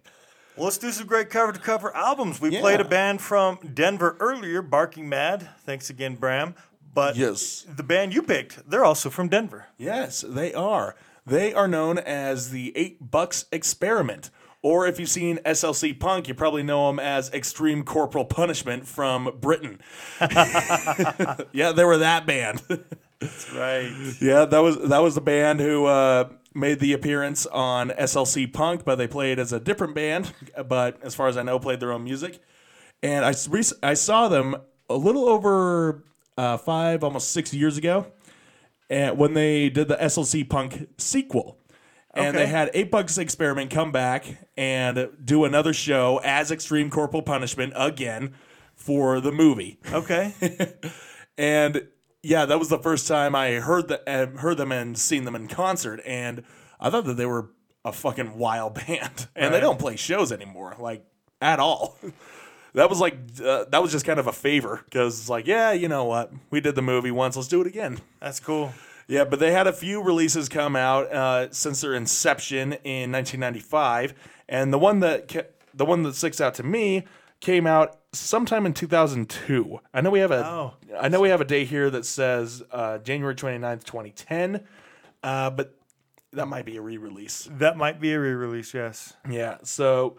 Well, 0.57 0.65
let's 0.65 0.79
do 0.79 0.91
some 0.91 1.07
great 1.07 1.31
cover 1.31 1.53
to 1.53 1.59
cover 1.61 1.95
albums. 1.95 2.41
We 2.41 2.51
Yeah. 2.51 2.61
played 2.61 2.81
a 2.81 2.85
band 2.85 3.21
from 3.21 3.59
Denver 3.75 4.17
earlier, 4.21 4.63
Barking 4.63 5.09
Mad. 5.09 5.49
Thanks 5.65 5.89
again, 5.91 6.17
Bram. 6.17 6.55
But 6.95 7.17
Yes. 7.17 7.65
the 7.69 7.83
band 7.83 8.13
you 8.15 8.23
picked, 8.23 8.69
they're 8.69 8.85
also 8.85 9.11
from 9.11 9.29
Denver. 9.29 9.67
Yes, 9.77 10.25
they 10.27 10.53
are. 10.55 10.97
They 11.27 11.53
are 11.55 11.69
known 11.69 11.99
as 11.99 12.51
the 12.51 12.73
Eight 12.77 13.11
Bucks 13.11 13.45
Experiment. 13.53 14.31
Or 14.63 14.87
if 14.89 14.99
you've 14.99 15.09
seen 15.09 15.39
SLC 15.45 15.93
Punk, 15.93 16.27
you 16.27 16.35
probably 16.35 16.65
know 16.65 16.89
them 16.89 16.99
as 16.99 17.31
Extreme 17.33 17.85
Corporal 17.85 18.25
Punishment 18.25 18.89
from 18.89 19.31
Britain. 19.41 19.81
yeah, 21.53 21.73
they 21.73 21.85
were 21.85 21.99
that 21.99 22.27
band. 22.27 22.63
That's 23.21 23.53
right. 23.53 23.91
Yeah, 24.21 24.45
that 24.45 24.59
was 24.61 24.79
that 24.89 24.99
was 24.99 25.15
the 25.15 25.21
band 25.21 25.61
who 25.61 25.87
uh, 25.87 26.29
made 26.55 26.81
the 26.81 26.93
appearance 26.93 27.47
on 27.47 27.91
SLC 27.91 28.53
Punk, 28.53 28.85
but 28.85 28.97
they 28.97 29.09
played 29.09 29.39
as 29.39 29.53
a 29.53 29.59
different 29.61 29.95
band. 29.95 30.33
But 30.69 30.99
as 31.03 31.15
far 31.15 31.29
as 31.29 31.37
I 31.37 31.43
know, 31.43 31.59
played 31.59 31.81
their 31.81 31.93
own 31.93 32.05
music. 32.05 32.41
And 33.03 33.25
I 33.25 33.35
I 33.83 33.95
saw 33.95 34.29
them 34.29 34.57
a 34.89 34.97
little 34.97 35.29
over 35.29 36.05
uh, 36.37 36.57
five, 36.59 37.03
almost 37.05 37.33
six 37.33 37.53
years 37.53 37.77
ago, 37.77 38.07
and 38.89 39.19
when 39.19 39.35
they 39.35 39.69
did 39.69 39.89
the 39.89 39.97
SLC 39.97 40.49
Punk 40.49 40.89
sequel. 40.99 41.59
And 42.15 42.29
Okay. 42.35 42.39
they 42.39 42.47
had 42.51 42.71
Eight 42.73 42.91
Bucks 42.91 43.19
Experiment 43.19 43.71
come 43.71 43.93
back 43.93 44.49
and 44.57 45.11
do 45.23 45.45
another 45.45 45.73
show 45.75 46.21
as 46.25 46.51
Extreme 46.51 46.91
Corporal 46.91 47.23
Punishment 47.23 47.75
again 47.77 48.35
for 48.75 49.21
the 49.21 49.31
movie. 49.31 49.79
Okay. 49.93 50.33
And 51.37 51.87
yeah, 52.23 52.45
that 52.45 52.59
was 52.59 52.69
the 52.69 52.79
first 52.79 53.07
time 53.07 53.35
I 53.35 53.55
heard 53.55 53.89
the, 53.89 54.09
uh, 54.09 54.39
heard 54.39 54.57
them 54.57 54.73
and 54.73 54.99
seen 54.99 55.25
them 55.25 55.35
in 55.35 55.49
concert, 55.49 56.01
and 56.05 56.43
I 56.81 56.91
thought 56.91 57.05
that 57.05 57.17
they 57.17 57.27
were 57.27 57.51
a 57.85 57.93
fucking 57.93 58.37
wild 58.37 58.75
band, 58.87 59.29
and 59.37 59.55
they 59.55 59.61
don't 59.61 59.79
play 59.79 59.97
shows 59.97 60.33
anymore, 60.33 60.77
like 60.79 61.05
at 61.41 61.61
all. 61.61 61.97
that 62.75 62.91
was 62.91 63.01
like 63.01 63.15
uh, 63.45 63.65
that 63.71 63.83
was 63.83 63.93
just 63.93 64.05
kind 64.05 64.19
of 64.19 64.27
a 64.27 64.33
favor 64.33 64.83
because 64.85 65.19
it's 65.21 65.29
like, 65.29 65.47
yeah, 65.47 65.73
you 65.73 65.89
know 65.89 66.05
what, 66.05 66.33
we 66.51 66.61
did 66.61 66.75
the 66.75 66.83
movie 66.83 67.11
once, 67.11 67.37
let's 67.37 67.49
do 67.49 67.61
it 67.61 67.67
again. 67.67 67.99
That's 68.21 68.41
cool. 68.41 68.73
Yeah, 69.07 69.25
but 69.25 69.39
they 69.39 69.53
had 69.53 69.67
a 69.67 69.73
few 69.73 70.03
releases 70.03 70.51
come 70.51 70.77
out 70.77 71.11
uh, 71.11 71.51
since 71.51 71.81
their 71.81 71.95
inception 71.95 72.75
in 72.85 73.11
1995, 73.11 74.13
and 74.51 74.71
the 74.71 74.79
one 74.79 75.01
that 75.01 75.29
ca- 75.29 75.49
the 75.73 75.87
one 75.87 76.03
that 76.03 76.15
sticks 76.15 76.41
out 76.41 76.55
to 76.55 76.63
me 76.63 77.05
came 77.41 77.67
out 77.67 77.99
sometime 78.13 78.67
in 78.67 78.75
2002. 78.75 79.81
I 79.95 80.01
know 80.01 80.11
we 80.11 80.21
have 80.21 80.31
a 80.31 80.45
Oh. 80.47 80.75
I 80.99 81.09
know 81.09 81.21
we 81.21 81.29
have 81.29 81.41
a 81.41 81.45
day 81.45 81.65
here 81.65 81.91
that 81.91 82.05
says 82.07 82.63
uh, 82.73 82.99
January 82.99 83.35
29th, 83.35 83.85
2010, 83.85 84.65
uh, 85.23 85.51
but 85.51 85.75
that 86.33 86.47
might 86.47 86.65
be 86.65 86.77
a 86.77 86.83
re-release. 86.83 87.49
That 87.53 87.77
might 87.77 88.01
be 88.01 88.13
a 88.13 88.21
re-release, 88.21 88.75
yes. 88.75 89.15
Yeah, 89.29 89.59
so 89.63 90.17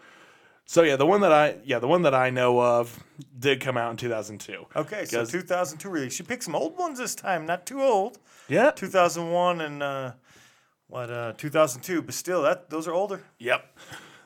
so 0.64 0.82
yeah, 0.82 0.96
the 0.96 1.06
one 1.06 1.20
that 1.22 1.32
I 1.32 1.56
yeah 1.64 1.78
the 1.80 1.88
one 1.88 2.02
that 2.02 2.14
I 2.14 2.30
know 2.30 2.60
of 2.60 3.02
did 3.38 3.60
come 3.60 3.76
out 3.76 3.90
in 3.90 3.96
2002. 3.96 4.66
Okay, 4.76 5.04
so 5.04 5.24
2002 5.24 5.88
release. 5.88 6.18
You 6.18 6.24
picked 6.24 6.44
some 6.44 6.54
old 6.54 6.78
ones 6.78 6.98
this 6.98 7.14
time, 7.14 7.44
not 7.44 7.66
too 7.66 7.82
old. 7.82 8.18
Yeah, 8.48 8.70
2001 8.70 9.60
and 9.60 9.82
uh, 9.82 10.12
what 10.86 11.10
uh, 11.10 11.32
2002, 11.36 12.02
but 12.02 12.14
still, 12.14 12.42
that 12.42 12.70
those 12.70 12.86
are 12.88 12.92
older. 12.94 13.22
Yep. 13.38 13.78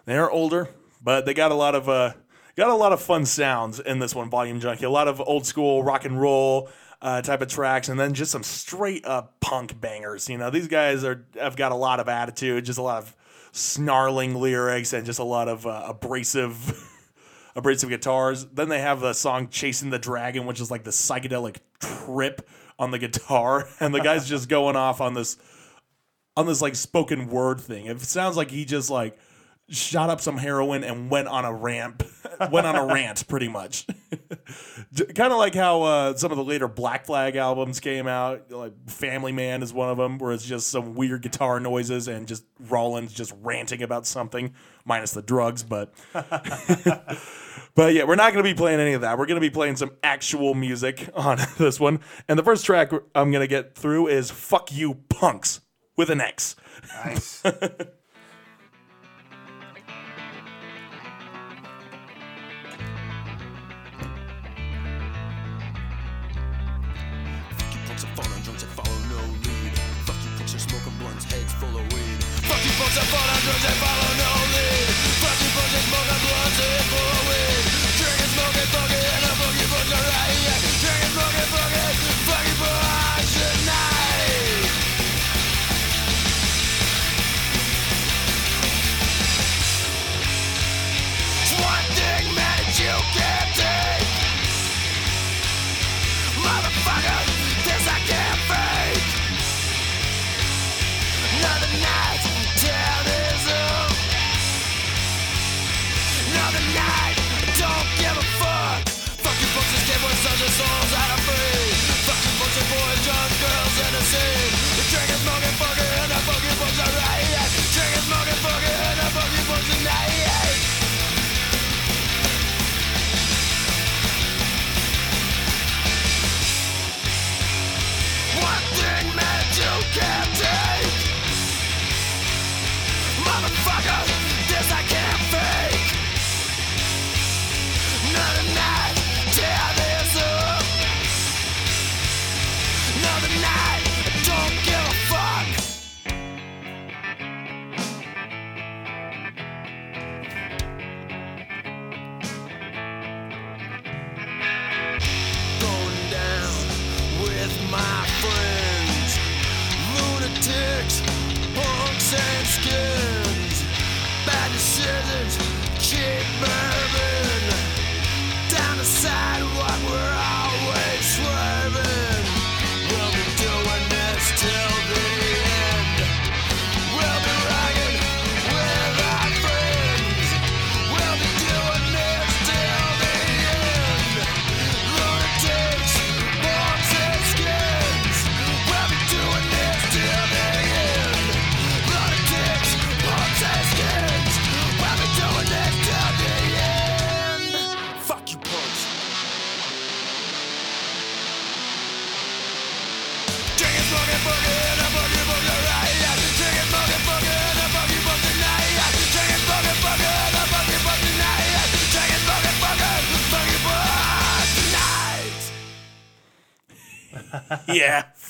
They 0.07 0.17
are 0.17 0.31
older, 0.31 0.69
but 1.03 1.25
they 1.27 1.33
got 1.35 1.51
a 1.51 1.55
lot 1.55 1.75
of 1.75 1.89
uh 1.89 2.13
got 2.57 2.71
a 2.71 2.75
lot 2.75 2.93
of 2.93 3.03
fun 3.03 3.25
sounds 3.25 3.81
in 3.81 3.99
this 3.99 4.15
one, 4.15 4.31
Volume 4.31 4.61
Junkie. 4.61 4.85
A 4.85 4.91
lot 4.91 5.09
of 5.09 5.21
old 5.21 5.47
school 5.47 5.83
rock 5.83 6.05
and 6.05 6.21
roll 6.21 6.69
uh, 7.03 7.23
type 7.23 7.43
of 7.43 7.49
tracks, 7.49 7.89
and 7.89 7.99
then 7.99 8.15
just 8.15 8.33
some 8.33 8.43
straight 8.43 9.05
up 9.05 9.41
punk 9.41 9.81
bangers. 9.81 10.29
You 10.29 10.39
know, 10.39 10.51
these 10.51 10.69
guys 10.69 11.05
are 11.05 11.27
have 11.39 11.57
got 11.57 11.73
a 11.73 11.77
lot 11.77 12.01
of 12.01 12.09
attitude, 12.09 12.65
just 12.65 12.79
a 12.79 12.83
lot 12.83 13.03
of 13.03 13.17
snarling 13.53 14.35
lyrics, 14.35 14.93
and 14.93 15.05
just 15.05 15.19
a 15.19 15.25
lot 15.25 15.49
of 15.49 15.67
uh, 15.67 15.85
abrasive. 15.89 16.91
abrasive 17.57 17.89
guitars. 17.89 18.47
Then 18.47 18.69
they 18.69 18.81
have 18.81 19.01
the 19.01 19.13
song 19.13 19.49
"Chasing 19.49 19.91
the 19.91 19.99
Dragon," 19.99 20.47
which 20.47 20.61
is 20.61 20.71
like 20.71 20.85
the 20.85 20.91
psychedelic 20.91 21.59
trip 21.79 22.49
on 22.79 22.91
the 22.91 22.99
guitar, 22.99 23.69
and 23.81 23.95
the 23.95 24.01
guy's 24.01 24.29
just 24.29 24.49
going 24.49 24.77
off 24.77 25.01
on 25.01 25.15
this 25.15 25.37
on 26.37 26.47
this 26.47 26.61
like 26.61 26.75
spoken 26.75 27.29
word 27.29 27.61
thing. 27.61 27.87
It 27.87 28.01
sounds 28.01 28.37
like 28.37 28.51
he 28.51 28.65
just 28.65 28.91
like 28.91 29.17
shot 29.69 30.11
up 30.11 30.21
some 30.21 30.37
heroin 30.37 30.85
and 30.85 31.11
went 31.11 31.29
on 31.29 31.45
a 31.45 31.53
ramp, 31.53 32.03
went 32.51 32.67
on 32.67 32.77
a 32.77 32.87
rant, 32.87 33.27
pretty 33.29 33.49
much. 33.49 33.87
kind 35.15 35.33
of 35.33 35.39
like 35.39 35.55
how 35.55 35.83
uh, 35.83 36.17
some 36.17 36.31
of 36.31 36.37
the 36.37 36.45
later 36.45 36.69
Black 36.69 37.07
Flag 37.07 37.37
albums 37.37 37.81
came 37.81 38.07
out. 38.07 38.51
Like 38.51 38.73
Family 38.89 39.33
Man 39.33 39.63
is 39.63 39.73
one 39.73 39.89
of 39.89 39.97
them, 39.97 40.19
where 40.19 40.33
it's 40.33 40.45
just 40.45 40.69
some 40.69 40.95
weird 40.95 41.23
guitar 41.23 41.61
noises 41.61 42.09
and 42.09 42.29
just 42.29 42.45
Rollins 42.69 43.13
just 43.13 43.33
ranting 43.43 43.83
about 43.83 44.07
something, 44.07 44.55
minus 44.85 45.13
the 45.13 45.23
drugs, 45.23 45.63
but. 45.63 45.95
But 47.75 47.93
yeah, 47.93 48.05
we're 48.05 48.15
not 48.15 48.33
going 48.33 48.45
to 48.45 48.49
be 48.49 48.55
playing 48.55 48.79
any 48.79 48.93
of 48.93 49.01
that. 49.01 49.19
We're 49.19 49.27
going 49.27 49.35
to 49.35 49.41
be 49.41 49.51
playing 49.51 49.77
some 49.77 49.91
actual 50.03 50.55
music 50.55 51.09
on 51.15 51.39
this 51.59 51.81
one. 51.81 52.01
And 52.29 52.39
the 52.39 52.45
first 52.45 52.65
track 52.65 52.93
I'm 53.15 53.33
going 53.33 53.43
to 53.43 53.49
get 53.49 53.75
through 53.75 54.07
is 54.07 54.31
Fuck 54.31 54.73
You 54.73 54.95
Punks 55.09 55.61
with 55.97 56.09
an 56.09 56.21
X. 56.21 56.55
Nice. 57.05 57.43
Fuck 67.95 68.03
you 68.03 68.11
punks 68.17 68.17
that 68.17 68.27
fall 68.27 68.35
on 68.35 68.43
drunks 68.43 68.63
that 68.63 68.71
follow 68.71 68.99
no 69.09 69.21
lead. 69.47 69.79
Fuck 70.05 70.17
you 70.25 70.31
that 70.37 70.61
smoking 70.61 70.99
blunts, 70.99 71.25
heads 71.31 71.53
full 71.55 71.79
of 71.79 71.93
weed. 71.93 72.25
Fuck 72.43 72.65
you 72.65 72.73
punks 72.75 72.95
that 72.97 73.07
fall 73.07 73.23
on 73.23 73.41
drunks 73.43 73.63
that 73.63 73.77
follow 73.79 74.19
no 74.19 74.34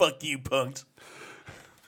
fuck 0.04 0.24
you, 0.24 0.38
punks. 0.38 0.84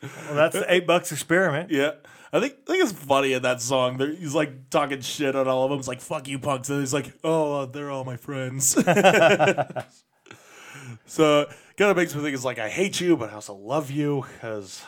Well, 0.02 0.34
that's 0.34 0.54
the 0.54 0.72
eight 0.72 0.86
bucks 0.86 1.12
experiment. 1.12 1.70
Yeah. 1.70 1.92
I 2.32 2.40
think 2.40 2.54
I 2.68 2.72
think 2.72 2.82
it's 2.82 2.92
funny 2.92 3.32
in 3.32 3.42
that 3.42 3.60
song. 3.60 3.98
There, 3.98 4.12
he's 4.12 4.34
like 4.34 4.68
talking 4.68 5.00
shit 5.00 5.36
on 5.36 5.48
all 5.48 5.64
of 5.64 5.70
them. 5.70 5.78
It's 5.78 5.88
like 5.88 6.00
"fuck 6.00 6.28
you, 6.28 6.38
punks," 6.38 6.68
and 6.68 6.80
he's 6.80 6.92
like, 6.92 7.14
"Oh, 7.24 7.60
uh, 7.60 7.66
they're 7.66 7.90
all 7.90 8.04
my 8.04 8.16
friends." 8.16 8.66
so 11.06 11.46
kind 11.76 11.90
of 11.90 11.96
makes 11.96 12.14
me 12.14 12.22
think 12.22 12.34
it's 12.34 12.44
like 12.44 12.58
I 12.58 12.68
hate 12.68 13.00
you, 13.00 13.16
but 13.16 13.30
I 13.30 13.34
also 13.34 13.54
love 13.54 13.90
you 13.90 14.24
because 14.32 14.82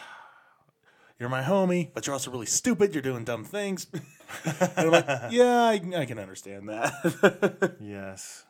you're 1.18 1.29
my 1.29 1.43
homie. 1.43 1.91
But 1.95 2.07
you're 2.07 2.14
also 2.14 2.31
really 2.31 2.47
stupid. 2.47 2.95
You're 2.95 3.03
doing 3.03 3.24
dumb 3.24 3.45
things. 3.45 3.87
and 4.45 4.72
I'm 4.76 4.91
like, 4.91 5.07
yeah, 5.31 5.62
I, 5.62 5.81
I 5.97 6.05
can 6.07 6.18
understand 6.18 6.68
that. 6.68 7.76
Yes. 7.81 8.45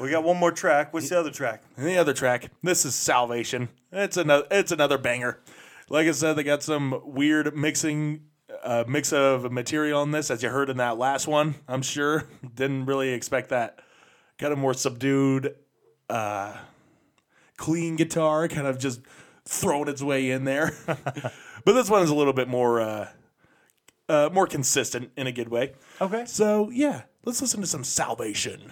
We 0.00 0.08
got 0.08 0.24
one 0.24 0.38
more 0.38 0.50
track. 0.50 0.94
What's 0.94 1.10
the 1.10 1.20
other 1.20 1.30
track? 1.30 1.62
And 1.76 1.86
the 1.86 1.98
other 1.98 2.14
track, 2.14 2.50
this 2.62 2.86
is 2.86 2.94
Salvation. 2.94 3.68
It's 3.92 4.16
another 4.16 4.46
it's 4.50 4.72
another 4.72 4.96
banger. 4.96 5.40
Like 5.90 6.06
I 6.06 6.12
said, 6.12 6.36
they 6.36 6.42
got 6.42 6.62
some 6.62 7.02
weird 7.04 7.54
mixing 7.54 8.22
uh, 8.62 8.84
mix 8.88 9.12
of 9.12 9.52
material 9.52 10.02
in 10.02 10.10
this, 10.10 10.30
as 10.30 10.42
you 10.42 10.48
heard 10.48 10.70
in 10.70 10.78
that 10.78 10.96
last 10.96 11.26
one. 11.26 11.56
I'm 11.68 11.82
sure 11.82 12.24
didn't 12.54 12.86
really 12.86 13.10
expect 13.10 13.50
that. 13.50 13.80
Kind 14.38 14.54
of 14.54 14.58
more 14.58 14.72
subdued, 14.72 15.54
uh, 16.08 16.56
clean 17.58 17.96
guitar, 17.96 18.48
kind 18.48 18.66
of 18.66 18.78
just 18.78 19.02
throwing 19.44 19.88
its 19.88 20.02
way 20.02 20.30
in 20.30 20.44
there. 20.44 20.72
but 20.86 21.72
this 21.72 21.90
one 21.90 22.02
is 22.02 22.08
a 22.08 22.14
little 22.14 22.32
bit 22.32 22.48
more 22.48 22.80
uh, 22.80 23.08
uh, 24.08 24.30
more 24.32 24.46
consistent 24.46 25.10
in 25.18 25.26
a 25.26 25.32
good 25.32 25.50
way. 25.50 25.74
Okay. 26.00 26.24
So 26.24 26.70
yeah, 26.70 27.02
let's 27.26 27.42
listen 27.42 27.60
to 27.60 27.66
some 27.66 27.84
Salvation. 27.84 28.70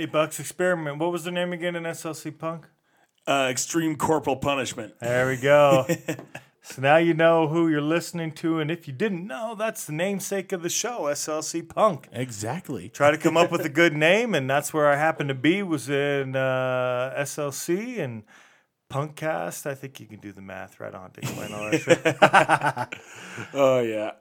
The 0.00 0.06
bucks 0.06 0.40
experiment. 0.40 0.96
What 0.96 1.12
was 1.12 1.24
the 1.24 1.30
name 1.30 1.52
again 1.52 1.76
in 1.76 1.82
SLC 1.82 2.38
Punk? 2.38 2.66
Uh, 3.26 3.48
extreme 3.50 3.96
corporal 3.96 4.36
punishment. 4.36 4.94
There 4.98 5.28
we 5.28 5.36
go. 5.36 5.86
so 6.62 6.80
now 6.80 6.96
you 6.96 7.12
know 7.12 7.48
who 7.48 7.68
you're 7.68 7.82
listening 7.82 8.32
to, 8.36 8.60
and 8.60 8.70
if 8.70 8.88
you 8.88 8.94
didn't 8.94 9.26
know, 9.26 9.54
that's 9.54 9.84
the 9.84 9.92
namesake 9.92 10.52
of 10.52 10.62
the 10.62 10.70
show, 10.70 11.00
SLC 11.00 11.68
Punk. 11.68 12.08
Exactly. 12.12 12.88
Try 12.88 13.10
to 13.10 13.18
come 13.18 13.36
up 13.36 13.52
with 13.52 13.60
a 13.66 13.68
good 13.82 13.94
name, 13.94 14.34
and 14.34 14.48
that's 14.48 14.72
where 14.72 14.88
I 14.88 14.96
happened 14.96 15.28
to 15.28 15.34
be. 15.34 15.62
Was 15.62 15.90
in 15.90 16.34
uh, 16.34 17.12
SLC 17.18 17.98
and 17.98 18.22
Punkcast. 18.90 19.66
I 19.66 19.74
think 19.74 20.00
you 20.00 20.06
can 20.06 20.20
do 20.20 20.32
the 20.32 20.40
math 20.40 20.80
right 20.80 20.94
on 20.94 21.10
to 21.10 21.20
explain 21.20 21.52
all 21.52 21.70
that 21.70 22.90
shit. 22.90 23.50
Oh 23.52 23.80
yeah. 23.80 24.12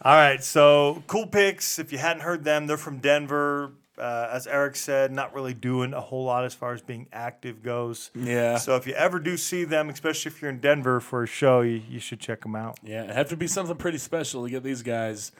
All 0.00 0.14
right, 0.14 0.44
so 0.44 1.02
cool 1.08 1.26
picks. 1.26 1.80
If 1.80 1.90
you 1.90 1.98
hadn't 1.98 2.22
heard 2.22 2.44
them, 2.44 2.68
they're 2.68 2.76
from 2.76 2.98
Denver. 2.98 3.72
Uh, 3.98 4.28
as 4.32 4.46
Eric 4.48 4.74
said, 4.76 5.12
not 5.12 5.34
really 5.34 5.54
doing 5.54 5.94
a 5.94 6.00
whole 6.00 6.24
lot 6.24 6.44
as 6.44 6.52
far 6.54 6.72
as 6.72 6.82
being 6.82 7.06
active 7.12 7.62
goes. 7.62 8.10
Yeah. 8.14 8.56
So 8.58 8.74
if 8.76 8.86
you 8.86 8.94
ever 8.94 9.18
do 9.20 9.36
see 9.36 9.62
them, 9.64 9.88
especially 9.88 10.32
if 10.32 10.42
you're 10.42 10.50
in 10.50 10.58
Denver 10.58 10.98
for 11.00 11.22
a 11.22 11.26
show, 11.26 11.60
you, 11.60 11.80
you 11.88 12.00
should 12.00 12.18
check 12.20 12.42
them 12.42 12.56
out. 12.56 12.78
Yeah, 12.82 13.04
it'd 13.04 13.14
have 13.16 13.28
to 13.28 13.36
be 13.36 13.46
something 13.46 13.76
pretty 13.76 13.98
special 13.98 14.44
to 14.44 14.50
get 14.50 14.62
these 14.64 14.82
guys 14.82 15.30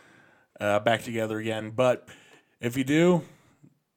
uh, 0.61 0.79
back 0.81 1.03
together 1.03 1.39
again. 1.39 1.71
But 1.71 2.09
if 2.61 2.77
you 2.77 2.85
do, 2.85 3.23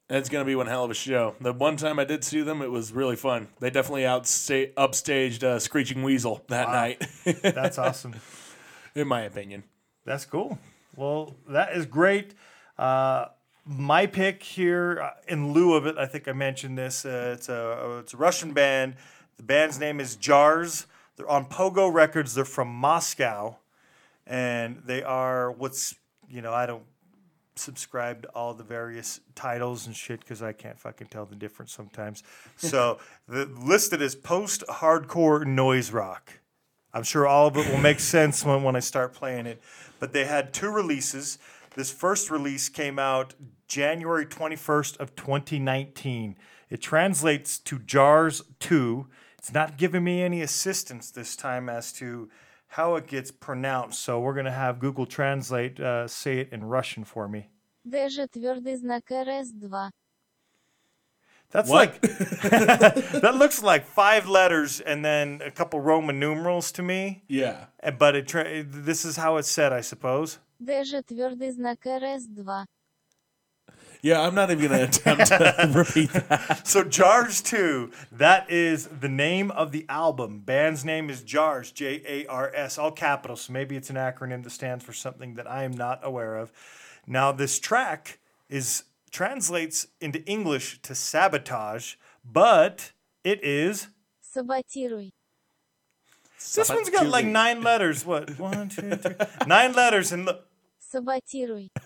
It's 0.09 0.29
going 0.29 0.43
to 0.43 0.47
be 0.49 0.55
one 0.55 0.67
hell 0.67 0.85
of 0.85 0.89
a 0.91 0.95
show. 0.95 1.35
The 1.41 1.53
one 1.53 1.75
time 1.75 1.99
I 1.99 2.05
did 2.05 2.23
see 2.23 2.41
them, 2.41 2.61
it 2.61 2.71
was 2.71 2.91
really 2.93 3.15
fun. 3.17 3.49
They 3.59 3.69
definitely 3.69 4.03
outsta- 4.03 4.73
upstaged 4.73 5.43
uh, 5.43 5.59
Screeching 5.59 6.01
Weasel 6.01 6.43
that 6.47 6.69
night, 6.69 7.05
That's 7.43 7.77
awesome. 7.77 8.15
in 8.95 9.07
my 9.07 9.21
opinion. 9.21 9.65
That's 10.05 10.25
cool. 10.25 10.57
Well, 10.95 11.35
that 11.49 11.73
is 11.75 11.85
great. 11.85 12.33
Uh, 12.77 13.25
my 13.67 14.05
pick 14.05 14.41
here, 14.43 15.01
uh, 15.01 15.09
in 15.27 15.51
lieu 15.53 15.73
of 15.73 15.85
it, 15.85 15.97
I 15.97 16.05
think 16.05 16.27
I 16.27 16.33
mentioned 16.33 16.77
this. 16.77 17.05
Uh, 17.05 17.33
it's 17.35 17.49
a 17.49 17.99
it's 17.99 18.13
a 18.13 18.17
Russian 18.17 18.53
band. 18.53 18.95
The 19.37 19.43
band's 19.43 19.79
name 19.79 19.99
is 19.99 20.15
Jars. 20.15 20.87
They're 21.15 21.29
on 21.29 21.45
Pogo 21.45 21.91
Records. 21.91 22.33
They're 22.33 22.45
from 22.45 22.69
Moscow, 22.69 23.57
and 24.25 24.81
they 24.85 25.03
are 25.03 25.51
what's 25.51 25.95
you 26.29 26.41
know 26.41 26.53
I 26.53 26.65
don't 26.65 26.83
subscribe 27.55 28.21
to 28.23 28.29
all 28.29 28.53
the 28.53 28.63
various 28.63 29.19
titles 29.35 29.87
and 29.87 29.95
shit 29.95 30.19
because 30.19 30.41
I 30.41 30.53
can't 30.53 30.79
fucking 30.79 31.07
tell 31.07 31.25
the 31.25 31.35
difference 31.35 31.73
sometimes. 31.73 32.23
So 32.57 32.97
the 33.27 33.45
listed 33.45 34.01
as 34.01 34.15
post 34.15 34.63
hardcore 34.67 35.45
noise 35.45 35.91
rock. 35.91 36.39
I'm 36.93 37.03
sure 37.03 37.27
all 37.27 37.47
of 37.47 37.57
it 37.57 37.69
will 37.69 37.79
make 37.79 37.99
sense 38.15 38.43
when, 38.43 38.63
when 38.63 38.75
I 38.75 38.79
start 38.79 39.13
playing 39.13 39.45
it. 39.45 39.61
But 39.99 40.13
they 40.13 40.25
had 40.25 40.53
two 40.53 40.71
releases. 40.71 41.37
This 41.75 41.91
first 41.91 42.31
release 42.31 42.69
came 42.69 42.97
out 42.97 43.35
January 43.66 44.26
21st 44.26 44.98
of 45.00 45.14
2019. 45.16 46.36
It 46.70 46.80
translates 46.80 47.58
to 47.60 47.78
Jars 47.78 48.42
2. 48.60 49.06
It's 49.38 49.52
not 49.52 49.76
giving 49.76 50.04
me 50.04 50.22
any 50.22 50.40
assistance 50.42 51.10
this 51.10 51.36
time 51.36 51.68
as 51.68 51.92
to 51.94 52.28
how 52.68 52.94
it 52.96 53.06
gets 53.06 53.30
pronounced. 53.30 54.00
So 54.00 54.20
we're 54.20 54.34
going 54.34 54.46
to 54.46 54.50
have 54.52 54.78
Google 54.78 55.04
Translate 55.06 55.78
uh, 55.80 56.06
say 56.08 56.38
it 56.38 56.48
in 56.52 56.64
Russian 56.64 57.04
for 57.04 57.28
me. 57.28 57.48
Даже 57.84 58.28
твердый 58.28 58.76
знак 58.76 59.10
РС-2. 59.10 59.90
That's 61.50 61.68
What? 61.68 61.88
like 61.92 62.00
that 63.20 63.34
looks 63.36 63.62
like 63.62 63.84
five 63.84 64.26
letters 64.26 64.80
and 64.80 65.04
then 65.04 65.42
a 65.44 65.50
couple 65.50 65.80
Roman 65.80 66.18
numerals 66.18 66.72
to 66.72 66.82
me. 66.82 67.24
Yeah. 67.28 67.66
And- 67.80 67.98
But 67.98 68.14
it 68.16 68.26
tra- 68.28 68.62
this 68.64 69.04
is 69.04 69.16
how 69.16 69.36
it's 69.36 69.50
said, 69.50 69.72
I 69.72 69.82
suppose. 69.82 70.38
Даже 70.58 71.02
твердый 71.02 71.50
знак 71.50 71.84
РС-2. 71.84 72.64
Yeah, 74.07 74.21
I'm 74.21 74.33
not 74.33 74.49
even 74.49 74.69
gonna 74.69 74.83
attempt 74.83 75.25
to 75.25 75.71
repeat. 75.75 76.11
That. 76.13 76.65
So 76.65 76.85
Jars 76.85 77.41
Two, 77.41 77.91
that 78.13 78.49
is 78.49 78.87
the 78.87 79.09
name 79.09 79.51
of 79.51 79.73
the 79.73 79.85
album. 79.89 80.39
Band's 80.39 80.85
name 80.85 81.09
is 81.09 81.23
Jars, 81.23 81.71
J 81.73 82.01
A 82.07 82.25
R 82.27 82.49
S, 82.55 82.77
all 82.77 82.91
capitals. 82.91 83.41
So 83.41 83.53
maybe 83.53 83.75
it's 83.75 83.89
an 83.89 83.97
acronym 83.97 84.43
that 84.45 84.51
stands 84.51 84.85
for 84.85 84.93
something 84.93 85.33
that 85.33 85.45
I 85.45 85.63
am 85.63 85.73
not 85.73 85.99
aware 86.03 86.37
of. 86.37 86.53
Now 87.05 87.33
this 87.33 87.59
track 87.59 88.19
is 88.47 88.83
translates 89.11 89.87
into 89.99 90.23
English 90.23 90.81
to 90.83 90.95
sabotage, 90.95 91.95
but 92.23 92.93
it 93.25 93.43
is 93.43 93.89
Sabotirui. 94.33 95.11
This 96.55 96.69
one's 96.69 96.89
got 96.89 97.07
like 97.07 97.25
nine 97.25 97.61
letters. 97.61 98.05
What? 98.05 98.39
One, 98.39 98.69
two, 98.69 98.95
three. 98.95 99.15
Nine 99.47 99.73
letters. 99.73 100.11
And 100.11 100.25
look, 100.25 100.46
Саботируй. 100.94 101.70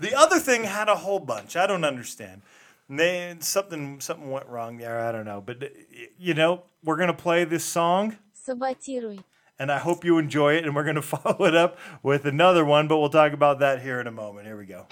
The 0.00 0.12
other 0.16 0.38
thing 0.38 0.64
had 0.64 0.88
a 0.88 0.96
whole 0.96 1.20
bunch. 1.20 1.56
I 1.56 1.66
don't 1.66 1.84
understand. 1.84 2.42
They, 2.88 3.34
something 3.40 4.00
something 4.00 4.30
went 4.30 4.46
wrong 4.46 4.76
there. 4.78 5.00
I 5.00 5.12
don't 5.12 5.24
know. 5.24 5.40
But 5.40 5.62
uh, 5.62 5.66
y- 5.92 6.08
you 6.18 6.34
know, 6.34 6.62
we're 6.82 6.96
gonna 6.96 7.14
play 7.14 7.44
this 7.44 7.64
song, 7.64 8.18
Саботируй. 8.46 9.22
and 9.58 9.70
I 9.72 9.78
hope 9.78 10.04
you 10.04 10.18
enjoy 10.18 10.54
it. 10.56 10.64
And 10.64 10.74
we're 10.74 10.84
gonna 10.84 11.02
follow 11.02 11.44
it 11.46 11.54
up 11.54 11.78
with 12.02 12.26
another 12.26 12.64
one, 12.64 12.88
but 12.88 12.98
we'll 12.98 13.08
talk 13.10 13.32
about 13.32 13.58
that 13.60 13.80
here 13.80 14.00
in 14.00 14.06
a 14.06 14.12
moment. 14.12 14.46
Here 14.46 14.56
we 14.58 14.66
go. 14.66 14.86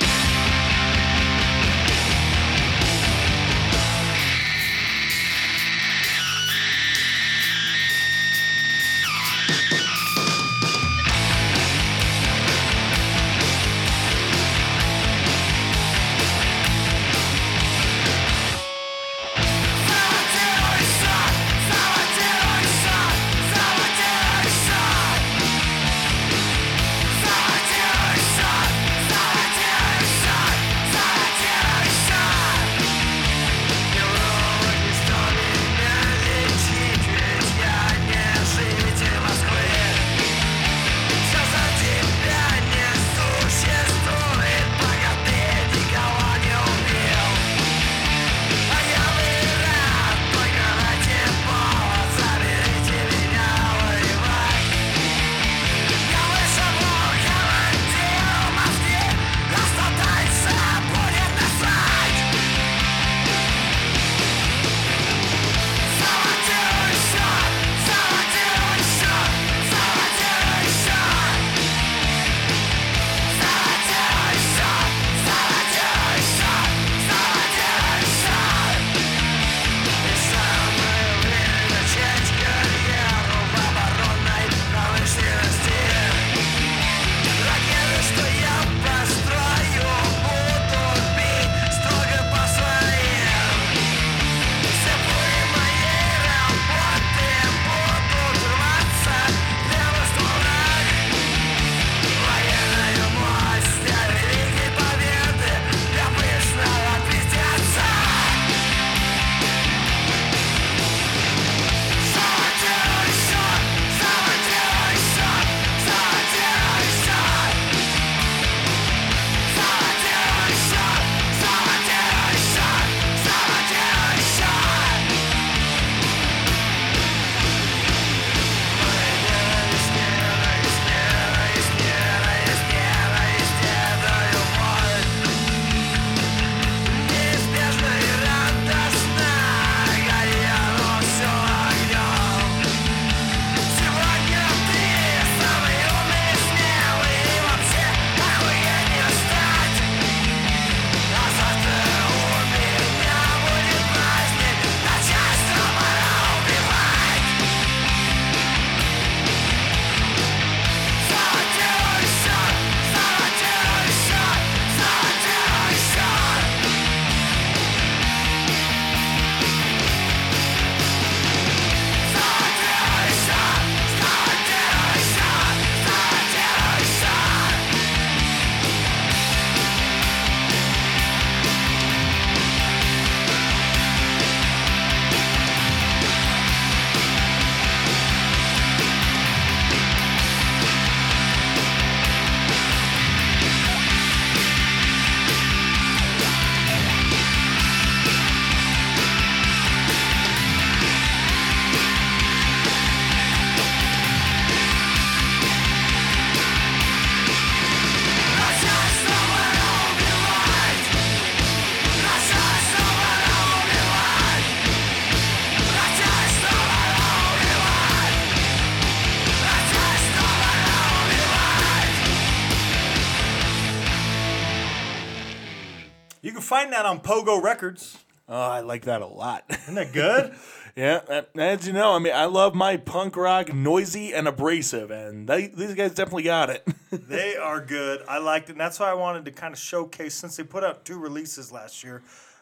On 226.87 227.01
Pogo 227.01 227.41
Records. 227.41 227.97
Oh, 228.29 228.35
I 228.35 228.61
like 228.61 228.85
that 228.85 229.01
a 229.01 229.07
lot. 229.07 229.43
Isn't 229.49 229.75
that 229.75 229.93
good? 229.93 230.33
yeah, 230.75 231.21
as 231.35 231.67
you 231.67 231.73
know, 231.73 231.93
I 231.93 231.99
mean, 231.99 232.13
I 232.13 232.25
love 232.25 232.55
my 232.55 232.77
punk 232.77 233.15
rock, 233.15 233.53
noisy 233.53 234.13
and 234.13 234.27
abrasive, 234.27 234.91
and 234.91 235.27
they, 235.27 235.47
these 235.47 235.75
guys 235.75 235.93
definitely 235.93 236.23
got 236.23 236.49
it. 236.49 236.67
they 236.91 237.37
are 237.37 237.61
good. 237.61 238.01
I 238.07 238.17
liked 238.17 238.49
it. 238.49 238.53
And 238.53 238.61
that's 238.61 238.79
why 238.79 238.89
I 238.89 238.95
wanted 238.95 239.25
to 239.25 239.31
kind 239.31 239.53
of 239.53 239.59
showcase, 239.59 240.15
since 240.15 240.35
they 240.37 240.43
put 240.43 240.63
out 240.63 240.83
two 240.83 240.97
releases 240.97 241.51
last 241.51 241.83
year, 241.83 242.01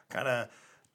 kind 0.09 0.27
of 0.27 0.47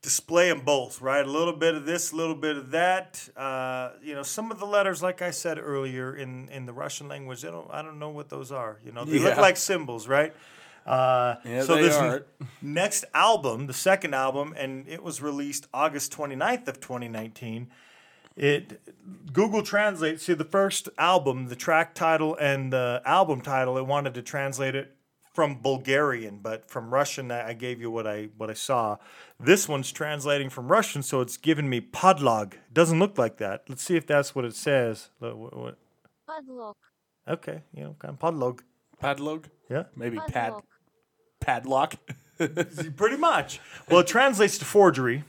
display 0.03 0.49
them 0.49 0.61
both, 0.61 1.01
right? 1.01 1.25
A 1.25 1.31
little 1.31 1.53
bit 1.53 1.75
of 1.75 1.85
this, 1.85 2.11
a 2.13 2.17
little 2.17 2.35
bit 2.35 2.57
of 2.57 2.71
that. 2.71 3.29
Uh, 3.37 3.91
you 4.03 4.15
know, 4.15 4.23
some 4.23 4.51
of 4.51 4.59
the 4.59 4.67
letters, 4.67 5.03
like 5.03 5.23
I 5.23 5.31
said 5.31 5.59
earlier, 5.59 6.17
in, 6.17 6.49
in 6.49 6.67
the 6.67 6.73
Russian 6.73 7.07
language, 7.07 7.43
they 7.43 7.51
don't, 7.51 7.69
I 7.71 7.83
don't 7.83 7.99
know 7.99 8.11
what 8.11 8.29
those 8.29 8.51
are. 8.51 8.79
You 8.85 8.93
know, 8.93 9.05
they 9.05 9.19
look 9.19 9.37
like 9.37 9.57
symbols, 9.57 10.09
right? 10.09 10.35
Uh, 10.87 11.37
yeah, 11.45 11.63
so 11.63 11.77
this 11.77 11.97
n- 11.97 12.25
next 12.63 13.05
album, 13.15 13.67
the 13.67 13.73
second 13.75 14.15
album, 14.15 14.55
and 14.57 14.89
it 14.89 15.03
was 15.03 15.21
released 15.23 15.67
August 15.73 16.13
29th 16.13 16.69
of 16.69 16.81
2019. 16.81 17.69
It 18.37 18.81
Google 19.33 19.63
Translate. 19.63 20.21
See 20.21 20.35
the 20.35 20.45
first 20.45 20.89
album, 20.99 21.49
the 21.49 21.57
track 21.57 21.95
title 21.95 22.37
and 22.37 22.73
the 22.73 23.03
album 23.05 23.41
title. 23.41 23.77
It 23.77 23.87
wanted 23.87 24.15
to 24.15 24.23
translate 24.23 24.75
it 24.75 24.97
from 25.33 25.61
Bulgarian, 25.61 26.39
but 26.43 26.69
from 26.69 26.93
Russian, 26.93 27.31
I 27.31 27.53
gave 27.53 27.81
you 27.81 27.91
what 27.91 28.07
I 28.07 28.31
what 28.37 28.51
I 28.51 28.55
saw. 28.55 28.97
This 29.39 29.69
one's 29.69 29.93
translating 29.93 30.49
from 30.51 30.69
Russian, 30.69 31.03
so 31.03 31.21
it's 31.21 31.37
giving 31.37 31.69
me 31.69 31.81
podlog. 31.81 32.55
Doesn't 32.73 32.99
look 32.99 33.19
like 33.19 33.37
that. 33.39 33.65
Let's 33.69 33.83
see 33.83 33.97
if 33.97 34.07
that's 34.07 34.35
what 34.35 34.45
it 34.45 34.55
says. 34.55 35.11
Podlog. 35.21 36.75
Okay, 37.29 37.63
you 37.75 37.85
know, 37.85 37.97
kind 37.99 38.15
of 38.15 38.19
podlog. 38.19 38.61
Podlog. 39.03 39.45
Yeah, 39.69 39.85
maybe 39.97 40.19
pad 40.29 40.55
padlock. 41.41 41.95
pretty 42.97 43.17
much. 43.17 43.61
Well, 43.89 44.01
it 44.01 44.07
translates 44.07 44.59
to 44.59 44.65
forgery. 44.65 45.25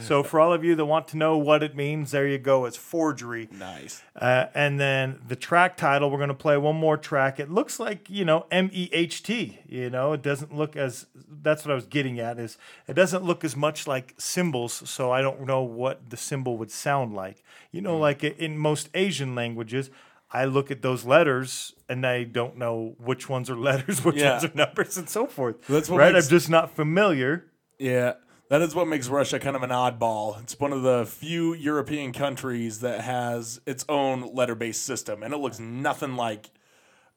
So 0.00 0.22
for 0.22 0.40
all 0.40 0.52
of 0.52 0.64
you 0.64 0.74
that 0.74 0.84
want 0.84 1.08
to 1.08 1.16
know 1.16 1.38
what 1.38 1.62
it 1.62 1.74
means, 1.74 2.10
there 2.10 2.26
you 2.26 2.38
go. 2.38 2.66
It's 2.66 2.76
forgery. 2.76 3.48
nice. 3.50 4.02
Uh, 4.14 4.46
and 4.54 4.78
then 4.78 5.20
the 5.26 5.36
track 5.36 5.76
title, 5.76 6.10
we're 6.10 6.18
going 6.18 6.28
to 6.28 6.34
play 6.34 6.56
one 6.56 6.76
more 6.76 6.96
track. 6.96 7.40
It 7.40 7.50
looks 7.50 7.80
like, 7.80 8.08
you 8.10 8.24
know, 8.24 8.46
M 8.50 8.70
E 8.72 8.88
H 8.92 9.22
T. 9.22 9.60
You 9.66 9.90
know, 9.90 10.12
it 10.12 10.22
doesn't 10.22 10.54
look 10.54 10.76
as, 10.76 11.06
that's 11.42 11.64
what 11.64 11.72
I 11.72 11.74
was 11.74 11.86
getting 11.86 12.20
at, 12.20 12.38
is 12.38 12.58
it 12.86 12.94
doesn't 12.94 13.24
look 13.24 13.44
as 13.44 13.56
much 13.56 13.86
like 13.86 14.14
symbols. 14.18 14.82
So 14.88 15.10
I 15.10 15.22
don't 15.22 15.46
know 15.46 15.62
what 15.62 16.10
the 16.10 16.16
symbol 16.16 16.58
would 16.58 16.70
sound 16.70 17.14
like. 17.14 17.42
You 17.72 17.80
know, 17.80 17.96
like 17.96 18.22
in 18.22 18.58
most 18.58 18.88
Asian 18.94 19.34
languages, 19.34 19.90
I 20.36 20.44
look 20.44 20.70
at 20.70 20.82
those 20.82 21.04
letters 21.04 21.74
and 21.88 22.06
I 22.06 22.24
don't 22.24 22.56
know 22.58 22.94
which 22.98 23.28
ones 23.28 23.48
are 23.50 23.56
letters, 23.70 24.04
which 24.04 24.16
Yeah. 24.16 24.32
ones 24.32 24.44
are 24.44 24.52
numbers, 24.54 24.96
and 24.96 25.08
so 25.08 25.26
forth. 25.26 25.66
That's 25.66 25.88
what 25.88 25.98
right. 25.98 26.12
makes- 26.12 26.26
I'm 26.26 26.30
just 26.30 26.50
not 26.50 26.74
familiar. 26.76 27.46
Yeah, 27.78 28.14
that 28.48 28.62
is 28.62 28.74
what 28.74 28.86
makes 28.88 29.08
Russia 29.08 29.38
kind 29.38 29.56
of 29.56 29.62
an 29.62 29.70
oddball. 29.70 30.40
It's 30.42 30.58
one 30.58 30.72
of 30.72 30.82
the 30.82 31.04
few 31.06 31.54
European 31.54 32.12
countries 32.12 32.80
that 32.80 33.00
has 33.02 33.60
its 33.66 33.84
own 33.88 34.34
letter-based 34.34 34.82
system, 34.82 35.22
and 35.22 35.32
it 35.34 35.38
looks 35.38 35.58
nothing 35.58 36.16
like 36.16 36.50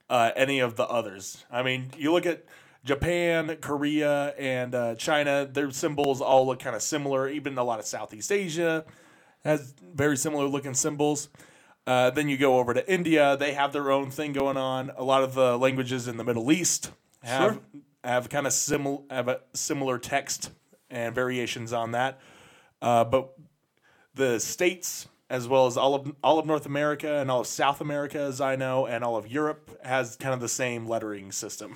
uh, 0.10 0.32
any 0.36 0.60
of 0.60 0.76
the 0.76 0.88
others. 0.88 1.46
I 1.52 1.62
mean, 1.64 1.92
you 1.98 2.12
look 2.12 2.26
at 2.26 2.44
Japan, 2.84 3.58
Korea, 3.62 4.34
and 4.40 4.74
uh, 4.74 4.96
China; 4.96 5.46
their 5.46 5.70
symbols 5.72 6.20
all 6.22 6.48
look 6.48 6.60
kind 6.60 6.76
of 6.76 6.82
similar. 6.82 7.28
Even 7.30 7.58
a 7.58 7.64
lot 7.64 7.80
of 7.80 7.86
Southeast 7.86 8.32
Asia 8.32 8.86
has 9.44 9.74
very 9.94 10.18
similar 10.18 10.46
looking 10.48 10.74
symbols. 10.74 11.30
Uh, 11.90 12.12
then 12.12 12.30
you 12.30 12.38
go 12.38 12.60
over 12.60 12.72
to 12.72 12.88
India; 12.94 13.36
they 13.36 13.54
have 13.54 13.74
their 13.74 13.92
own 13.92 14.12
thing 14.12 14.32
going 14.32 14.58
on. 14.58 14.92
A 14.96 15.04
lot 15.04 15.24
of 15.24 15.34
the 15.34 15.58
languages 15.58 16.08
in 16.08 16.18
the 16.18 16.24
Middle 16.24 16.52
East 16.52 16.92
have 17.24 17.54
Sure. 17.54 17.82
have 18.04 18.30
kind 18.30 18.46
of 18.46 18.54
similar 18.54 19.00
have 19.10 19.28
a 19.28 19.42
similar 19.54 19.98
text 19.98 20.52
and 20.92 21.16
variations 21.16 21.74
on 21.74 21.94
that. 21.94 22.20
Uh, 22.80 23.04
but 23.06 23.34
the 24.14 24.40
states, 24.40 25.08
as 25.32 25.48
well 25.48 25.66
as 25.66 25.78
all 25.78 25.96
of 25.96 26.14
all 26.24 26.38
of 26.38 26.46
North 26.46 26.68
America 26.68 27.12
and 27.16 27.32
all 27.32 27.40
of 27.40 27.48
South 27.48 27.82
America, 27.82 28.20
as 28.20 28.40
I 28.40 28.56
know, 28.56 28.86
and 28.86 29.04
all 29.04 29.16
of 29.18 29.28
Europe, 29.28 29.76
has 29.84 30.16
kind 30.16 30.36
of 30.36 30.42
the 30.42 30.48
same 30.48 30.86
lettering 30.86 31.32
system. 31.32 31.76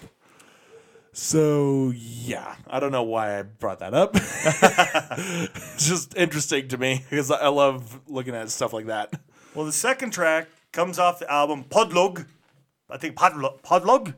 So 1.11 1.91
yeah, 1.95 2.55
I 2.67 2.79
don't 2.79 2.91
know 2.91 3.01
why 3.01 3.39
I 3.39 3.41
brought 3.41 3.79
that 3.79 3.95
up. 3.95 4.11
it's 4.15 5.87
just 5.87 6.15
interesting 6.15 6.67
to 6.67 6.77
me 6.77 7.03
because 7.09 7.31
I 7.31 7.47
love 7.47 7.99
looking 8.07 8.35
at 8.35 8.51
stuff 8.51 8.73
like 8.73 8.85
that. 8.85 9.11
Well, 9.55 9.65
the 9.65 9.71
second 9.71 10.11
track 10.11 10.47
comes 10.71 10.99
off 10.99 11.19
the 11.19 11.31
album 11.31 11.65
Podlog. 11.65 12.25
I 12.89 12.97
think 12.97 13.15
Podlog. 13.15 14.13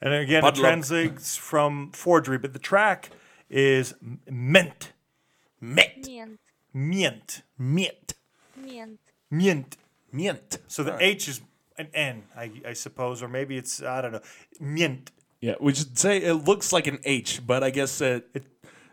And 0.00 0.14
again, 0.14 0.42
Podlog. 0.42 0.48
it 0.48 0.60
translates 0.60 1.36
from 1.36 1.90
forgery, 1.92 2.38
but 2.38 2.52
the 2.52 2.58
track 2.58 3.10
is 3.50 3.94
Mint. 4.28 4.92
Mint. 5.60 6.08
Mient, 6.74 7.42
Mient, 7.58 8.14
Mient, 8.56 8.98
Mient. 9.30 9.76
Mint. 10.10 10.58
So 10.68 10.82
the 10.82 10.92
right. 10.92 11.02
H 11.02 11.28
is 11.28 11.40
an 11.76 11.88
N, 11.92 12.22
I, 12.36 12.50
I 12.66 12.72
suppose, 12.72 13.22
or 13.22 13.28
maybe 13.28 13.56
it's, 13.56 13.82
I 13.82 14.00
don't 14.00 14.12
know. 14.12 14.20
Mient. 14.60 15.08
Yeah, 15.40 15.54
we 15.60 15.74
should 15.74 15.98
say 15.98 16.18
it 16.18 16.34
looks 16.34 16.72
like 16.72 16.86
an 16.86 17.00
H, 17.04 17.46
but 17.46 17.62
I 17.62 17.70
guess 17.70 18.00
it, 18.00 18.28
it 18.32 18.44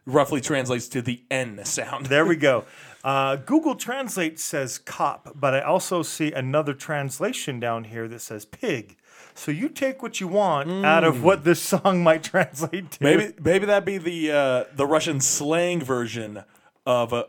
roughly 0.05 0.41
translates 0.41 0.87
to 0.89 1.01
the 1.01 1.23
N 1.29 1.63
sound. 1.63 2.07
There 2.07 2.25
we 2.25 2.35
go. 2.35 2.65
Uh, 3.03 3.37
Google 3.37 3.75
Translate 3.75 4.39
says 4.39 4.77
cop, 4.77 5.33
but 5.35 5.53
I 5.53 5.61
also 5.61 6.01
see 6.03 6.31
another 6.33 6.73
translation 6.73 7.59
down 7.59 7.85
here 7.85 8.07
that 8.07 8.19
says 8.19 8.45
pig. 8.45 8.97
So 9.33 9.51
you 9.51 9.69
take 9.69 10.01
what 10.03 10.19
you 10.19 10.27
want 10.27 10.85
out 10.85 11.05
of 11.05 11.23
what 11.23 11.45
this 11.45 11.61
song 11.61 12.03
might 12.03 12.23
translate 12.23 12.91
to. 12.91 13.03
Maybe 13.03 13.33
maybe 13.41 13.65
that 13.67 13.85
be 13.85 13.97
the 13.97 14.31
uh, 14.31 14.63
the 14.75 14.85
Russian 14.85 15.21
slang 15.21 15.79
version 15.79 16.43
of 16.85 17.13
a, 17.13 17.25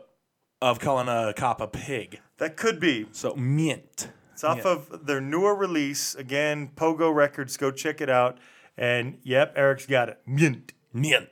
of 0.61 0.79
calling 0.79 1.07
a 1.07 1.33
cop 1.33 1.61
a 1.61 1.67
pig. 1.67 2.19
that 2.37 2.57
could 2.57 2.79
be. 2.79 3.07
So 3.11 3.33
mint. 3.35 4.09
It's 4.33 4.43
off 4.43 4.65
of 4.65 5.05
their 5.05 5.21
newer 5.21 5.55
release. 5.55 6.15
Again, 6.15 6.71
Pogo 6.75 7.13
Records. 7.13 7.55
Go 7.57 7.71
check 7.71 8.01
it 8.01 8.09
out. 8.09 8.39
And 8.75 9.19
yep, 9.23 9.53
Eric's 9.55 9.85
got 9.85 10.09
it. 10.09 10.19
Mint. 10.25 10.73
Mint. 10.93 11.29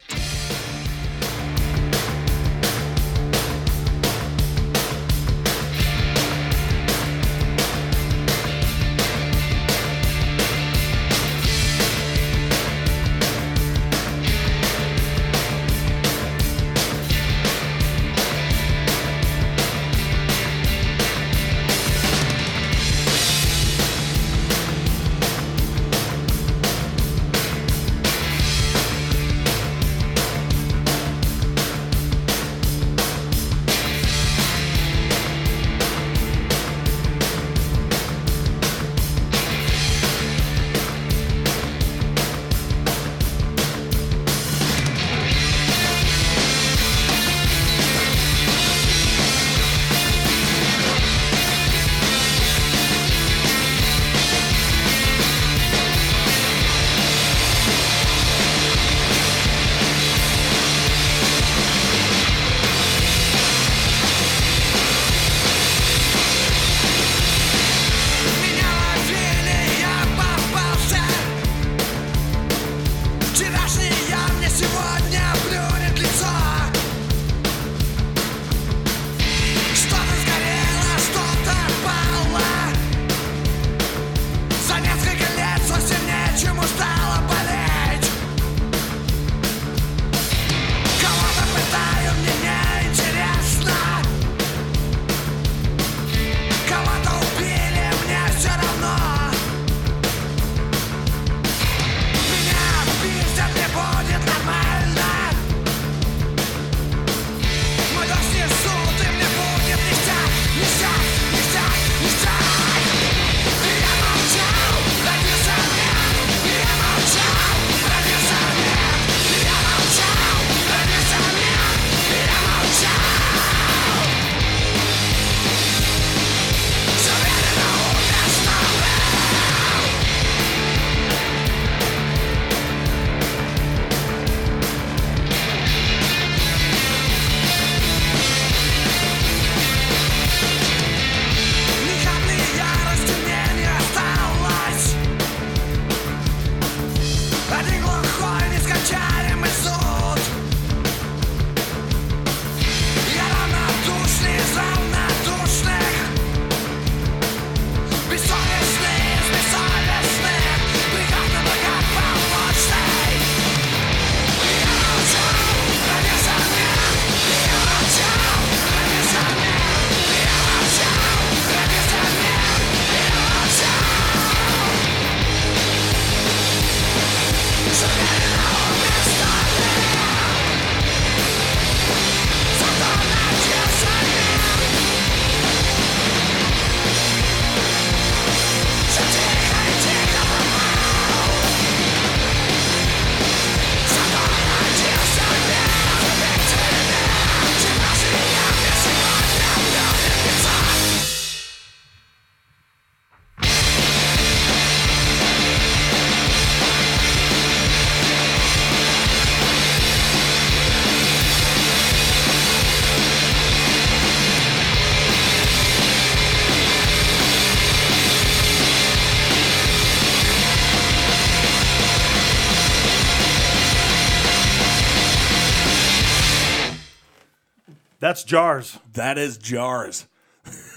Jars. 228.29 228.77
That 228.93 229.17
is 229.17 229.39
Jars. 229.39 230.07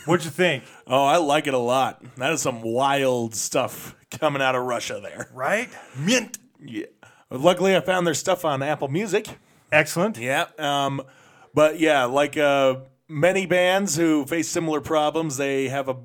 What'd 0.07 0.25
you 0.25 0.31
think? 0.31 0.65
Oh, 0.85 1.05
I 1.05 1.17
like 1.19 1.47
it 1.47 1.55
a 1.55 1.59
lot. 1.59 2.03
That 2.17 2.33
is 2.33 2.43
some 2.43 2.61
wild 2.61 3.35
stuff 3.35 3.95
coming 4.11 4.43
out 4.43 4.57
of 4.57 4.65
Russia 4.65 5.01
there. 5.01 5.31
Right? 5.33 5.71
Mint. 5.97 6.39
Yeah. 6.61 6.87
Luckily, 7.31 7.75
I 7.77 7.81
found 7.81 8.07
their 8.07 8.13
stuff 8.13 8.45
on 8.45 8.63
Apple 8.63 8.89
Music. 8.89 9.29
Excellent. 9.71 10.19
Yeah. 10.19 10.47
Um, 10.59 11.03
but 11.55 11.79
yeah, 11.79 12.05
like 12.05 12.37
uh, 12.37 12.81
many 13.09 13.47
bands 13.47 13.97
who 13.97 14.27
face 14.27 14.49
similar 14.49 14.81
problems, 14.81 15.37
they 15.37 15.69
have 15.69 15.89
a 15.89 15.97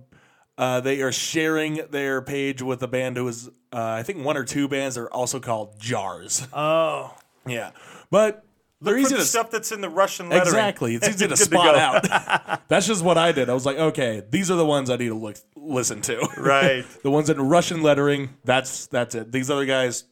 uh, 0.58 0.80
they 0.80 1.02
are 1.02 1.12
sharing 1.12 1.82
their 1.90 2.22
page 2.22 2.62
with 2.62 2.84
a 2.84 2.88
band 2.88 3.18
who 3.18 3.28
is 3.28 3.48
uh, 3.48 3.52
I 3.74 4.04
think 4.04 4.24
one 4.24 4.38
or 4.38 4.46
two 4.46 4.70
bands 4.70 4.98
are 4.98 5.10
also 5.10 5.40
called 5.40 5.80
Jars. 5.80 6.48
Oh. 6.54 7.14
yeah, 7.46 7.72
but 8.12 8.46
they're 8.82 8.94
For 8.96 9.00
easy 9.00 9.16
the 9.16 9.22
to 9.22 9.26
stuff 9.26 9.50
that's 9.52 9.72
in 9.72 9.82
the 9.82 9.90
Russian 9.90 10.30
lettering. 10.30 10.48
exactly. 10.48 10.96
It's 10.96 11.08
easy 11.10 11.18
to 11.20 11.28
Good 11.30 11.38
to 11.38 11.44
spot 11.44 11.76
out. 11.76 12.62
That's 12.68 12.86
just 12.88 13.04
what 13.04 13.18
I 13.18 13.32
did. 13.32 13.50
I 13.50 13.54
was 13.54 13.66
like, 13.66 13.78
okay, 13.78 14.24
these 14.30 14.52
are 14.52 14.56
the 14.56 14.66
ones 14.66 14.90
I 14.90 14.98
need 14.98 15.08
to 15.10 15.16
look 15.16 15.38
listen 15.56 16.02
to. 16.04 16.20
Right. 16.38 16.86
the 17.04 17.12
ones 17.12 17.30
in 17.30 17.42
Russian 17.42 17.82
lettering. 17.82 18.30
That's 18.44 18.88
that's 18.88 19.16
it. 19.16 19.32
These 19.32 19.50
other 19.50 19.66
guys. 19.66 20.04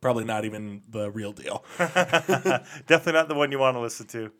Probably 0.00 0.24
not 0.24 0.46
even 0.46 0.80
the 0.88 1.10
real 1.10 1.32
deal. 1.32 1.62
Definitely 1.76 3.12
not 3.12 3.28
the 3.28 3.34
one 3.34 3.52
you 3.52 3.58
want 3.58 3.76
to 3.76 3.80
listen 3.80 4.06
to. 4.08 4.32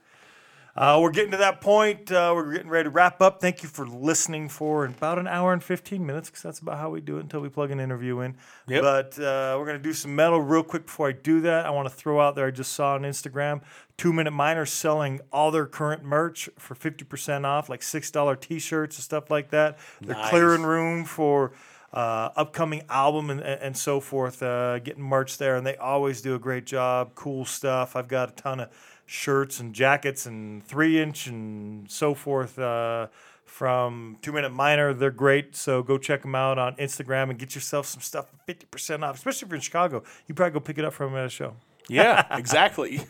Uh, 0.76 0.98
we're 1.02 1.10
getting 1.10 1.32
to 1.32 1.36
that 1.36 1.60
point. 1.60 2.10
Uh, 2.12 2.32
we're 2.34 2.52
getting 2.52 2.68
ready 2.68 2.84
to 2.84 2.90
wrap 2.90 3.20
up. 3.20 3.40
Thank 3.40 3.62
you 3.62 3.68
for 3.68 3.86
listening 3.86 4.48
for 4.48 4.84
about 4.84 5.18
an 5.18 5.26
hour 5.26 5.52
and 5.52 5.62
15 5.62 6.04
minutes 6.06 6.30
because 6.30 6.42
that's 6.42 6.60
about 6.60 6.78
how 6.78 6.90
we 6.90 7.00
do 7.00 7.16
it 7.18 7.20
until 7.20 7.40
we 7.40 7.48
plug 7.48 7.70
an 7.70 7.80
interview 7.80 8.20
in. 8.20 8.36
Yep. 8.68 8.82
But 8.82 9.18
uh, 9.18 9.56
we're 9.58 9.64
going 9.66 9.76
to 9.78 9.82
do 9.82 9.92
some 9.92 10.14
metal 10.14 10.40
real 10.40 10.62
quick 10.62 10.86
before 10.86 11.08
I 11.08 11.12
do 11.12 11.40
that. 11.42 11.66
I 11.66 11.70
want 11.70 11.88
to 11.88 11.94
throw 11.94 12.20
out 12.20 12.36
there, 12.36 12.46
I 12.46 12.50
just 12.52 12.72
saw 12.72 12.94
on 12.94 13.02
Instagram, 13.02 13.62
Two 13.98 14.12
Minute 14.12 14.30
Minors 14.30 14.72
selling 14.72 15.20
all 15.32 15.50
their 15.50 15.66
current 15.66 16.04
merch 16.04 16.48
for 16.56 16.74
50% 16.74 17.44
off, 17.44 17.68
like 17.68 17.80
$6 17.80 18.40
t 18.40 18.58
shirts 18.58 18.96
and 18.96 19.04
stuff 19.04 19.30
like 19.30 19.50
that. 19.50 19.76
They're 20.00 20.14
Nice. 20.16 20.30
clearing 20.30 20.62
room 20.62 21.04
for 21.04 21.52
uh, 21.92 22.30
upcoming 22.36 22.82
album 22.88 23.30
and, 23.30 23.40
and 23.40 23.76
so 23.76 24.00
forth, 24.00 24.42
uh, 24.42 24.78
getting 24.78 25.02
merch 25.02 25.38
there, 25.38 25.56
and 25.56 25.66
they 25.66 25.76
always 25.76 26.20
do 26.20 26.34
a 26.34 26.38
great 26.38 26.66
job. 26.66 27.14
Cool 27.14 27.44
stuff. 27.44 27.96
I've 27.96 28.08
got 28.08 28.30
a 28.30 28.32
ton 28.32 28.60
of 28.60 28.70
shirts 29.06 29.58
and 29.58 29.74
jackets 29.74 30.24
and 30.26 30.64
three 30.64 31.00
inch 31.00 31.26
and 31.26 31.90
so 31.90 32.14
forth 32.14 32.58
uh, 32.58 33.08
from 33.44 34.16
Two 34.22 34.32
Minute 34.32 34.52
Minor. 34.52 34.94
They're 34.94 35.10
great, 35.10 35.56
so 35.56 35.82
go 35.82 35.98
check 35.98 36.22
them 36.22 36.36
out 36.36 36.58
on 36.58 36.76
Instagram 36.76 37.30
and 37.30 37.38
get 37.38 37.54
yourself 37.56 37.86
some 37.86 38.00
stuff 38.00 38.26
fifty 38.46 38.66
percent 38.66 39.02
off. 39.02 39.16
Especially 39.16 39.46
if 39.46 39.50
you're 39.50 39.56
in 39.56 39.62
Chicago, 39.62 40.04
you 40.28 40.34
probably 40.34 40.52
go 40.52 40.60
pick 40.60 40.78
it 40.78 40.84
up 40.84 40.92
from 40.92 41.12
them 41.12 41.20
at 41.20 41.26
a 41.26 41.30
show. 41.30 41.56
Yeah, 41.88 42.24
exactly. 42.38 43.00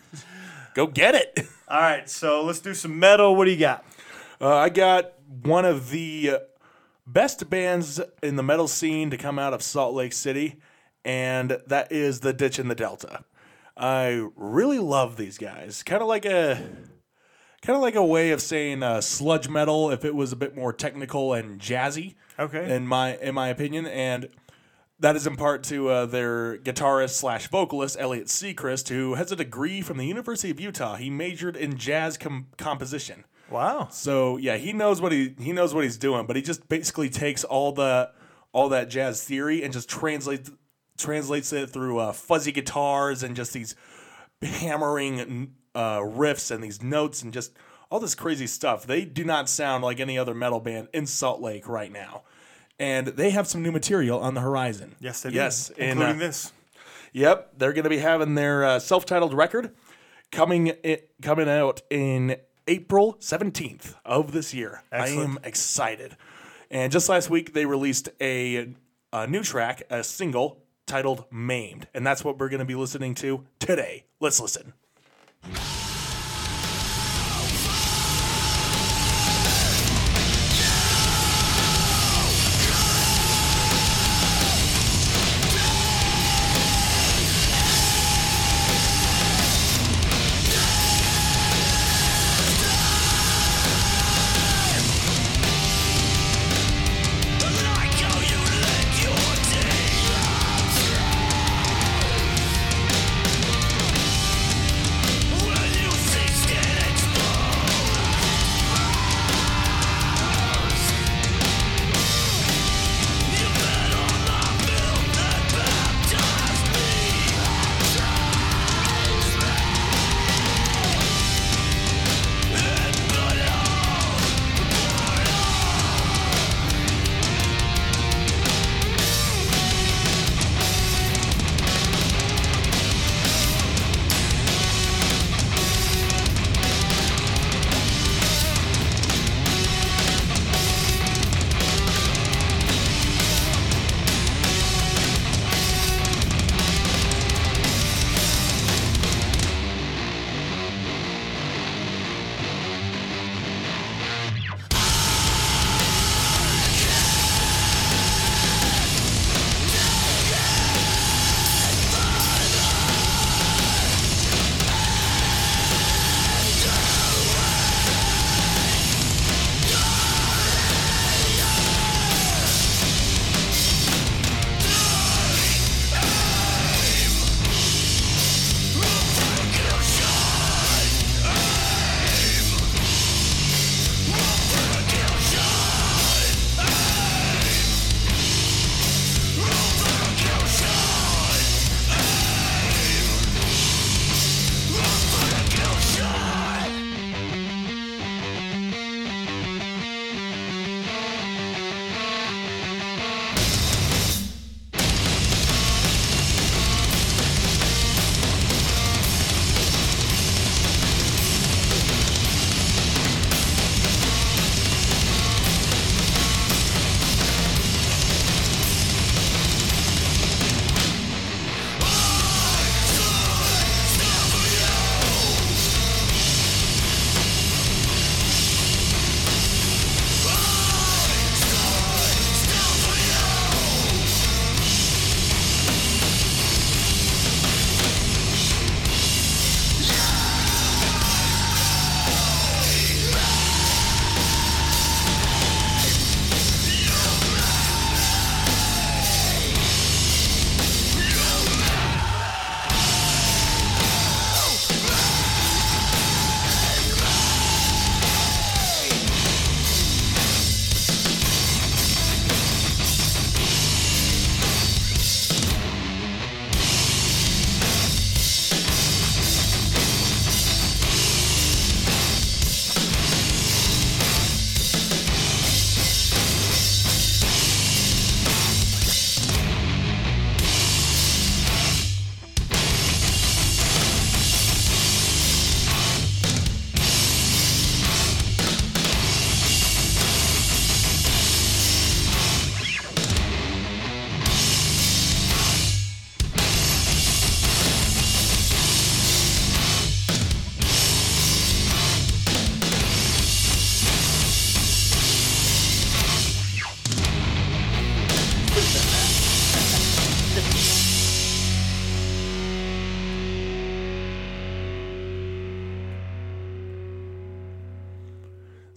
Go 0.74 0.86
get 0.86 1.14
it. 1.14 1.46
All 1.68 1.80
right, 1.80 2.08
so 2.08 2.44
let's 2.44 2.60
do 2.60 2.72
some 2.72 2.98
metal. 2.98 3.36
What 3.36 3.44
do 3.44 3.50
you 3.50 3.58
got? 3.58 3.84
Uh, 4.40 4.56
I 4.56 4.70
got 4.70 5.12
one 5.42 5.66
of 5.66 5.90
the 5.90 6.30
uh, 6.30 6.38
best 7.12 7.50
bands 7.50 8.00
in 8.22 8.36
the 8.36 8.42
metal 8.42 8.68
scene 8.68 9.10
to 9.10 9.16
come 9.16 9.38
out 9.38 9.52
of 9.52 9.62
Salt 9.62 9.94
Lake 9.94 10.12
City, 10.12 10.56
and 11.04 11.58
that 11.66 11.90
is 11.90 12.20
the 12.20 12.32
Ditch 12.32 12.58
and 12.58 12.70
the 12.70 12.74
Delta. 12.74 13.24
I 13.76 14.28
really 14.36 14.78
love 14.78 15.16
these 15.16 15.38
guys. 15.38 15.82
Kind 15.82 16.02
of 16.02 16.08
like 16.08 16.24
a 16.24 16.68
kind 17.62 17.76
of 17.76 17.82
like 17.82 17.94
a 17.94 18.04
way 18.04 18.30
of 18.30 18.40
saying 18.40 18.82
uh, 18.82 19.00
sludge 19.00 19.48
metal 19.48 19.90
if 19.90 20.04
it 20.04 20.14
was 20.14 20.32
a 20.32 20.36
bit 20.36 20.54
more 20.54 20.72
technical 20.72 21.32
and 21.32 21.60
jazzy. 21.60 22.14
Okay. 22.38 22.74
In 22.74 22.86
my 22.86 23.16
in 23.16 23.34
my 23.34 23.48
opinion, 23.48 23.86
and 23.86 24.28
that 24.98 25.16
is 25.16 25.26
in 25.26 25.36
part 25.36 25.62
to 25.64 25.88
uh, 25.88 26.06
their 26.06 26.58
guitarist 26.58 27.10
slash 27.10 27.48
vocalist 27.48 27.96
Elliot 27.98 28.26
Seacrest, 28.26 28.88
who 28.90 29.14
has 29.14 29.32
a 29.32 29.36
degree 29.36 29.80
from 29.80 29.96
the 29.96 30.06
University 30.06 30.50
of 30.50 30.60
Utah. 30.60 30.96
He 30.96 31.08
majored 31.08 31.56
in 31.56 31.78
jazz 31.78 32.18
com- 32.18 32.48
composition. 32.58 33.24
Wow. 33.50 33.88
So 33.90 34.36
yeah, 34.36 34.56
he 34.56 34.72
knows 34.72 35.00
what 35.00 35.12
he 35.12 35.34
he 35.38 35.52
knows 35.52 35.74
what 35.74 35.84
he's 35.84 35.98
doing, 35.98 36.26
but 36.26 36.36
he 36.36 36.42
just 36.42 36.68
basically 36.68 37.10
takes 37.10 37.44
all 37.44 37.72
the 37.72 38.10
all 38.52 38.68
that 38.70 38.88
jazz 38.88 39.22
theory 39.22 39.62
and 39.62 39.72
just 39.72 39.88
translates 39.88 40.50
translates 40.96 41.52
it 41.52 41.70
through 41.70 41.98
uh, 41.98 42.12
fuzzy 42.12 42.52
guitars 42.52 43.22
and 43.22 43.34
just 43.34 43.52
these 43.52 43.74
hammering 44.42 45.54
uh, 45.74 45.98
riffs 45.98 46.50
and 46.50 46.62
these 46.62 46.82
notes 46.82 47.22
and 47.22 47.32
just 47.32 47.52
all 47.90 48.00
this 48.00 48.14
crazy 48.14 48.46
stuff. 48.46 48.86
They 48.86 49.04
do 49.04 49.24
not 49.24 49.48
sound 49.48 49.82
like 49.82 49.98
any 50.00 50.18
other 50.18 50.34
metal 50.34 50.60
band 50.60 50.88
in 50.92 51.06
Salt 51.06 51.40
Lake 51.40 51.68
right 51.68 51.90
now, 51.90 52.22
and 52.78 53.08
they 53.08 53.30
have 53.30 53.46
some 53.46 53.62
new 53.62 53.72
material 53.72 54.20
on 54.20 54.34
the 54.34 54.40
horizon. 54.40 54.94
Yes, 55.00 55.22
they 55.22 55.30
do. 55.30 55.36
yes, 55.36 55.70
and, 55.70 55.92
including 55.92 56.16
uh, 56.16 56.26
this. 56.26 56.52
Yep, 57.12 57.54
they're 57.58 57.72
going 57.72 57.84
to 57.84 57.90
be 57.90 57.98
having 57.98 58.36
their 58.36 58.64
uh, 58.64 58.78
self-titled 58.78 59.34
record 59.34 59.74
coming 60.30 60.72
i 60.84 61.00
coming 61.22 61.48
out 61.48 61.82
in 61.90 62.36
April 62.70 63.16
17th 63.18 63.96
of 64.04 64.30
this 64.30 64.54
year. 64.54 64.84
I 64.92 65.08
am 65.08 65.40
excited. 65.42 66.16
And 66.70 66.92
just 66.92 67.08
last 67.08 67.28
week 67.28 67.52
they 67.52 67.66
released 67.66 68.10
a, 68.20 68.72
a 69.12 69.26
new 69.26 69.42
track, 69.42 69.82
a 69.90 70.04
single 70.04 70.62
titled 70.86 71.24
Maimed, 71.32 71.88
and 71.94 72.06
that's 72.06 72.24
what 72.24 72.38
we're 72.38 72.48
going 72.48 72.60
to 72.60 72.64
be 72.64 72.76
listening 72.76 73.16
to 73.16 73.44
today. 73.58 74.04
Let's 74.20 74.40
listen. 74.40 74.72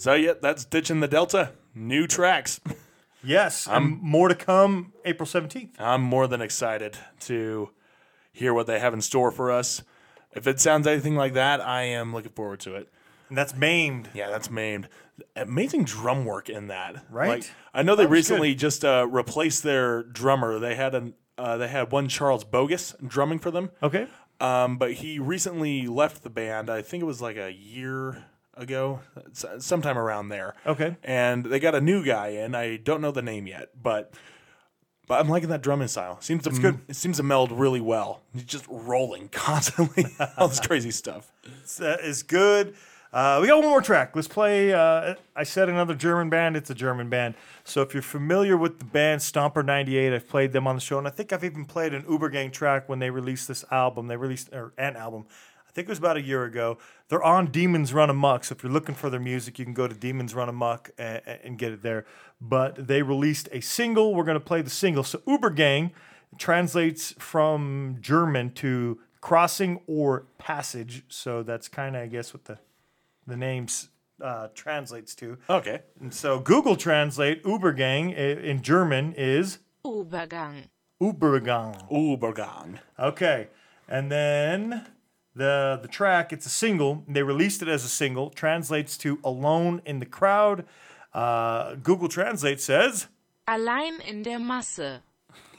So 0.03 0.15
yeah, 0.15 0.33
that's 0.41 0.65
Ditch 0.65 0.89
and 0.89 1.01
the 1.01 1.07
Delta. 1.07 1.53
New 1.73 2.07
tracks. 2.07 2.59
Yes, 3.23 3.69
and 3.69 4.01
more 4.01 4.27
to 4.27 4.35
come 4.35 4.91
April 5.05 5.25
17th. 5.25 5.79
I'm 5.79 6.01
more 6.01 6.27
than 6.27 6.41
excited 6.41 6.97
to 7.21 7.69
hear 8.33 8.53
what 8.53 8.67
they 8.67 8.79
have 8.79 8.93
in 8.93 8.99
store 8.99 9.31
for 9.31 9.49
us. 9.49 9.81
If 10.33 10.45
it 10.45 10.59
sounds 10.59 10.87
anything 10.87 11.15
like 11.15 11.31
that, 11.35 11.61
I 11.61 11.83
am 11.83 12.13
looking 12.13 12.33
forward 12.33 12.59
to 12.59 12.75
it. 12.75 12.89
And 13.29 13.37
that's 13.37 13.55
maimed. 13.55 14.09
Yeah, 14.13 14.29
that's 14.29 14.51
maimed. 14.51 14.89
Amazing 15.37 15.85
drum 15.85 16.25
work 16.25 16.49
in 16.49 16.67
that. 16.67 17.05
Right? 17.09 17.39
Like, 17.39 17.51
I 17.73 17.81
know 17.81 17.95
they 17.95 18.05
recently 18.05 18.55
just 18.55 18.83
uh, 18.83 19.07
replaced 19.09 19.63
their 19.63 20.03
drummer. 20.03 20.59
They 20.59 20.75
had 20.75 20.95
an 20.95 21.13
uh, 21.37 21.55
they 21.55 21.69
had 21.69 21.93
one 21.93 22.09
Charles 22.09 22.43
Bogus 22.43 22.93
drumming 23.07 23.39
for 23.39 23.51
them. 23.51 23.71
Okay. 23.81 24.07
Um, 24.41 24.75
but 24.75 24.95
he 24.95 25.17
recently 25.17 25.87
left 25.87 26.23
the 26.23 26.29
band. 26.29 26.69
I 26.69 26.81
think 26.81 27.03
it 27.03 27.05
was 27.05 27.21
like 27.21 27.37
a 27.37 27.53
year 27.53 28.25
ago, 28.55 28.99
sometime 29.33 29.97
around 29.97 30.29
there. 30.29 30.55
Okay. 30.65 30.95
And 31.03 31.45
they 31.45 31.59
got 31.59 31.75
a 31.75 31.81
new 31.81 32.03
guy 32.03 32.29
in. 32.29 32.55
I 32.55 32.77
don't 32.77 33.01
know 33.01 33.11
the 33.11 33.21
name 33.21 33.47
yet, 33.47 33.69
but 33.81 34.13
but 35.07 35.19
I'm 35.19 35.27
liking 35.27 35.49
that 35.49 35.61
drumming 35.61 35.89
style. 35.89 36.19
Seems 36.21 36.43
to 36.43 36.49
good. 36.51 36.79
It 36.87 36.95
seems 36.95 37.17
to 37.17 37.23
meld 37.23 37.51
really 37.51 37.81
well. 37.81 38.21
He's 38.33 38.43
just 38.43 38.65
rolling 38.69 39.27
constantly. 39.31 40.05
All 40.37 40.47
this 40.47 40.59
crazy 40.59 40.91
stuff. 40.91 41.31
That 41.79 42.01
is 42.01 42.23
good. 42.23 42.75
Uh, 43.11 43.37
we 43.39 43.47
got 43.47 43.59
one 43.59 43.69
more 43.69 43.81
track. 43.81 44.15
Let's 44.15 44.27
play. 44.27 44.73
Uh, 44.73 45.13
I 45.35 45.43
said 45.43 45.69
another 45.69 45.93
German 45.93 46.31
band. 46.31 46.57
It's 46.57 46.71
a 46.71 46.73
German 46.73 47.09
band. 47.09 47.35
So 47.63 47.83
if 47.83 47.93
you're 47.93 48.01
familiar 48.01 48.57
with 48.57 48.79
the 48.79 48.85
band 48.85 49.21
Stomper 49.21 49.63
98, 49.63 50.13
I've 50.13 50.27
played 50.27 50.51
them 50.51 50.65
on 50.65 50.73
the 50.75 50.81
show. 50.81 50.97
And 50.97 51.05
I 51.05 51.11
think 51.11 51.31
I've 51.31 51.43
even 51.43 51.65
played 51.65 51.93
an 51.93 52.01
Ubergang 52.03 52.51
track 52.51 52.89
when 52.89 52.97
they 52.97 53.11
released 53.11 53.47
this 53.47 53.63
album. 53.69 54.07
They 54.07 54.17
released 54.17 54.49
or 54.51 54.73
an 54.79 54.95
album. 54.95 55.25
I 55.73 55.75
think 55.75 55.87
it 55.87 55.91
was 55.91 55.97
about 55.97 56.17
a 56.17 56.21
year 56.21 56.43
ago. 56.43 56.77
They're 57.07 57.23
on 57.23 57.47
Demons 57.47 57.93
Run 57.93 58.11
Amok. 58.11 58.43
So 58.43 58.53
if 58.53 58.61
you're 58.61 58.71
looking 58.71 58.93
for 58.93 59.09
their 59.09 59.19
music, 59.19 59.57
you 59.57 59.65
can 59.65 59.73
go 59.73 59.87
to 59.87 59.95
Demons 59.95 60.35
Run 60.35 60.47
Amok 60.47 60.91
and, 60.99 61.21
and 61.25 61.57
get 61.57 61.71
it 61.71 61.81
there. 61.81 62.05
But 62.39 62.87
they 62.87 63.01
released 63.01 63.49
a 63.51 63.59
single. 63.59 64.13
We're 64.13 64.23
going 64.23 64.35
to 64.35 64.45
play 64.45 64.61
the 64.61 64.69
single. 64.69 65.03
So 65.03 65.17
Ubergang 65.19 65.89
translates 66.37 67.15
from 67.17 67.97
German 68.01 68.51
to 68.51 68.99
crossing 69.19 69.79
or 69.87 70.27
passage. 70.37 71.05
So 71.07 71.41
that's 71.41 71.67
kind 71.67 71.95
of, 71.95 72.03
I 72.03 72.07
guess, 72.07 72.35
what 72.35 72.45
the 72.45 72.59
the 73.25 73.37
names 73.37 73.89
uh, 74.21 74.49
translates 74.53 75.15
to. 75.15 75.37
Okay. 75.49 75.81
And 75.99 76.13
so 76.13 76.39
Google 76.39 76.75
Translate 76.75 77.43
Ubergang 77.43 78.15
in 78.15 78.61
German 78.61 79.13
is 79.13 79.59
Übergang. 79.83 80.67
Ubergang. 81.01 81.89
Ubergang. 81.89 82.79
Okay, 82.97 83.47
and 83.89 84.11
then 84.11 84.87
the 85.35 85.79
the 85.81 85.87
track 85.87 86.31
it's 86.33 86.45
a 86.45 86.49
single. 86.49 87.03
They 87.07 87.23
released 87.23 87.61
it 87.61 87.67
as 87.67 87.83
a 87.83 87.89
single. 87.89 88.29
Translates 88.29 88.97
to 88.99 89.19
Alone 89.23 89.81
in 89.85 89.99
the 89.99 90.05
Crowd. 90.05 90.65
Uh, 91.13 91.75
Google 91.75 92.07
Translate 92.07 92.59
says, 92.59 93.07
Allein 93.47 94.01
in 94.01 94.23
der 94.23 94.39
Masse. 94.39 94.99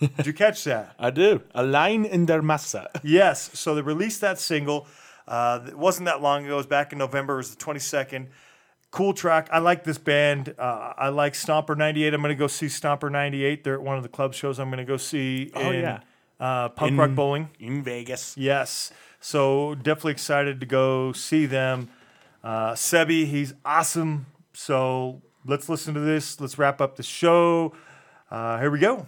"Did 0.01 0.27
you 0.27 0.33
catch 0.33 0.65
that?" 0.65 0.95
I 0.99 1.11
do. 1.11 1.43
A 1.55 1.63
line 1.63 2.05
in 2.05 2.27
der 2.27 2.43
Masse. 2.43 2.77
Yes. 3.03 3.51
So 3.59 3.75
they 3.75 3.83
released 3.83 4.21
that 4.21 4.39
single. 4.39 4.87
Uh, 5.27 5.61
it 5.69 5.79
wasn't 5.79 6.07
that 6.07 6.21
long 6.21 6.45
ago. 6.45 6.55
It 6.55 6.57
was 6.57 6.67
back 6.67 6.93
in 6.93 6.99
November. 6.99 7.35
It 7.35 7.37
was 7.39 7.55
the 7.55 7.65
22nd. 7.65 8.27
Cool 8.91 9.13
track. 9.15 9.49
I 9.51 9.59
like 9.59 9.83
this 9.83 9.97
band. 9.99 10.55
Uh, 10.59 10.93
I 10.97 11.09
like 11.09 11.33
Stomper 11.33 11.77
98. 11.77 12.13
I'm 12.15 12.21
going 12.21 12.29
to 12.29 12.39
go 12.39 12.47
see 12.47 12.67
Stomper 12.67 13.11
98. 13.11 13.65
They're 13.65 13.75
at 13.75 13.83
one 13.83 13.97
of 13.97 14.03
the 14.03 14.09
club 14.09 14.35
shows 14.35 14.59
I'm 14.61 14.69
going 14.69 14.79
to 14.79 14.85
go 14.85 14.97
see 14.99 15.51
Oh, 15.55 15.71
in 15.71 15.81
yeah. 15.81 16.01
uh, 16.39 16.69
Punk 16.69 16.93
In- 16.93 16.99
Rock 16.99 17.11
Bowling. 17.13 17.49
In 17.59 17.83
Vegas. 17.83 18.37
Yes. 18.37 18.93
So 19.25 19.75
definitely 19.75 20.13
excited 20.13 20.61
to 20.61 20.67
go 20.67 21.13
see 21.13 21.47
them. 21.47 21.89
Uh, 22.43 22.73
Sebi, 22.73 23.27
he's 23.27 23.55
awesome. 23.65 24.27
So 24.53 25.23
let's 25.47 25.67
listen 25.67 25.95
to 25.95 26.01
this. 26.01 26.39
Let's 26.43 26.59
wrap 26.59 26.83
up 26.83 26.97
the 26.97 27.03
show. 27.03 27.73
Uh, 28.31 28.61
here 28.61 28.71
we 28.71 28.81
go. 28.81 29.07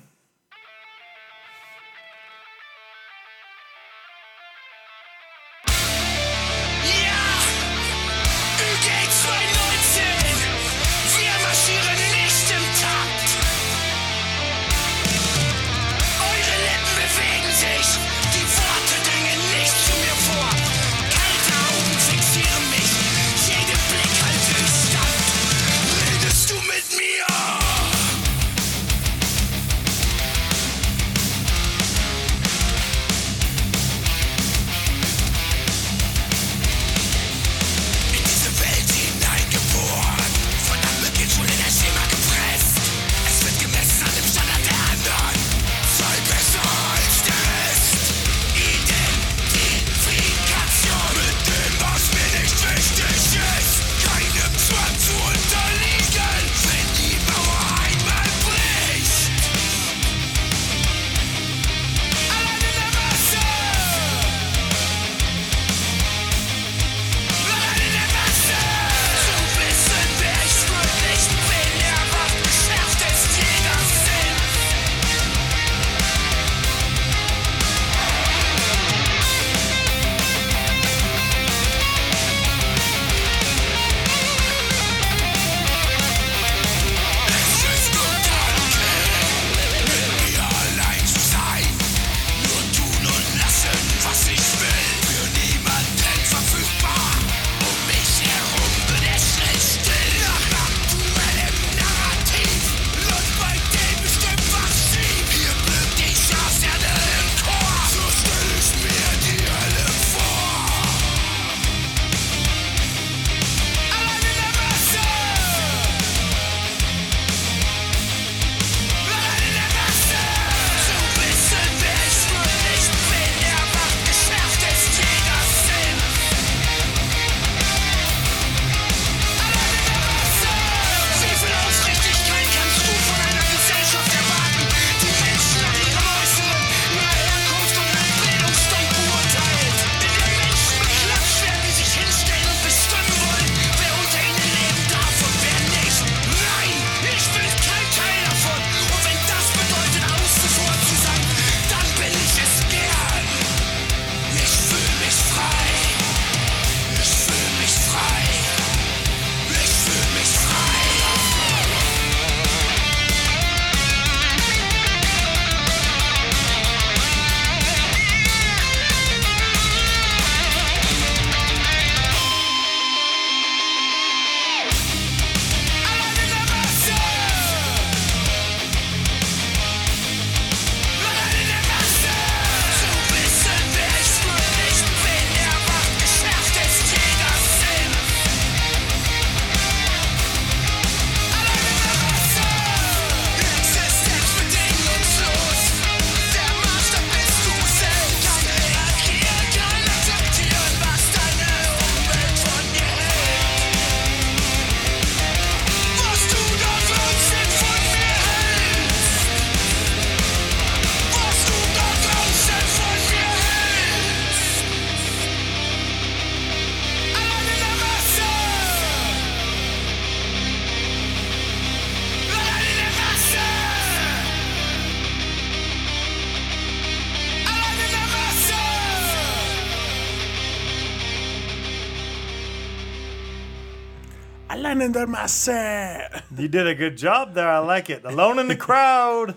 Der 235.16 235.22
Masse. 235.22 236.22
You 236.36 236.48
did 236.48 236.66
a 236.66 236.74
good 236.74 236.97
job 236.97 237.34
there. 237.34 237.48
I 237.48 237.59
like 237.59 237.88
it. 237.88 238.05
Alone 238.05 238.38
in 238.38 238.48
the 238.48 238.56
crowd. 238.56 239.34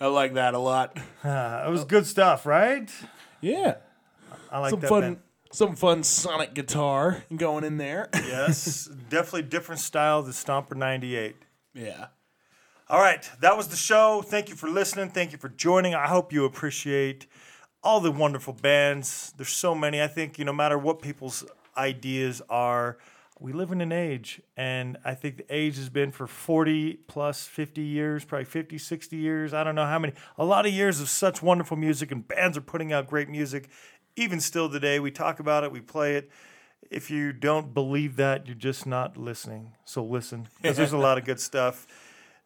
I 0.00 0.06
like 0.06 0.34
that 0.34 0.52
a 0.54 0.58
lot. 0.58 0.98
Uh, 1.24 1.64
it 1.66 1.70
was 1.70 1.84
good 1.84 2.06
stuff, 2.06 2.44
right? 2.44 2.90
Yeah. 3.40 3.76
I 4.50 4.58
like 4.58 4.70
some 4.70 4.80
that. 4.80 4.88
fun 4.88 5.00
band. 5.00 5.16
some 5.50 5.76
fun 5.76 6.02
sonic 6.02 6.54
guitar 6.54 7.24
going 7.34 7.64
in 7.64 7.78
there. 7.78 8.10
Yes, 8.26 8.86
definitely 9.08 9.42
different 9.42 9.80
style 9.80 10.22
than 10.22 10.32
Stomper 10.32 10.76
98. 10.76 11.36
yeah. 11.74 12.06
All 12.88 13.00
right, 13.00 13.26
that 13.40 13.56
was 13.56 13.68
the 13.68 13.76
show. 13.76 14.20
Thank 14.20 14.50
you 14.50 14.54
for 14.54 14.68
listening. 14.68 15.08
Thank 15.08 15.32
you 15.32 15.38
for 15.38 15.48
joining. 15.48 15.94
I 15.94 16.08
hope 16.08 16.30
you 16.30 16.44
appreciate 16.44 17.26
all 17.82 18.00
the 18.00 18.10
wonderful 18.10 18.52
bands. 18.52 19.32
There's 19.38 19.48
so 19.48 19.74
many. 19.74 20.02
I 20.02 20.08
think, 20.08 20.38
you 20.38 20.44
know, 20.44 20.52
no 20.52 20.56
matter 20.56 20.76
what 20.76 21.00
people's 21.00 21.42
ideas 21.74 22.42
are, 22.50 22.98
we 23.42 23.52
live 23.52 23.72
in 23.72 23.80
an 23.80 23.92
age, 23.92 24.40
and 24.56 24.96
I 25.04 25.14
think 25.14 25.36
the 25.36 25.54
age 25.54 25.76
has 25.76 25.88
been 25.88 26.12
for 26.12 26.26
40 26.26 26.94
plus 27.08 27.44
50 27.46 27.82
years, 27.82 28.24
probably 28.24 28.44
50, 28.44 28.78
60 28.78 29.16
years. 29.16 29.52
I 29.52 29.64
don't 29.64 29.74
know 29.74 29.86
how 29.86 29.98
many. 29.98 30.14
A 30.38 30.44
lot 30.44 30.64
of 30.64 30.72
years 30.72 31.00
of 31.00 31.08
such 31.08 31.42
wonderful 31.42 31.76
music, 31.76 32.12
and 32.12 32.26
bands 32.26 32.56
are 32.56 32.62
putting 32.62 32.92
out 32.92 33.08
great 33.08 33.28
music. 33.28 33.68
Even 34.16 34.40
still 34.40 34.70
today, 34.70 35.00
we 35.00 35.10
talk 35.10 35.40
about 35.40 35.64
it, 35.64 35.72
we 35.72 35.80
play 35.80 36.14
it. 36.14 36.30
If 36.90 37.10
you 37.10 37.32
don't 37.32 37.74
believe 37.74 38.16
that, 38.16 38.46
you're 38.46 38.54
just 38.54 38.86
not 38.86 39.16
listening. 39.16 39.72
So 39.84 40.04
listen, 40.04 40.48
because 40.60 40.76
there's 40.76 40.92
a 40.92 40.98
lot 40.98 41.18
of 41.18 41.24
good 41.24 41.40
stuff 41.50 41.86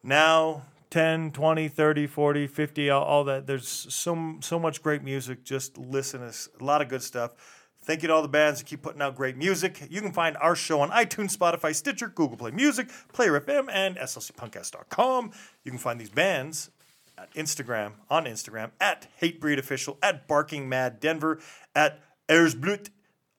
now 0.03 0.63
10 0.89 1.31
20 1.31 1.67
30 1.67 2.07
40 2.07 2.47
50 2.47 2.89
all, 2.89 3.03
all 3.03 3.23
that 3.25 3.45
there's 3.45 3.67
so 3.67 4.37
so 4.41 4.57
much 4.57 4.81
great 4.81 5.03
music 5.03 5.43
just 5.43 5.77
listen 5.77 6.23
it's 6.23 6.49
a 6.59 6.63
lot 6.63 6.81
of 6.81 6.87
good 6.87 7.03
stuff 7.03 7.56
thank 7.87 8.01
you 8.01 8.09
to 8.09 8.13
all 8.13 8.21
the 8.21 8.27
bands 8.27 8.59
that 8.59 8.65
keep 8.65 8.81
putting 8.81 9.01
out 9.01 9.15
great 9.15 9.37
music. 9.37 9.87
You 9.89 10.01
can 10.01 10.11
find 10.11 10.35
our 10.37 10.55
show 10.55 10.81
on 10.81 10.91
itunes 10.91 11.35
spotify 11.35 11.73
stitcher 11.73 12.09
google 12.09 12.37
play 12.37 12.51
music 12.51 12.89
player 13.13 13.39
fm 13.39 13.69
and 13.71 13.95
slcpunkcast.com 13.95 15.31
you 15.63 15.71
can 15.71 15.79
find 15.79 15.99
these 15.99 16.09
bands 16.09 16.69
at 17.17 17.33
instagram 17.33 17.93
on 18.09 18.25
instagram 18.25 18.71
at 18.79 19.07
HateBreedOfficial, 19.21 19.97
at 20.03 20.27
barking 20.27 20.67
mad 20.67 20.99
denver 20.99 21.39
at 21.73 22.01
Erzblut 22.27 22.89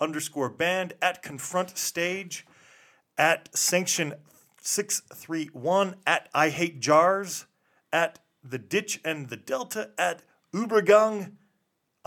underscore 0.01 0.49
band 0.49 0.95
at 1.03 1.23
confront 1.23 1.77
stage 1.77 2.47
at 3.19 3.55
sanction 3.55 4.15
631 4.63 5.97
at 6.07 6.29
i 6.35 6.49
hate 6.49 6.81
jars 6.81 7.47
at 7.93 8.19
the 8.43 8.59
ditch 8.59 9.01
and 9.05 9.29
the 9.29 9.37
delta 9.37 9.91
at 9.99 10.23
ubergang 10.55 11.33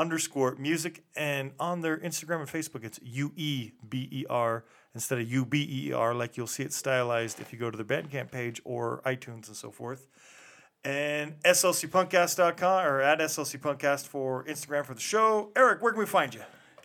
underscore 0.02 0.56
music 0.56 1.04
and 1.16 1.52
on 1.60 1.82
their 1.82 1.98
instagram 1.98 2.40
and 2.40 2.50
facebook 2.50 2.84
it's 2.84 3.00
u-e-b-e-r 3.04 4.66
instead 4.96 5.20
of 5.20 5.32
u-b-e-r 5.32 6.14
like 6.16 6.36
you'll 6.36 6.48
see 6.48 6.64
it 6.64 6.74
stylized 6.74 7.40
if 7.40 7.54
you 7.54 7.60
go 7.60 7.70
to 7.70 7.78
the 7.78 7.84
bandcamp 7.84 8.32
page 8.32 8.60
or 8.66 9.02
itunes 9.06 9.48
and 9.48 9.56
so 9.56 9.70
forth 9.70 10.08
and 10.84 11.40
slcpunkcast.com 11.44 12.86
or 12.86 13.02
at 13.02 13.20
slcpunkcast 13.20 14.08
for 14.08 14.44
instagram 14.46 14.84
for 14.84 14.96
the 14.96 15.00
show 15.00 15.52
eric 15.56 15.82
where 15.82 15.92
can 15.92 16.00
we 16.00 16.06
find 16.06 16.34
you 16.34 16.42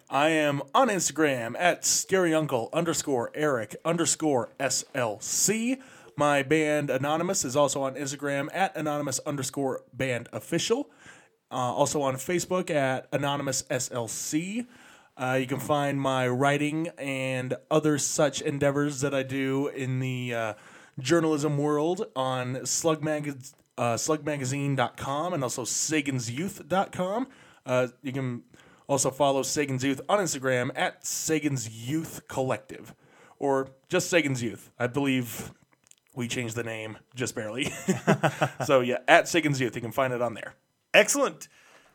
I 0.09 0.29
am 0.29 0.63
on 0.73 0.89
Instagram 0.89 1.57
at 1.59 1.83
scaryuncle 1.83 2.73
underscore 2.73 3.33
Eric 3.35 3.75
underscore 3.85 4.51
SLC. 4.61 5.81
My 6.17 6.45
band 6.45 6.91
Anonymous 6.91 7.45
is 7.45 7.57
also 7.57 7.83
on 7.83 7.97
Instagram 7.97 8.49
at 8.55 8.77
anonymous 8.77 9.19
underscore 9.27 9.83
band 9.93 10.29
official. 10.33 10.91
Uh, 11.51 11.55
also 11.55 12.03
on 12.03 12.17
Facebook 12.17 12.71
at 12.71 13.07
anonymous 13.13 13.63
SLC. 13.71 14.67
Uh, 15.17 15.39
you 15.41 15.47
can 15.47 15.61
find 15.61 16.01
my 16.01 16.29
writing 16.29 16.89
and 16.99 17.55
other 17.71 17.99
such 17.99 18.43
endeavors 18.43 19.01
that 19.01 19.15
I 19.15 19.23
do 19.23 19.69
in 19.69 20.01
the 20.01 20.35
uh, 20.35 20.55
journalism 20.99 21.57
world 21.57 22.07
on 22.15 22.67
Slug, 22.67 23.03
Mag- 23.03 23.39
uh, 23.79 23.95
slugmagazine.com 23.95 25.33
and 25.33 25.43
also 25.43 25.63
sagansyouth.com. 25.63 27.29
Uh, 27.65 27.89
you 28.03 28.13
can 28.13 28.43
also 28.87 29.11
follow 29.11 29.43
Sagan's 29.43 29.85
Youth 29.85 30.01
on 30.09 30.19
Instagram 30.19 30.71
at 30.75 31.07
Sagan's 31.07 31.89
Youth 31.89 32.29
Collective 32.29 32.95
or 33.39 33.69
just 33.89 34.11
Sagan's 34.11 34.43
Youth. 34.43 34.71
I 34.79 34.87
believe 34.87 35.53
we 36.15 36.29
changed 36.29 36.57
the 36.57 36.63
name 36.63 36.99
just 37.15 37.35
barely. 37.35 37.73
so 38.67 38.81
yeah, 38.81 38.99
at 39.09 39.29
Sagan's 39.29 39.61
Youth. 39.61 39.75
You 39.75 39.83
can 39.83 39.93
find 39.93 40.13
it 40.13 40.23
on 40.23 40.35
there. 40.35 40.55
Excellent. 40.97 41.49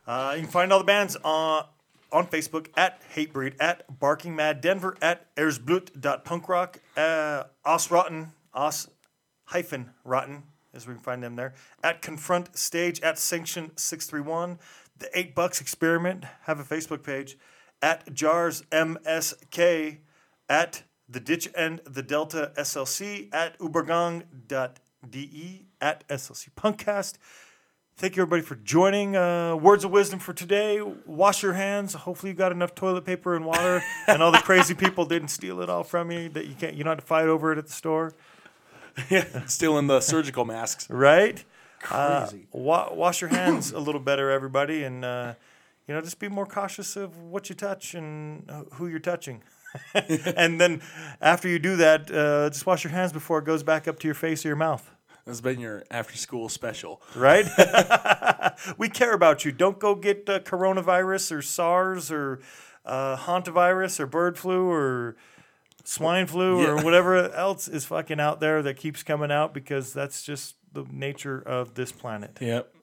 Uh, 0.06 0.34
you 0.36 0.42
can 0.42 0.50
find 0.50 0.72
all 0.72 0.78
the 0.78 0.84
bands 0.84 1.16
on 1.24 1.64
on 2.12 2.26
Facebook 2.26 2.68
at 2.76 3.00
Hatebreed, 3.14 3.54
at 3.58 3.98
Barking 3.98 4.36
Mad 4.36 4.60
Denver, 4.60 4.96
at 5.00 5.34
Erzblut.punkrock, 5.34 6.76
uh, 6.96 7.44
Aus 7.64 7.90
Rotten, 7.90 8.32
Aus 8.54 8.88
hyphen 9.46 9.90
Rotten, 10.04 10.42
as 10.74 10.86
we 10.86 10.92
can 10.92 11.02
find 11.02 11.22
them 11.22 11.36
there, 11.36 11.54
at 11.82 12.02
Confront 12.02 12.56
Stage, 12.56 13.00
at 13.00 13.18
Sanction 13.18 13.70
631, 13.76 14.58
The 14.98 15.18
Eight 15.18 15.34
Bucks 15.34 15.62
Experiment, 15.62 16.26
have 16.42 16.60
a 16.60 16.64
Facebook 16.64 17.02
page, 17.02 17.38
at 17.80 18.12
Jars 18.12 18.62
MSK, 18.70 19.98
at 20.50 20.82
The 21.08 21.20
Ditch 21.20 21.48
and 21.56 21.80
the 21.86 22.02
Delta 22.02 22.52
SLC, 22.58 23.34
at 23.34 23.58
Ubergang.de, 23.58 25.66
at 25.80 26.08
SLC 26.08 26.48
Punkcast. 26.54 27.14
Thank 28.02 28.16
you, 28.16 28.22
everybody, 28.22 28.42
for 28.42 28.56
joining. 28.56 29.14
Uh, 29.14 29.54
words 29.54 29.84
of 29.84 29.92
wisdom 29.92 30.18
for 30.18 30.32
today: 30.32 30.82
Wash 31.06 31.40
your 31.40 31.52
hands. 31.52 31.94
Hopefully, 31.94 32.32
you 32.32 32.36
got 32.36 32.50
enough 32.50 32.74
toilet 32.74 33.04
paper 33.04 33.36
and 33.36 33.44
water, 33.46 33.80
and 34.08 34.20
all 34.20 34.32
the 34.32 34.38
crazy 34.42 34.74
people 34.74 35.04
didn't 35.04 35.28
steal 35.28 35.60
it 35.60 35.70
all 35.70 35.84
from 35.84 36.10
you. 36.10 36.28
That 36.28 36.48
you 36.48 36.56
can't, 36.56 36.74
you 36.74 36.82
don't 36.82 36.90
have 36.90 36.98
to 36.98 37.06
fight 37.06 37.28
over 37.28 37.52
it 37.52 37.58
at 37.58 37.68
the 37.68 37.72
store, 37.72 38.12
Still 39.46 39.78
in 39.78 39.86
the 39.86 40.00
surgical 40.00 40.44
masks. 40.44 40.90
right? 40.90 41.44
Crazy. 41.78 42.48
Wa- 42.50 42.92
wash 42.92 43.20
your 43.20 43.30
hands 43.30 43.70
a 43.72 43.78
little 43.78 44.00
better, 44.00 44.32
everybody, 44.32 44.82
and 44.82 45.04
uh, 45.04 45.34
you 45.86 45.94
know, 45.94 46.00
just 46.00 46.18
be 46.18 46.26
more 46.26 46.44
cautious 46.44 46.96
of 46.96 47.16
what 47.18 47.50
you 47.50 47.54
touch 47.54 47.94
and 47.94 48.50
uh, 48.50 48.64
who 48.72 48.88
you're 48.88 48.98
touching. 48.98 49.44
and 49.94 50.60
then, 50.60 50.82
after 51.20 51.46
you 51.46 51.60
do 51.60 51.76
that, 51.76 52.10
uh, 52.10 52.50
just 52.50 52.66
wash 52.66 52.82
your 52.82 52.90
hands 52.90 53.12
before 53.12 53.38
it 53.38 53.44
goes 53.44 53.62
back 53.62 53.86
up 53.86 54.00
to 54.00 54.08
your 54.08 54.16
face 54.16 54.44
or 54.44 54.48
your 54.48 54.56
mouth. 54.56 54.90
This 55.24 55.34
has 55.34 55.40
been 55.40 55.60
your 55.60 55.84
after 55.90 56.16
school 56.16 56.48
special. 56.48 57.00
right? 57.14 57.46
we 58.78 58.88
care 58.88 59.12
about 59.12 59.44
you. 59.44 59.52
Don't 59.52 59.78
go 59.78 59.94
get 59.94 60.28
uh, 60.28 60.40
coronavirus 60.40 61.32
or 61.32 61.42
SARS 61.42 62.10
or 62.10 62.40
uh, 62.84 63.16
hantavirus 63.16 64.00
or 64.00 64.06
bird 64.06 64.36
flu 64.36 64.68
or 64.68 65.16
swine 65.84 66.26
flu 66.26 66.64
or 66.66 66.82
whatever 66.82 67.30
else 67.32 67.68
is 67.68 67.84
fucking 67.84 68.18
out 68.20 68.40
there 68.40 68.62
that 68.62 68.76
keeps 68.76 69.02
coming 69.02 69.30
out 69.30 69.54
because 69.54 69.92
that's 69.92 70.22
just 70.22 70.56
the 70.72 70.84
nature 70.90 71.40
of 71.40 71.74
this 71.74 71.92
planet. 71.92 72.38
Yep. 72.40 72.74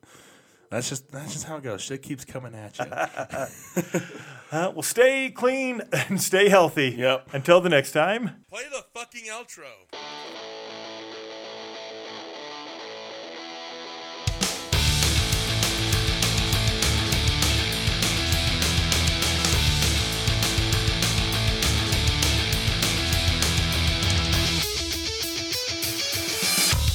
That's 0.70 0.88
just 0.88 1.10
that's 1.10 1.32
just 1.32 1.44
how 1.46 1.56
it 1.56 1.62
goes. 1.64 1.82
Shit 1.82 2.02
keeps 2.02 2.24
coming 2.24 2.54
at 2.54 2.78
you. 2.78 2.86
Uh, 4.52 4.72
well, 4.74 4.82
stay 4.82 5.30
clean 5.30 5.80
and 5.92 6.20
stay 6.20 6.48
healthy. 6.48 6.88
Yep. 6.98 7.28
Until 7.32 7.60
the 7.60 7.68
next 7.68 7.92
time. 7.92 8.44
Play 8.50 8.64
the 8.68 8.84
fucking 8.92 9.26
outro. 9.30 9.68